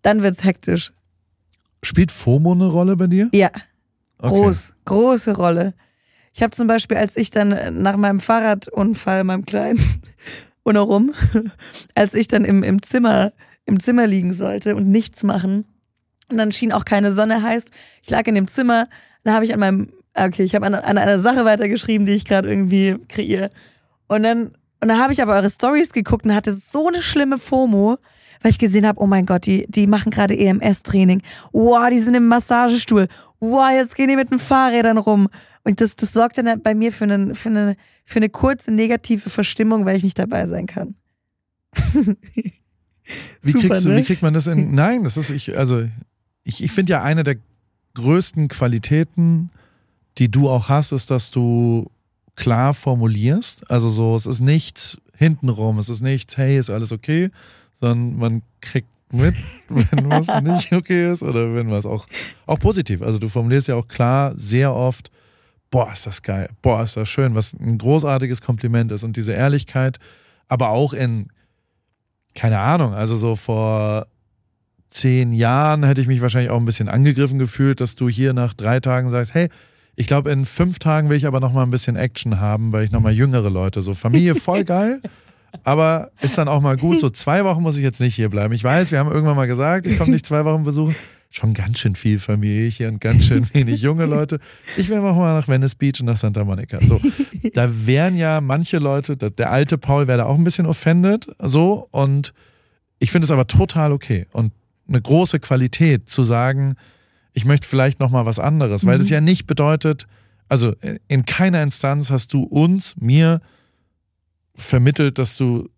[0.02, 0.94] dann wird es hektisch.
[1.84, 3.30] Spielt FOMO eine Rolle bei dir?
[3.34, 3.50] Ja,
[4.20, 4.80] groß, okay.
[4.86, 5.74] große Rolle.
[6.34, 9.80] Ich habe zum Beispiel, als ich dann nach meinem Fahrradunfall, meinem kleinen,
[10.64, 11.12] ohne rum,
[11.96, 13.34] als ich dann im, im Zimmer,
[13.66, 15.66] im Zimmer liegen sollte und nichts machen,
[16.30, 17.72] und dann schien auch keine Sonne heißt,
[18.02, 18.88] ich lag in dem Zimmer,
[19.26, 22.26] da habe ich an meinem Okay, ich habe an, an einer Sache weitergeschrieben, die ich
[22.26, 23.50] gerade irgendwie kreiere.
[24.08, 24.48] Und dann,
[24.82, 27.98] und dann habe ich aber eure Stories geguckt und hatte so eine schlimme FOMO,
[28.42, 31.22] weil ich gesehen habe, oh mein Gott, die, die machen gerade EMS-Training.
[31.52, 33.08] Wow, die sind im Massagestuhl.
[33.40, 35.28] Wow, jetzt gehen die mit den Fahrrädern rum.
[35.64, 37.76] Und das, das sorgt dann bei mir für, einen, für, eine,
[38.06, 40.96] für eine kurze negative Verstimmung, weil ich nicht dabei sein kann.
[41.94, 43.98] wie, Super, kriegst du, ne?
[43.98, 44.74] wie kriegt man das in.
[44.74, 45.88] Nein, das ist, ich, also,
[46.44, 47.38] ich, ich finde ja eine der
[47.94, 49.52] größten Qualitäten
[50.18, 51.90] die du auch hast, ist, dass du
[52.36, 53.70] klar formulierst.
[53.70, 57.30] Also so, es ist nichts hintenrum, es ist nichts, hey, ist alles okay,
[57.82, 59.36] sondern man kriegt mit,
[59.70, 62.08] wenn was nicht okay ist oder wenn was auch,
[62.46, 63.02] auch positiv.
[63.02, 65.12] Also du formulierst ja auch klar sehr oft,
[65.70, 69.04] boah, ist das geil, boah, ist das schön, was ein großartiges Kompliment ist.
[69.04, 69.98] Und diese Ehrlichkeit,
[70.48, 71.28] aber auch in,
[72.36, 74.08] keine Ahnung, also so vor
[74.90, 78.54] zehn Jahren hätte ich mich wahrscheinlich auch ein bisschen angegriffen gefühlt, dass du hier nach
[78.54, 79.50] drei Tagen sagst, hey,
[79.96, 82.86] ich glaube, in fünf Tagen will ich aber noch mal ein bisschen Action haben, weil
[82.86, 85.02] ich noch mal jüngere Leute, so Familie voll geil,
[85.64, 87.00] aber ist dann auch mal gut.
[87.00, 88.54] So zwei Wochen muss ich jetzt nicht hier bleiben.
[88.54, 90.96] Ich weiß, wir haben irgendwann mal gesagt, ich komme nicht zwei Wochen besuchen.
[91.30, 94.40] Schon ganz schön viel Familie hier und ganz schön wenig junge Leute.
[94.76, 96.80] Ich will mal nach Venice Beach und nach Santa Monica.
[96.82, 97.00] So,
[97.54, 101.88] da wären ja manche Leute, der alte Paul wäre da auch ein bisschen offended, so
[101.92, 102.34] und
[103.00, 104.52] ich finde es aber total okay und
[104.90, 106.76] eine große Qualität zu sagen,
[107.32, 109.14] ich möchte vielleicht noch mal was anderes, weil das Mhm.
[109.14, 110.08] ja nicht bedeutet,
[110.50, 110.74] also
[111.08, 113.40] in keiner Instanz hast du uns, mir
[114.56, 115.70] vermittelt, dass du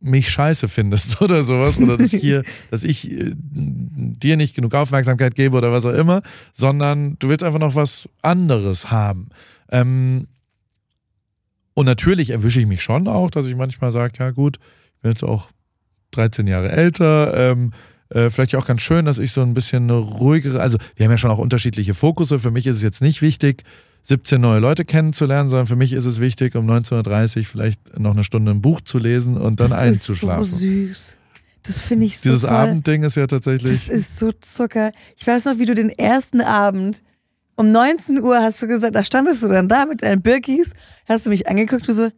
[0.00, 5.34] mich scheiße findest oder sowas oder dass hier, dass ich äh, dir nicht genug Aufmerksamkeit
[5.34, 6.22] gebe oder was auch immer,
[6.52, 9.28] sondern du willst einfach noch was anderes haben.
[9.70, 10.28] Ähm,
[11.74, 14.58] und natürlich erwische ich mich schon auch, dass ich manchmal sage, ja gut,
[14.94, 15.50] ich bin jetzt auch
[16.12, 17.72] 13 Jahre älter, ähm,
[18.08, 21.10] äh, vielleicht auch ganz schön, dass ich so ein bisschen eine ruhigere, also wir haben
[21.10, 22.38] ja schon auch unterschiedliche Fokusse.
[22.38, 23.64] Für mich ist es jetzt nicht wichtig,
[24.08, 28.12] 17 neue Leute kennenzulernen, sondern für mich ist es wichtig, um 19.30 Uhr vielleicht noch
[28.12, 30.44] eine Stunde ein Buch zu lesen und dann das einzuschlafen.
[30.44, 31.16] ist so süß.
[31.64, 32.50] Das finde ich so Dieses toll.
[32.50, 33.72] Abendding ist ja tatsächlich.
[33.72, 34.92] Das ist so Zucker.
[35.16, 37.02] Ich weiß noch, wie du den ersten Abend
[37.56, 40.72] um 19 Uhr hast du gesagt, da standest du dann da mit deinen Birkis,
[41.08, 42.10] hast du mich angeguckt, du so,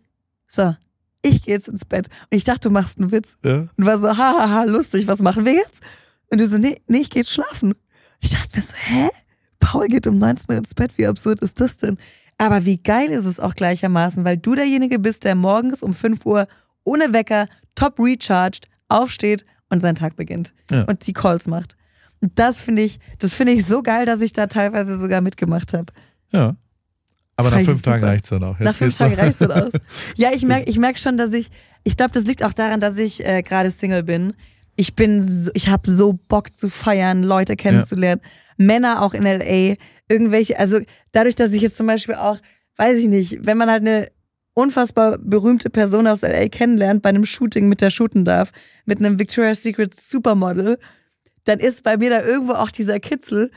[0.46, 0.74] so,
[1.22, 2.08] ich gehe jetzt ins Bett.
[2.30, 3.36] Und ich dachte, du machst einen Witz.
[3.44, 5.80] ja, Und war so, hahaha, lustig, was machen wir jetzt?
[6.30, 7.74] Und du so, nee, nee, ich gehe jetzt schlafen.
[8.20, 9.08] Ich dachte mir so, hä?
[9.60, 11.98] Paul geht um 19 Uhr ins Bett, wie absurd ist das denn?
[12.38, 16.24] Aber wie geil ist es auch gleichermaßen, weil du derjenige bist, der morgens um 5
[16.24, 16.46] Uhr
[16.84, 20.84] ohne Wecker, top recharged, aufsteht und seinen Tag beginnt Ja.
[20.84, 21.76] und die Calls macht.
[22.20, 25.72] Und das finde ich, das finde ich so geil, dass ich da teilweise sogar mitgemacht
[25.74, 25.92] habe.
[26.32, 26.56] ja.
[27.36, 28.10] Aber nach Fand fünf Tagen super.
[28.12, 28.58] reicht's dann auch.
[28.58, 29.70] Jetzt Nach fünf Tagen reicht es aus.
[30.16, 31.50] Ja, ich merke ich merk schon, dass ich,
[31.84, 34.34] ich glaube, das liegt auch daran, dass ich äh, gerade Single bin.
[34.74, 38.20] Ich bin, so, ich habe so Bock zu feiern, Leute kennenzulernen,
[38.58, 39.76] Männer auch in LA,
[40.08, 40.78] irgendwelche, also
[41.12, 42.38] dadurch, dass ich jetzt zum Beispiel auch,
[42.76, 44.08] weiß ich nicht, wenn man halt eine
[44.52, 48.52] unfassbar berühmte Person aus LA kennenlernt, bei einem Shooting mit der shooten darf,
[48.84, 50.78] mit einem Victoria's Secret Supermodel,
[51.44, 53.50] dann ist bei mir da irgendwo auch dieser Kitzel,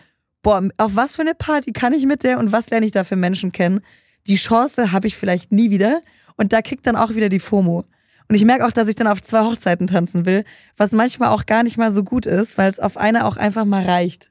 [0.44, 3.04] boah, auf was für eine Party kann ich mit der und was lerne ich da
[3.04, 3.82] für Menschen kennen?
[4.28, 6.02] Die Chance habe ich vielleicht nie wieder
[6.38, 7.86] und da kickt dann auch wieder die FOMO.
[8.30, 10.46] Und ich merke auch, dass ich dann auf zwei Hochzeiten tanzen will,
[10.78, 13.66] was manchmal auch gar nicht mal so gut ist, weil es auf einer auch einfach
[13.66, 14.31] mal reicht.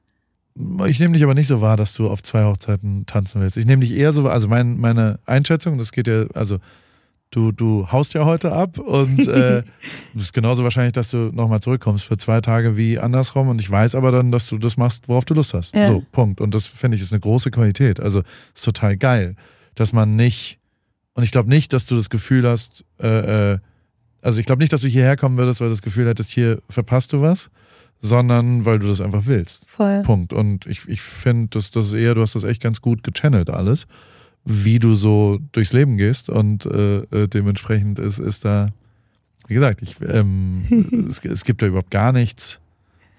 [0.87, 3.57] Ich nehme dich aber nicht so wahr, dass du auf zwei Hochzeiten tanzen willst.
[3.57, 6.59] Ich nehme dich eher so, wahr- also mein, meine Einschätzung, das geht ja, also
[7.31, 9.59] du, du haust ja heute ab und äh,
[10.17, 13.71] es ist genauso wahrscheinlich, dass du nochmal zurückkommst für zwei Tage wie andersrum und ich
[13.71, 15.75] weiß aber dann, dass du das machst, worauf du Lust hast.
[15.75, 15.87] Ja.
[15.87, 16.41] So, Punkt.
[16.41, 18.01] Und das finde ich ist eine große Qualität.
[18.01, 18.23] Also
[18.55, 19.37] ist total geil,
[19.77, 20.59] dass man nicht,
[21.15, 23.59] und ich glaube nicht, dass du das Gefühl hast, äh, äh,
[24.21, 26.61] also ich glaube nicht, dass du hierher kommen würdest, weil du das Gefühl hättest, hier
[26.69, 27.51] verpasst du was,
[28.01, 29.69] sondern weil du das einfach willst.
[29.69, 30.03] Voll.
[30.03, 30.33] Punkt.
[30.33, 33.87] Und ich, ich finde, dass das eher, du hast das echt ganz gut gechannelt alles,
[34.45, 38.71] wie du so durchs Leben gehst und äh, äh, dementsprechend ist, ist da,
[39.47, 40.65] wie gesagt, ich, ähm,
[41.09, 42.59] es, es gibt da überhaupt gar nichts,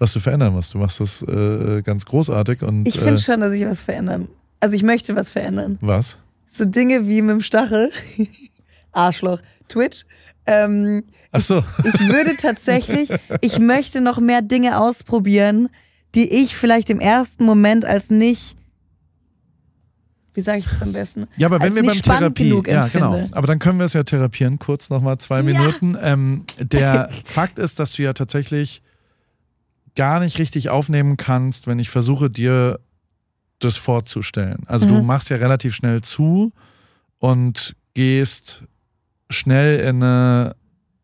[0.00, 0.74] was du verändern musst.
[0.74, 4.26] Du machst das äh, ganz großartig und Ich finde äh, schon, dass ich was verändern.
[4.58, 5.78] Also ich möchte was verändern.
[5.80, 6.18] was?
[6.48, 7.90] So Dinge wie mit dem Stachel,
[8.92, 10.04] Arschloch, Twitch.
[10.46, 13.10] Ähm, Ach so, ich würde tatsächlich,
[13.40, 15.68] ich möchte noch mehr Dinge ausprobieren,
[16.14, 18.56] die ich vielleicht im ersten Moment als nicht,
[20.34, 21.28] wie sage ich das am besten?
[21.36, 22.90] ja, aber wenn wir beim Therapie, ja empfinde.
[22.92, 25.42] genau, aber dann können wir es ja therapieren, kurz nochmal zwei Ja.
[25.42, 25.96] Minuten.
[26.00, 28.82] Ähm, der Fakt ist, dass du ja tatsächlich
[29.94, 32.80] gar nicht richtig aufnehmen kannst, wenn ich versuche, dir
[33.58, 34.64] das vorzustellen.
[34.66, 35.06] Also du Mhm.
[35.06, 36.52] machst ja relativ schnell zu
[37.18, 38.64] und gehst
[39.32, 40.54] schnell in eine,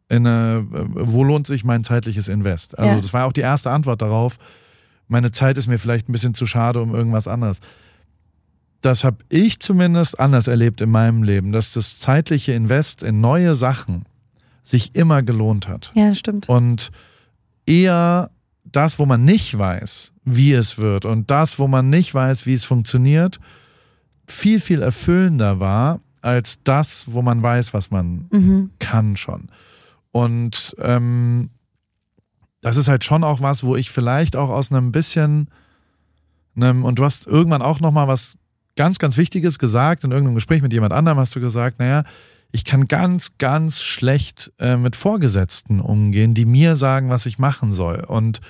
[0.08, 2.78] in eine wo lohnt sich mein zeitliches Invest?
[2.78, 3.00] Also Ja.
[3.00, 4.38] das war auch die erste Antwort darauf.
[5.08, 7.60] Meine Zeit ist mir vielleicht ein bisschen zu schade um irgendwas anderes.
[8.80, 13.54] Das habe ich zumindest anders erlebt in meinem Leben, dass das zeitliche Invest in neue
[13.54, 14.04] Sachen
[14.62, 15.90] sich immer gelohnt hat.
[15.94, 16.48] Ja, das stimmt.
[16.48, 16.90] Und
[17.66, 18.30] eher
[18.64, 22.52] das, wo man nicht weiß, wie es wird und das, wo man nicht weiß, wie
[22.54, 23.40] es funktioniert,
[24.26, 28.70] viel, viel erfüllender war als das, wo man weiß, was man Mhm.
[28.78, 29.48] kann schon.
[30.12, 31.50] Und ähm,
[32.60, 35.48] das ist halt schon auch was, wo ich vielleicht auch aus einem bisschen,
[36.56, 38.36] einem, und du hast irgendwann auch nochmal was
[38.76, 42.04] ganz, ganz Wichtiges gesagt, in irgendeinem Gespräch mit jemand anderem hast du gesagt, naja,
[42.50, 47.72] ich kann ganz, ganz schlecht äh, mit Vorgesetzten umgehen, die mir sagen, was ich machen
[47.72, 48.04] soll.
[48.04, 48.40] Und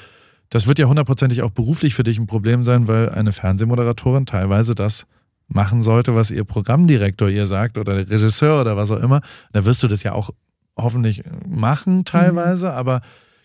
[0.50, 4.74] das wird ja hundertprozentig auch beruflich für dich ein Problem sein, weil eine Fernsehmoderatorin teilweise
[4.74, 5.06] das
[5.48, 9.20] machen sollte, was ihr Programmdirektor ihr sagt oder der Regisseur oder was auch immer.
[9.52, 10.30] Da wirst du das ja auch
[10.76, 13.00] hoffentlich machen teilweise, aber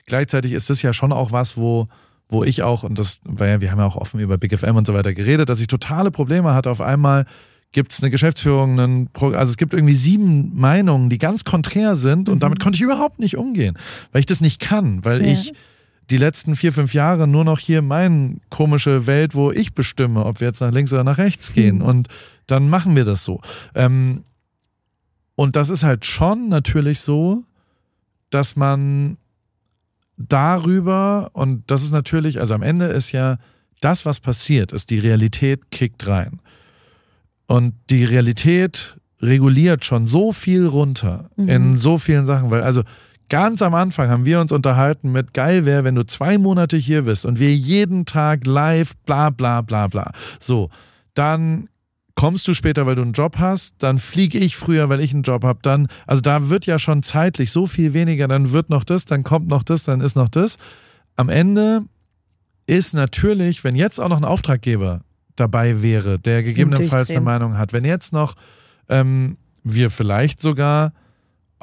[0.05, 1.87] gleichzeitig ist das ja schon auch was, wo,
[2.29, 4.85] wo ich auch, und das ja, wir haben ja auch offen über Big FM und
[4.85, 6.69] so weiter geredet, dass ich totale Probleme hatte.
[6.69, 7.25] Auf einmal
[7.71, 11.95] gibt es eine Geschäftsführung, einen Pro also es gibt irgendwie sieben Meinungen, die ganz konträr
[11.95, 13.77] sind und damit konnte ich überhaupt nicht umgehen,
[14.11, 15.31] weil ich das nicht kann, weil Ja.
[15.31, 15.53] ich
[16.09, 20.39] die letzten vier, fünf Jahre nur noch hier meine komische Welt, wo ich bestimme, ob
[20.39, 21.81] wir jetzt nach links oder nach rechts gehen.
[21.81, 22.07] Und
[22.47, 23.41] dann machen wir das so.
[23.73, 24.23] Ähm,
[25.35, 27.43] und das ist halt schon natürlich so,
[28.29, 29.17] dass man
[30.17, 33.37] darüber, und das ist natürlich, also am Ende ist ja
[33.81, 36.39] das, was passiert, ist die Realität kickt rein.
[37.47, 41.49] Und die Realität reguliert schon so viel runter Mhm.
[41.49, 42.83] in so vielen Sachen, weil also
[43.29, 47.03] ganz am Anfang haben wir uns unterhalten mit geil wäre, wenn du zwei Monate hier
[47.03, 50.11] bist und wir jeden Tag live bla bla bla bla.
[50.39, 50.69] So,
[51.13, 51.69] dann
[52.15, 55.23] kommst du später, weil du einen Job hast, dann fliege ich früher, weil ich einen
[55.23, 58.83] Job habe, dann, also da wird ja schon zeitlich so viel weniger, dann wird noch
[58.83, 60.57] das, dann kommt noch das, dann ist noch das.
[61.15, 61.83] Am Ende
[62.65, 65.01] ist natürlich, wenn jetzt auch noch ein Auftraggeber
[65.35, 67.21] dabei wäre, der gegebenenfalls eine.
[67.21, 68.35] Meinung hat, wenn jetzt noch
[68.89, 70.93] ähm, wir vielleicht sogar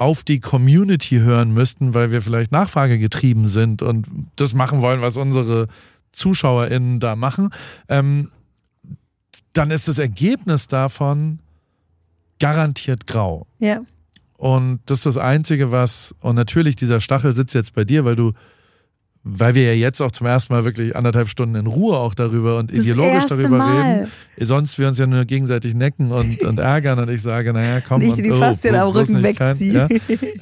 [0.01, 5.01] auf die Community hören müssten, weil wir vielleicht Nachfrage getrieben sind und das machen wollen,
[5.01, 5.67] was unsere
[6.11, 7.51] ZuschauerInnen da machen,
[7.87, 8.31] ähm,
[9.53, 11.37] dann ist das Ergebnis davon
[12.39, 13.45] garantiert grau.
[13.59, 13.81] Ja.
[14.37, 18.15] Und das ist das Einzige, was, und natürlich dieser Stachel sitzt jetzt bei dir, weil
[18.15, 18.33] du,
[19.23, 22.57] weil wir ja jetzt auch zum ersten Mal wirklich anderthalb Stunden in Ruhe auch darüber
[22.57, 23.81] und Das ideologisch darüber Mal.
[23.81, 24.11] reden.
[24.39, 27.97] Sonst wir uns ja nur gegenseitig necken und, und ärgern und ich sage, naja, komm.
[27.97, 29.87] Und ich und, die oh, Faszien am bloß Rücken nicht kein- wegziehe.
[29.89, 29.89] Ja,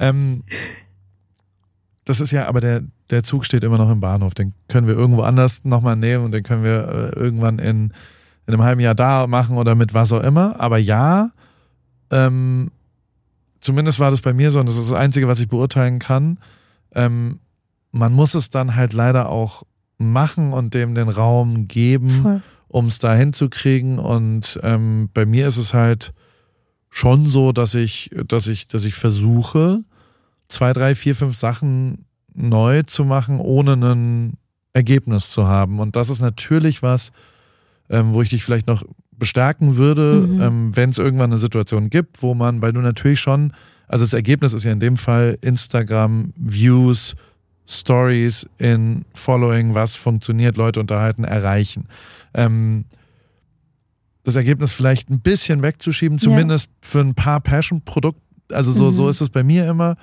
[0.08, 0.44] ähm,
[2.06, 4.32] das ist ja, aber der, der Zug steht immer noch im Bahnhof.
[4.34, 7.92] Den können wir irgendwo anders nochmal nehmen und den können wir äh, irgendwann in,
[8.46, 10.58] in einem halben Jahr da machen oder mit was auch immer.
[10.58, 11.30] Aber ja,
[12.10, 12.70] ähm,
[13.60, 16.38] zumindest war das bei mir so und das ist das Einzige, was ich beurteilen kann.
[16.94, 17.40] Ähm,
[17.92, 19.64] man muss es dann halt leider auch
[19.98, 23.98] machen und dem den Raum geben, um es da hinzukriegen.
[23.98, 26.12] Und ähm, bei mir ist es halt
[26.88, 29.80] schon so, dass ich, dass ich, dass ich versuche,
[30.48, 32.04] zwei, drei, vier, fünf Sachen
[32.34, 34.34] neu zu machen, ohne ein
[34.72, 35.80] Ergebnis zu haben.
[35.80, 37.10] Und das ist natürlich was,
[37.88, 40.40] ähm, wo ich dich vielleicht noch bestärken würde, Mhm.
[40.42, 43.52] ähm, wenn es irgendwann eine Situation gibt, wo man, weil du natürlich schon,
[43.86, 47.16] also das Ergebnis ist ja in dem Fall Instagram, Views,
[47.70, 51.86] Stories in Following, was funktioniert, Leute unterhalten, erreichen.
[52.34, 52.84] Ähm,
[54.24, 56.22] das Ergebnis vielleicht ein bisschen wegzuschieben, Ja.
[56.24, 58.20] zumindest für ein paar Passion-Produkte.
[58.52, 58.90] Also so, Mhm.
[58.94, 59.96] so ist es bei mir immer.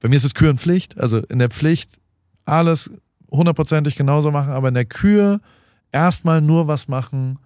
[0.00, 0.98] Bei mir ist es Kür und Pflicht.
[1.00, 1.90] Also in der Pflicht
[2.44, 2.90] alles
[3.30, 5.40] hundertprozentig genauso machen, aber in der Kür
[5.90, 7.38] erstmal nur was machen,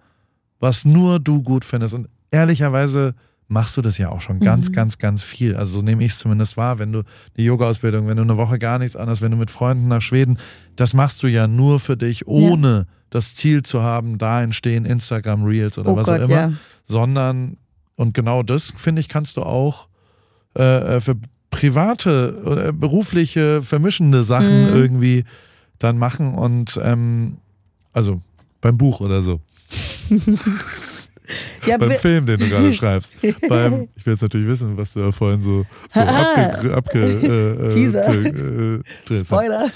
[0.59, 1.93] was nur du gut findest.
[1.93, 3.15] Und ehrlicherweise
[3.51, 4.73] machst du das ja auch schon ganz, Mhm.
[4.73, 5.55] ganz, ganz viel.
[5.55, 7.03] Also so nehme ich es zumindest wahr, wenn du
[7.35, 10.37] die Yoga-Ausbildung, wenn du eine Woche gar nichts anderes, wenn du mit Freunden nach Schweden,
[10.75, 15.43] das machst du ja nur für dich, ohne das Ziel zu haben, da entstehen Instagram
[15.43, 16.51] Reels oder Oh was Gott, auch immer, ja.
[16.85, 17.57] sondern
[17.95, 19.87] und genau das finde ich kannst du auch
[20.57, 21.15] äh, äh, für
[21.49, 24.75] private oder berufliche vermischende Sachen Mhm.
[24.75, 25.23] irgendwie
[25.79, 27.37] dann machen und ähm,
[27.93, 28.21] also
[28.61, 29.39] beim Buch oder so,
[31.65, 33.13] Ja, beim Film, den du gerade schreibst.
[33.47, 37.65] beim, ich will jetzt natürlich wissen, was du da vorhin so, so abge, abge äh,
[37.65, 38.07] äh, Teaser.
[38.07, 39.71] äh, äh, Spoiler.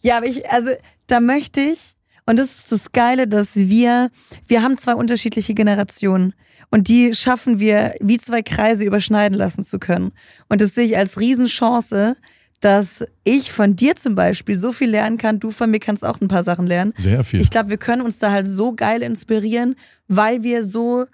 [0.00, 0.70] Ja, aber ich, also
[1.06, 1.94] da möchte ich,
[2.26, 4.10] und das ist das Geile, dass wir,
[4.46, 6.34] wir haben zwei unterschiedliche Generationen
[6.70, 10.12] und die schaffen wir, wie zwei Kreise überschneiden lassen zu können.
[10.48, 12.16] Und das sehe ich als Riesenchance,
[12.64, 16.18] dass ich von dir zum Beispiel so viel lernen kann, du von mir kannst auch
[16.22, 16.94] ein paar Sachen lernen.
[16.96, 17.42] Sehr viel.
[17.42, 19.76] Ich glaube, wir können uns da halt so geil inspirieren,
[20.08, 21.04] weil wir so,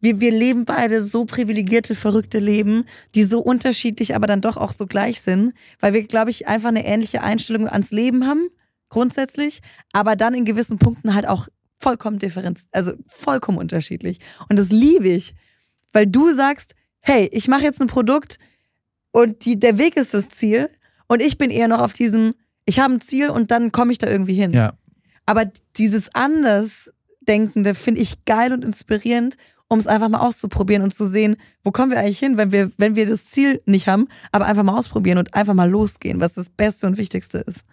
[0.00, 4.72] wir, wir leben beide so privilegierte, verrückte Leben, die so unterschiedlich, aber dann doch auch
[4.72, 8.48] so gleich sind, weil wir, glaube ich, einfach eine ähnliche Einstellung ans Leben haben,
[8.88, 9.60] grundsätzlich,
[9.92, 11.48] aber dann in gewissen Punkten halt auch
[11.78, 14.20] vollkommen differenz, also vollkommen unterschiedlich.
[14.48, 15.34] Und das liebe ich,
[15.92, 18.38] weil du sagst, hey, ich mache jetzt ein Produkt
[19.10, 20.70] und die, der Weg ist das Ziel
[21.08, 22.34] und ich bin eher noch auf diesem,
[22.64, 24.52] ich habe ein Ziel und dann komme ich da irgendwie hin.
[24.52, 24.74] ja,
[25.26, 25.44] Aber
[25.76, 29.36] dieses Andersdenkende finde ich geil und inspirierend,
[29.68, 32.70] um es einfach mal auszuprobieren und zu sehen, wo kommen wir eigentlich hin, wenn wir,
[32.76, 36.34] wenn wir das Ziel nicht haben, aber einfach mal ausprobieren und einfach mal losgehen, was
[36.34, 37.64] das Beste und Wichtigste ist.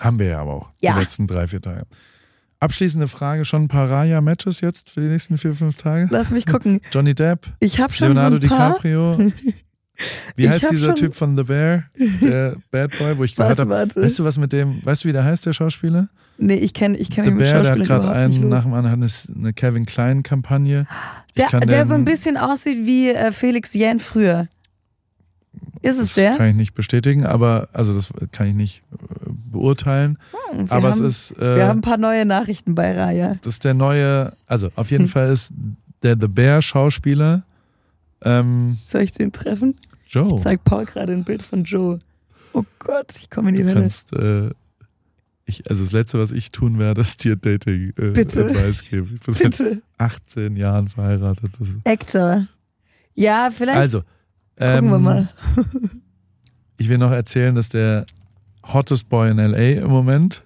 [0.00, 0.94] haben wir ja aber auch Ja.
[0.94, 1.84] die letzten drei, vier Tage.
[2.58, 6.08] Abschließende Frage, schon ein paar Raya-Matches jetzt für die nächsten vier, fünf Tage?
[6.10, 6.80] Lass mich gucken.
[6.90, 8.68] Johnny Depp, Ich habe schon Leonardo so ein paar.
[8.80, 9.32] DiCaprio.
[10.36, 11.84] Wie heißt dieser Typ von The Bear?
[12.20, 13.70] Der Bad Boy, wo ich gehört Warte, habe.
[13.70, 14.02] warte.
[14.02, 16.08] Weißt du, was mit dem, weißt du, wie der heißt, der Schauspieler?
[16.38, 19.10] Nee, ich kenne ich kenn The Bear, der hat gerade einen nach dem anderen hat
[19.34, 20.86] eine, Kevin Klein-Kampagne.
[21.36, 24.48] Der, der den- so ein bisschen aussieht wie äh, Felix Jähn früher.
[25.82, 26.36] Ist es Das der?
[26.36, 30.18] kann ich nicht bestätigen, aber, also das kann ich nicht äh, beurteilen.
[30.50, 33.36] Hm, wir aber haben, es ist, wir äh, haben ein paar neue Nachrichten bei Raya.
[33.42, 35.10] das ist der neue, also auf jeden Hm.
[35.12, 35.52] Fall ist
[36.02, 37.44] der The Bear Schauspieler
[38.22, 39.76] ähm, Soll ich den treffen?
[40.06, 40.34] Joe.
[40.34, 41.98] Ich zeig Paul gerade ein Bild von Joe.
[42.52, 43.80] Oh Gott, ich komme in die Du Hölle.
[43.80, 44.50] kannst, äh,
[45.44, 48.46] ich, also das Letzte, was ich tun werde, ist dir Dating äh, Bitte.
[48.46, 49.12] Advice geben.
[49.14, 49.82] Ich bin seit Bitte.
[49.98, 51.52] 18 Jahren verheiratet.
[51.84, 52.46] Actor.
[53.14, 54.00] Ja, vielleicht also,
[54.58, 55.28] gucken wir ähm, mal.
[56.78, 58.04] ich will noch erzählen, dass der
[58.64, 60.42] Hottest Boy in LA im Moment.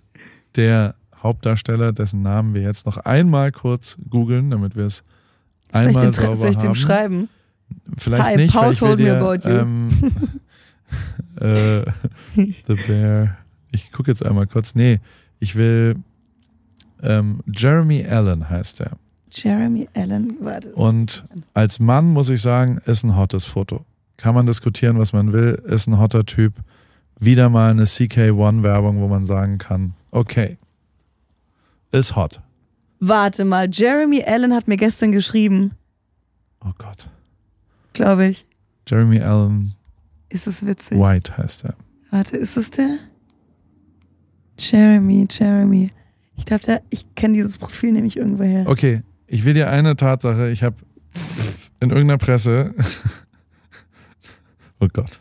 [0.56, 5.02] Der Hauptdarsteller, dessen Namen wir jetzt noch einmal kurz googeln, damit wir es Soll
[5.82, 6.74] ich, einmal den, sauber soll ich dem haben.
[6.74, 7.28] schreiben?
[7.96, 9.54] Vielleicht Hi, nicht, Paul told me dir, about you.
[9.54, 9.88] ähm,
[11.40, 11.82] äh,
[12.34, 13.36] The Bear.
[13.72, 14.74] Ich gucke jetzt einmal kurz.
[14.74, 15.00] Nee,
[15.38, 15.96] ich will
[17.02, 18.92] ähm, Jeremy Allen heißt er.
[19.30, 20.72] Jeremy Allen, warte.
[20.74, 21.24] Und
[21.54, 23.84] als Mann muss ich sagen, ist ein hottes Foto.
[24.16, 26.54] Kann man diskutieren, was man will, ist ein hotter Typ.
[27.18, 30.58] Wieder mal eine CK1-Werbung, wo man sagen kann, okay,
[31.92, 32.40] ist hot.
[32.98, 35.72] Warte mal, Jeremy Allen hat mir gestern geschrieben,
[36.62, 37.08] Oh Gott.
[37.92, 38.46] Glaube ich.
[38.88, 39.74] Jeremy Allen
[40.28, 40.98] Ist es witzig?
[40.98, 41.74] White heißt er.
[42.10, 42.98] Warte, ist es der?
[44.58, 45.90] Jeremy, Jeremy.
[46.36, 48.66] Ich glaube, ich kenne dieses Profil nämlich irgendwoher.
[48.66, 50.76] Okay, ich will dir eine Tatsache, ich habe
[51.80, 52.74] in irgendeiner Presse,
[54.80, 55.20] oh Gott,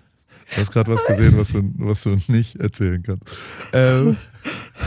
[0.52, 3.36] du hast gerade was gesehen, was du, was du nicht erzählen kannst.
[3.74, 4.18] Ähm,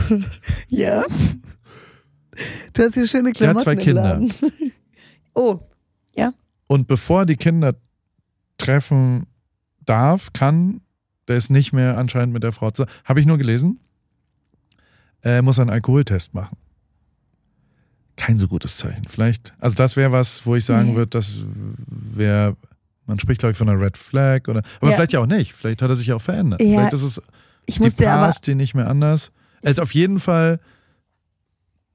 [0.67, 1.05] Ja.
[2.73, 4.21] Du hast hier schöne Der hat Klamotten zwei Kinder.
[5.35, 5.59] Oh,
[6.67, 7.75] und bevor die Kinder
[8.57, 9.27] treffen
[9.85, 10.81] darf, kann,
[11.27, 13.79] der ist nicht mehr anscheinend mit der Frau zu, habe ich nur gelesen,
[15.21, 16.57] er muss einen Alkoholtest machen.
[18.15, 19.03] Kein so gutes Zeichen.
[19.09, 20.95] Vielleicht, also das wäre was, wo ich sagen Nee.
[20.95, 21.31] würde, das
[21.87, 22.55] wäre,
[23.05, 24.95] man spricht glaube ich von einer Red Flag oder, aber Ja.
[24.95, 25.53] vielleicht ja auch nicht.
[25.53, 26.61] Vielleicht hat er sich ja auch verändert.
[26.61, 27.21] Ja, Vielleicht ist es
[27.65, 29.31] ich die dir aber, die nicht mehr anders.
[29.61, 30.59] Er ist auf jeden Fall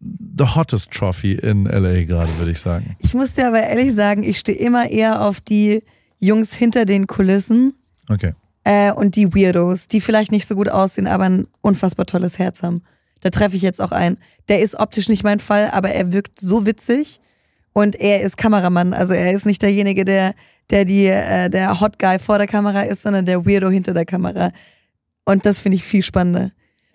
[0.00, 2.96] the hottest Trophy in LA gerade, würde ich sagen.
[3.00, 5.82] ich muss dir aber ehrlich sagen, ich stehe immer eher auf die
[6.20, 7.74] Jungs hinter den Kulissen
[8.08, 8.34] Okay.
[8.64, 12.62] äh, und die Weirdos, die vielleicht nicht so gut aussehen, aber ein unfassbar tolles Herz
[12.62, 12.82] haben.
[13.20, 14.16] Da treffe ich jetzt auch ein.
[14.48, 17.20] Der ist optisch nicht mein Fall, aber er wirkt so witzig
[17.72, 18.94] und er ist Kameramann.
[18.94, 20.34] Also er ist nicht derjenige, der,
[20.70, 24.04] der die, äh, der Hot Guy vor der Kamera ist, sondern der Weirdo hinter der
[24.04, 24.52] Kamera.
[25.24, 26.52] Und das finde ich viel spannender.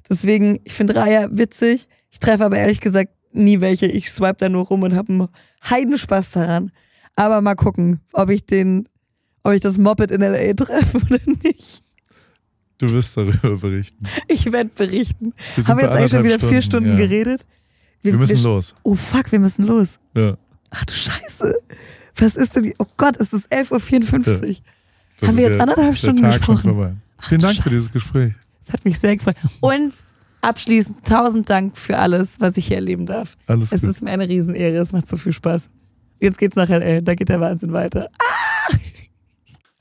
[0.10, 1.88] Deswegen, ich finde Raya witzig.
[2.14, 3.88] Ich treffe aber ehrlich gesagt nie welche.
[3.88, 5.28] Ich swipe da nur rum und habe einen
[5.70, 6.72] Heidenspaß daran.
[7.16, 8.88] Aber mal gucken, ob ich den,
[9.44, 10.54] ob ich das Moped in L.A.
[10.54, 11.82] treffe oder nicht.
[12.78, 14.04] Du wirst darüber berichten.
[14.28, 15.34] Ich werde berichten.
[15.56, 16.96] Wir Haben wir jetzt eigentlich schon wieder anderthalb vier Stunden ja.
[16.96, 17.46] geredet?
[18.04, 18.76] Wir müssen los.
[18.84, 19.98] Oh fuck, wir müssen los.
[20.16, 20.36] Ja.
[20.70, 21.56] Ach du Scheiße.
[22.18, 22.64] Was ist denn?
[22.64, 23.70] die- Oh Gott, es ist 11.54
[24.50, 24.56] Uhr.
[25.20, 27.02] Das Haben wir jetzt anderthalb der Stunden Tag gesprochen?
[27.18, 27.70] Ach, Vielen du Dank für Scheiße.
[27.70, 28.34] dieses Gespräch.
[28.66, 29.36] Das hat mich sehr gefreut.
[29.62, 29.94] Und
[30.44, 33.38] abschließend tausend Dank für alles, was ich hier erleben darf.
[33.48, 33.90] Alles Es gut.
[33.90, 34.78] ist mir eine Riesenehre.
[34.78, 35.70] Es macht so viel Spaß.
[36.20, 37.02] Jetzt geht's nach L.A.
[37.02, 38.10] Da geht der Wahnsinn weiter.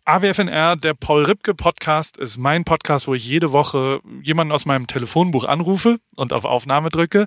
[0.05, 4.89] AWFNR, der Paul Ripke Podcast, ist mein Podcast, wo ich jede Woche jemanden aus meinem
[4.89, 7.27] Telefonbuch anrufe und auf Aufnahme drücke.